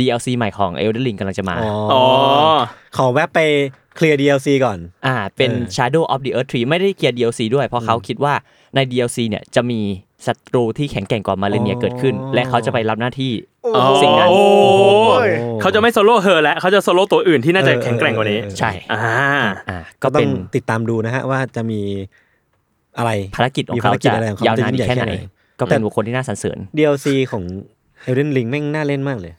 [0.00, 2.04] DLC ใหม่ของ Elden Ring กำลังจะมาอ๋ออ๋อ
[2.96, 3.38] ขอแวะไป
[3.96, 8.34] เคลียร์ DLC ก่อน อ่า เป็นเออ Shadow of the Erdtree ไม่ได้เคลียร์ DLC ด้วย เพราะเขาคิดว่า
[8.74, 9.80] ใน DLC เนี่ยจะมี
[10.26, 13.32] ศัตรูที่แข็งแกร่งกว่า Malenia เกิดขึ้น และเขาจะไปรับหน้าที่
[13.76, 14.44] อ๋อสิ่งนั้นโอ้
[15.26, 15.28] ย
[15.60, 19.00] เขาจะไม่ solo her แล้วเขาจะโซโล่ตัวอื่นที่น่าจะแข็งแกร่งกว่านี้เออเออเออใช่อ่า
[19.68, 21.80] อ่าก็ก็ต้อเป็งนติดตามดูนะฮะว่าจะมี
[22.98, 25.14] อะไรภารกิจของมีเขาภารกิจจะอะไรของเขายาวนานจะยิ่งใหญ่แค่ไหนแค่ไหน
[25.60, 27.42] ก็เป็นบุคคลที่น่าสรรเสริญ DLC ของ
[28.08, 29.32] Elden Ring แม่งน่าเล่นมากเลย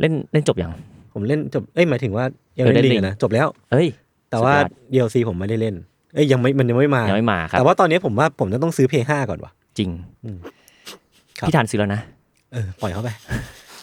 [0.00, 0.72] เล่นเล่นจบยัง
[1.14, 2.24] ผมเล่นจบเอ้ยหมายถึงว่า
[2.58, 3.88] Elden Elden Ring Ring อะนะจบแล้ว เอ้ย
[4.30, 5.74] แต่ว่าสุดยอด DLC ผมไม่ได้เล่น
[6.14, 9.90] เอ้ยยังไม่มันยังไม่มายังไม่มาครับแต่ว่าตอนนี้ผมว่าผมจะต้องซื้อ Play 5ก่อนว่ะ จริง
[10.24, 10.38] อืม
[11.38, 12.00] ครับพี่ทานซื้อแล้วนะ
[12.52, 13.10] เออปล่อยเขาไป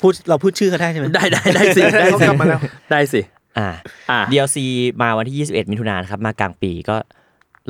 [0.01, 2.61] พูดเราพูดชื่อเขาได้ใช่ไหมได้ได้ได้สิได้เขาสิกลับมาแล้ว
[2.91, 3.21] ได้สิ
[3.57, 3.67] อ่า
[4.11, 4.57] อ่า DLC
[5.01, 6.95] มาวันที่ 21 มิถุนายนครับ มากลางปีก็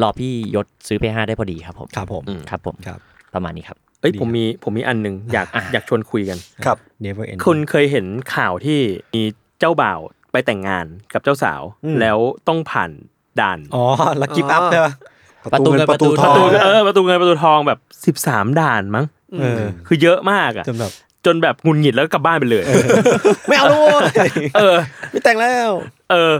[0.02, 3.00] รอพี่ยศซื้อ p 5 ได้พอดีครับผมครับผมครับผมครับ
[3.34, 8.06] ประมาณนี้ครับเอ้ยผมมีผมมีอันหนึ่งอยากอะอยากชวนคุยกันครับ Never End คุณเคยเห็น
[8.36, 8.80] ข่าวที่
[9.16, 9.24] มี
[9.60, 10.00] เจ้าบ่าว
[10.32, 12.18] ไปแต่งงานกับเจ้าสาวอืมแล้ว
[12.48, 12.92] ต้องผ่าน
[13.42, 13.84] ด่านอ๋อ
[14.18, 14.94] แล้วกิฟต์อัพใช่ปะ
[15.54, 19.06] ประตูเงินประตูทปอระงตูเออประตูเงินประตูทองแบบสิบสามด่านมั้ง
[19.40, 20.92] เออคือเยอะมากอะจนแบบ
[21.26, 22.64] จนแบบหงุนหงิดแล้วก็กลับบ้านไปเลย
[23.48, 24.02] ไม่เอาลูก
[24.58, 24.78] เออ
[25.12, 25.72] ไม่แต่งแล้ว
[26.12, 26.34] เออ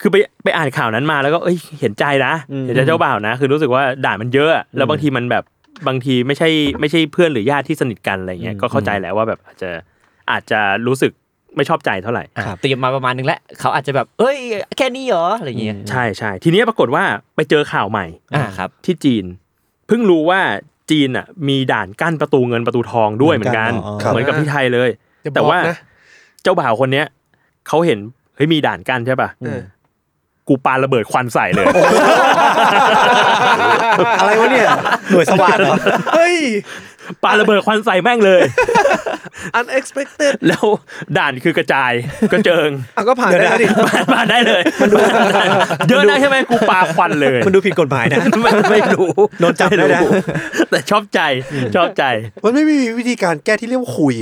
[0.00, 5.44] คือไปไปอ่านข่าวนั้นมาแล้วก็เอ้ยเห็นใจนะอืมเห็นใจเจ้าบ่าวนะ คือรู้สึกว่าด่านมันเยอะอะ แล้วบางทีมันแบบ
[5.88, 6.48] บางทีไม่ใช่
[6.80, 9.70] ไม่ใช่เพื่อนหรือญาติที่สนิทกันอะไรเงี้ยอืมก็เข้าใจแหละว่าแบบอาจจะ
[10.30, 11.12] อาจจะรู้สึก
[11.56, 14.36] ไม่ชอบใจเท่าไหร่อะเตรียมมาประมาณนึงแล้วเขาอาจจะแบบ เอ้ย
[14.76, 17.02] แค่นี้เหรออะไรอย่างเงี้ยใช่ใช่ทีนี้ปรากฏว่า
[17.36, 19.24] ไปเจอข่าวใหม่อ่าครับ ที่จีน
[19.86, 20.40] เพิ่งรู้ว่า
[20.90, 24.90] จีนอะ มีด่านกั้นประตูเงินประตูทองด้วยเหมือนกัน เหมือนกันเหมือนกับที่ไทยเลย
[25.22, 25.76] อย่าบอกแต่ว่านะ
[26.42, 27.06] เจ้าบ่าวคนเนี้ย
[27.68, 27.98] เขาเห็น
[28.36, 29.60] เฮ้ยมีด่านกั้นใช่ป่ะเออ
[30.48, 31.66] กูปาระเบิดควันใส่เลย
[34.20, 34.66] อะไรวะเนี่ย
[35.10, 35.76] หน่วยสวัสดิ์เหรอ
[36.14, 36.36] เฮ้ย
[37.24, 38.42] ปาระเบิดควันใส่แม่งเลย
[39.58, 40.64] unexpected แล้ว
[41.16, 41.92] ด่านคือกระจาย
[42.32, 44.62] กระเจิงอะก็ผ่านได้แล้วดิผ่านมาได้เลย
[45.88, 50.10] เยอะนะใช่ไหมกูปาควันเลย มันดูผิดกฎหมายนะไม่ไม่รู้โดนจับได้นะม่รู้
[50.70, 51.20] แต่ชอบใจ
[51.76, 52.04] ชอบใจ
[52.44, 54.14] มันไม่มีวิธีการแก้ที่เรียกว่าคุย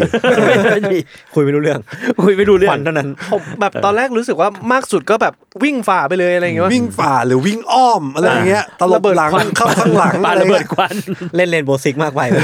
[1.35, 1.81] คุยไม่รู้เรื่อง
[2.25, 5.35] คุยไม่รู้เรื่อควังนเท่านั้นผมแบบตอนแรกรู้สึกว่ามากสุดก็แบบ
[5.65, 10.95] วิ่งฝ่าไปเลยอะไรอย่างเงี้ยวิ่งฝ่าหรือวิ่งอ้อมอะไรอย่างเงี้ยตลบหลังเข้าข้างหลังปาอะไรระเบิดเงี้ยควัน
[11.37, 12.43] เล่นเลนโบซิกมากไปวะ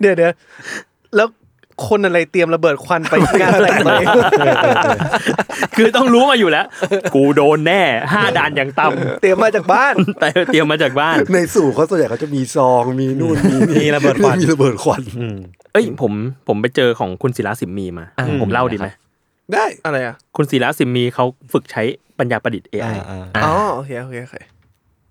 [0.00, 0.32] เนี่ยเดี๋ยวเดี๋ยว
[1.16, 1.28] แล้ว
[1.88, 4.08] คนอะไรเตรียมระเบิดควันไปงานแต่งตัวเอง
[5.76, 6.66] คือต้องรู้มาอยู่แล้ว
[7.14, 15.36] กูโดนแน่ห้าด่านอย่างต่ำเตรียมมาจากบ้านแต่เตรียมมาจากบ้าน ในสู่เขาส่วนใหญ่เขาจะมีซองมีนู่นมีนี่มีระเบิดควันมีระเบิดควันอืม
[15.72, 16.12] เอ้ยผม
[16.48, 18.88] ผมไปเจอของคุณศิลาสิมมีมาอ่าผมเล่าดีไหม
[19.52, 21.82] ได้อะไรอะ คุณศิลาสิมมีเขาฝึกใช้
[22.18, 24.36] ปัญญาประดิษฐ์อ่า AI อ่าอ๋อโอเคโอเคโอเค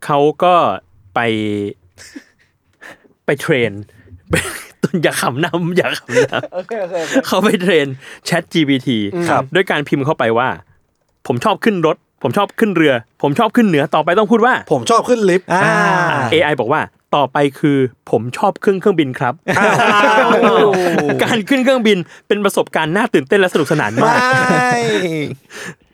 [0.06, 0.56] เขาก็
[1.16, 1.20] ไป
[3.26, 3.72] ไปเทรน
[5.04, 6.18] อย่าขำนำอย่าขำน
[6.54, 7.88] โอเคโอเคำเขาไปเทรน
[8.28, 8.90] Chat GPT
[9.30, 10.50] ครับด้วยการพิมพ์เข้าไปว่า
[11.28, 15.64] ผมชอบขึ้นรถ ผมชอบขึ้นเรือ ผมชอบขึ้นเหนือต่อไปต้องพูดว่า ผมชอบขึ้นลิฟต์อ่า
[16.34, 16.82] AI บอกว่า
[17.16, 17.78] ต่อไปคือ
[18.12, 19.34] ผมชอบเครื่องเครื่องบินครับ
[21.24, 21.98] การขึ้นเครื่องบิน
[22.28, 24.20] เป็นประสบการณ์น่าตื่นเต้นและสนุกสนานไม่มาก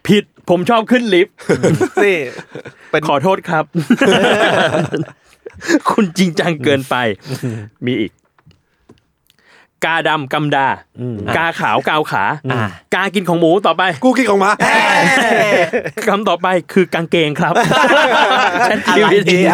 [0.08, 1.36] ผิดผมชอบขึ้นลิฟต์
[2.04, 2.18] นี่
[2.92, 3.64] เป็นขอโทษครับ
[5.90, 6.96] คุณจริงจังเกินไป
[7.88, 8.12] มีอีก
[9.86, 10.68] กาดำกำดา
[11.38, 12.62] กาขาวกาวขาอ่า
[12.96, 14.52] กากินของหมูต่อไป กูกินของหมา
[16.08, 17.54] คำต่อไปคือกางเกงครับ
[18.88, 19.08] อะไร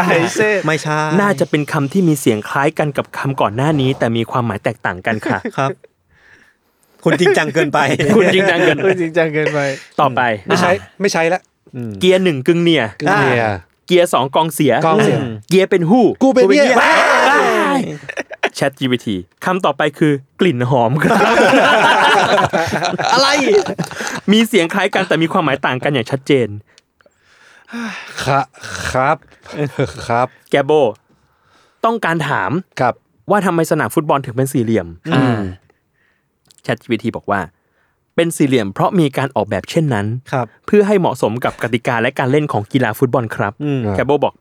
[0.10, 5.70] ไอเซ่ไม่ใช่ น่าจะเป็นคำที่มีเสียงคล้ายกันกับคำก่อนหน้านี้ แต่มีความหมายแตกต่างกันค่ะครับ
[7.04, 7.80] คุณจริงจังเกินไป
[8.16, 9.60] คุณจริงจังเกินเออจริงจังเกินไป
[10.02, 11.42] ต่อไป ไม่ใช้ไม่ใช้ละ
[12.00, 13.38] เกียร์หนึ่งกึ่งเนียกึ่งเนี่ย
[13.86, 15.18] เกียร์สองกองเสียกองเสีย
[15.50, 16.78] เกียร์เป็นหู้กูเป็นเนี่ย
[18.58, 19.08] Chat GPT
[19.46, 21.36] คำต่อไปคือกลิ่นหอมครับ
[23.14, 23.28] อะไร
[24.32, 26.48] มีเสียงคล้ายกันแต่มีความหมายต่างกันอย่างชัดเจน
[28.24, 28.46] ครับ
[28.92, 29.18] ครับ
[30.08, 30.72] ครับแกโบ
[31.86, 32.94] ต้องการถามครับ
[33.30, 35.42] ว่าทำไมสนามฟุตบอลถึงเป็นสี่เหลี่ยมอ่า
[36.66, 37.40] Chat GPT บอกว่า
[38.16, 44.34] เป็นสี่เหลี่ยมเพราะมีการออกแบบเช่นนั้น ครับเพื่อให้เหมาะสมกับกติกาและการเล่นของกีฬาฟุตบอลครับอืมแกโบบอก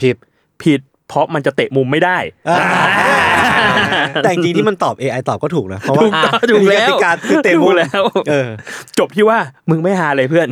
[0.00, 0.16] ผิด
[0.62, 2.18] ผิดเพราะมันจะเตะมุมไม่ได้
[4.22, 8.48] แต่จริงๆที่มันตอบ AI ตอบก็ถูกนะ เพราะว่าถูกต้องถูกแล้ว มีกติกาคือเตะมุถูมกแล้ว เออ
[8.98, 9.38] จบที่ว่า
[9.70, 10.48] มึงไม่หาเลยเพื่อน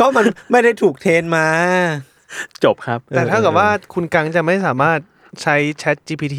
[0.00, 1.46] ก็มันไม่ได้ถูกเทรนมา
[2.64, 4.98] จบครับแต่ถ้ากับว่าคุณกังจะไม่สามารถ
[5.42, 6.38] ใช้ Chat GPT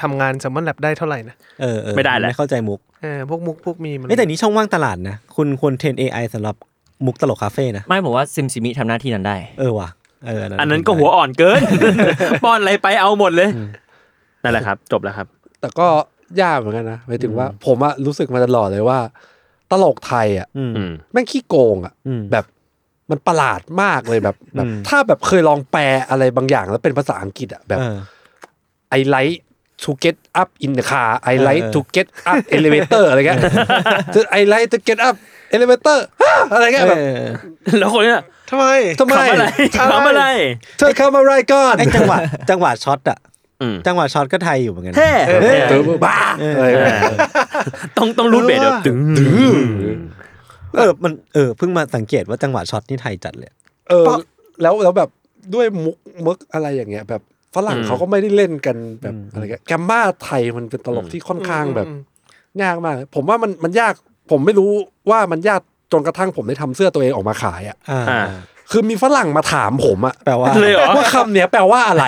[0.00, 6.56] ทำงาน Salmon Lab ได้เท่าไหร่นะเออเออไม่ได้แหละ ไม่เข้าใจมุกเออพวกมุกพวกมีมันเอ้ยแต่นี้ช่องว่างตลาดนะคุณควรเทรน AI สำหรับ
[7.06, 9.88] มุกตลกคาเฟ่นะไม่ผมว่าซิมซิมิทำหน้าที่นั้นได้ เออว่ะ
[10.26, 11.60] เอออันนั้นก็หัวอ่อนเกิน
[12.44, 13.50] ป้อนอะไรไปเอาหมดเลย
[14.42, 15.26] นั่นแหละครับ จบแล้วครับ
[15.60, 15.86] แต่ก็
[16.42, 18.98] ยากเหมือนกันนะหมายถึงว่า ผมอะรู้สึกมาตลอดเลยว่า
[19.70, 22.44] ตลกไทยอะอืม อืม แม่งขี้โกงอะอืม แบบ
[23.10, 27.96] มันประหลาดมากเลยแบบแบบอืมถ้าแบบเคยลองแปลอะไรบางอย่างแล้วเป็นภาษาอังกฤษอะแบบ เออ
[28.98, 29.36] I like
[29.82, 33.40] to get up in the car I เออ like เออ to get up elevator อะไรเงี้ย
[34.38, 35.16] I like to get up
[35.56, 38.20] elevator ฮะอะไรเงี้ยแบบเออแล้วคนเนี้ย
[38.50, 38.66] ทำไม
[39.00, 39.46] ทำไมขำอะไร
[39.78, 40.24] ขำอะไร
[40.78, 42.18] เธอเข้ามาไรก่อนไอจังหวะ
[42.50, 43.18] จังหวะช็อตอะ
[43.62, 46.18] อืมจังหวะช็อตก็ไทยอยู่เหมือนกันเฮ้เออบ้า
[46.56, 46.98] อะไรเงี้ย
[47.96, 48.98] ต้องต้องรูดเบสแบบตึง
[50.76, 53.50] เออมันเออเพิ่งมาสังเกตว่าจังหวะช็อตนี่ไทยจัดเลย
[53.88, 54.06] เออ
[54.62, 55.08] แล้วแล้วแบบ
[55.54, 57.22] ด้วยมุกมึกอะไรอย่างเงี้ยแบบ
[57.54, 61.86] ฝรั่งเขาก็ไม่ได้เล่นกันแบบอะไรเงี้ยแกมมาไทยมันเป็นตลกที่ค่อนข้างแบบ
[62.62, 63.92] ยากมาก ผมว่ามันมันยาก
[64.30, 64.70] ผมไม่รู้
[65.10, 65.60] ว่ามันยาก
[65.92, 68.22] จนกระทั่งผมได้ทำเสื้อตัวเองออกมาขายอะอ่าอ่า
[68.70, 72.04] คือมีฝรั่งมาถามผมอะแปลว่าเลยเหรอว่าคำเนี้ยแปลว่าอะไร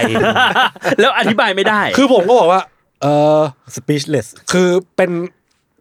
[1.00, 2.60] แล้วอธิบายไม่ได้ คือผมก็บอกว่า
[3.02, 3.06] เอ
[3.38, 3.40] อ
[3.76, 5.10] speechless คือเป็น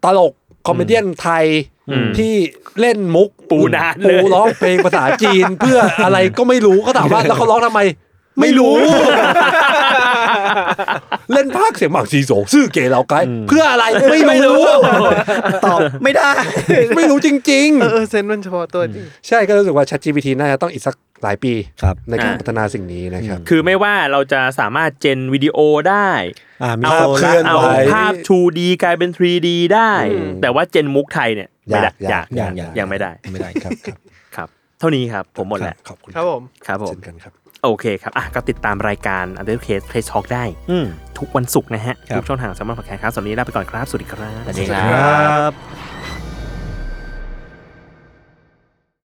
[0.03, 0.33] ตลก
[0.67, 1.45] คอมเมเดี้ไทย
[1.89, 2.33] อืมที่
[2.79, 7.81] เล่นมุกปูนานเลยปูร้องเพลงภาษาจีน เพื่ออะไรก็ไม่รู้เขาถามว่าแล้วเขาร้องทำไม
[8.39, 8.75] ไม่รู้
[11.31, 13.85] เล่นภาคเสียงหมากซีโสซื่อเก๋เหล่าไกด์เพื่ออะไร
[14.29, 14.63] ไม่รู้
[15.65, 16.31] ตอบไม่ได้
[16.97, 21.53] ไม่รู้จริง เออเออเซนส์มันเฉพาะตัวจริง ๆ ใช่ก็รู้สึกว่า ChatGPT น่าจะต้องอีกสักหลายปี
[21.83, 25.57] ครับ ในการอ่าพัฒนาสิ่งนี้นะครับ คือไม่ว่าเราจะสามารถเจนวิดีโอ
[25.89, 26.09] ได้
[26.63, 29.91] อ่ามีเอาโซเคลื่ล่าอนเอาไหว ภาพ 2D กลายเป็น 3D ได้
[30.41, 33.97] แต่ว่าเจนมุกไทยเนี่ยไม่ได้ยากอยากอย่างอย่างยังไม่ได้ ไม่ได้ครับครับ
[34.35, 34.47] ครับ
[34.79, 37.33] เท่านี้ครับ ผมหมดแล้ว ขอบคุณครับผม ครับผม เช่นกันครับ
[37.63, 40.85] โอเคครับอะก็ติดตามรายการ Under Case Play Talk ได้อืม
[41.19, 45.53] ทุกวันศุกร์นะฮะครับทุกช่องทางสามารถพอดแคสต์ครับสำหรับวันนี้ลาไปก่อนครับ สวัสดีครับสวัสดีครัครับ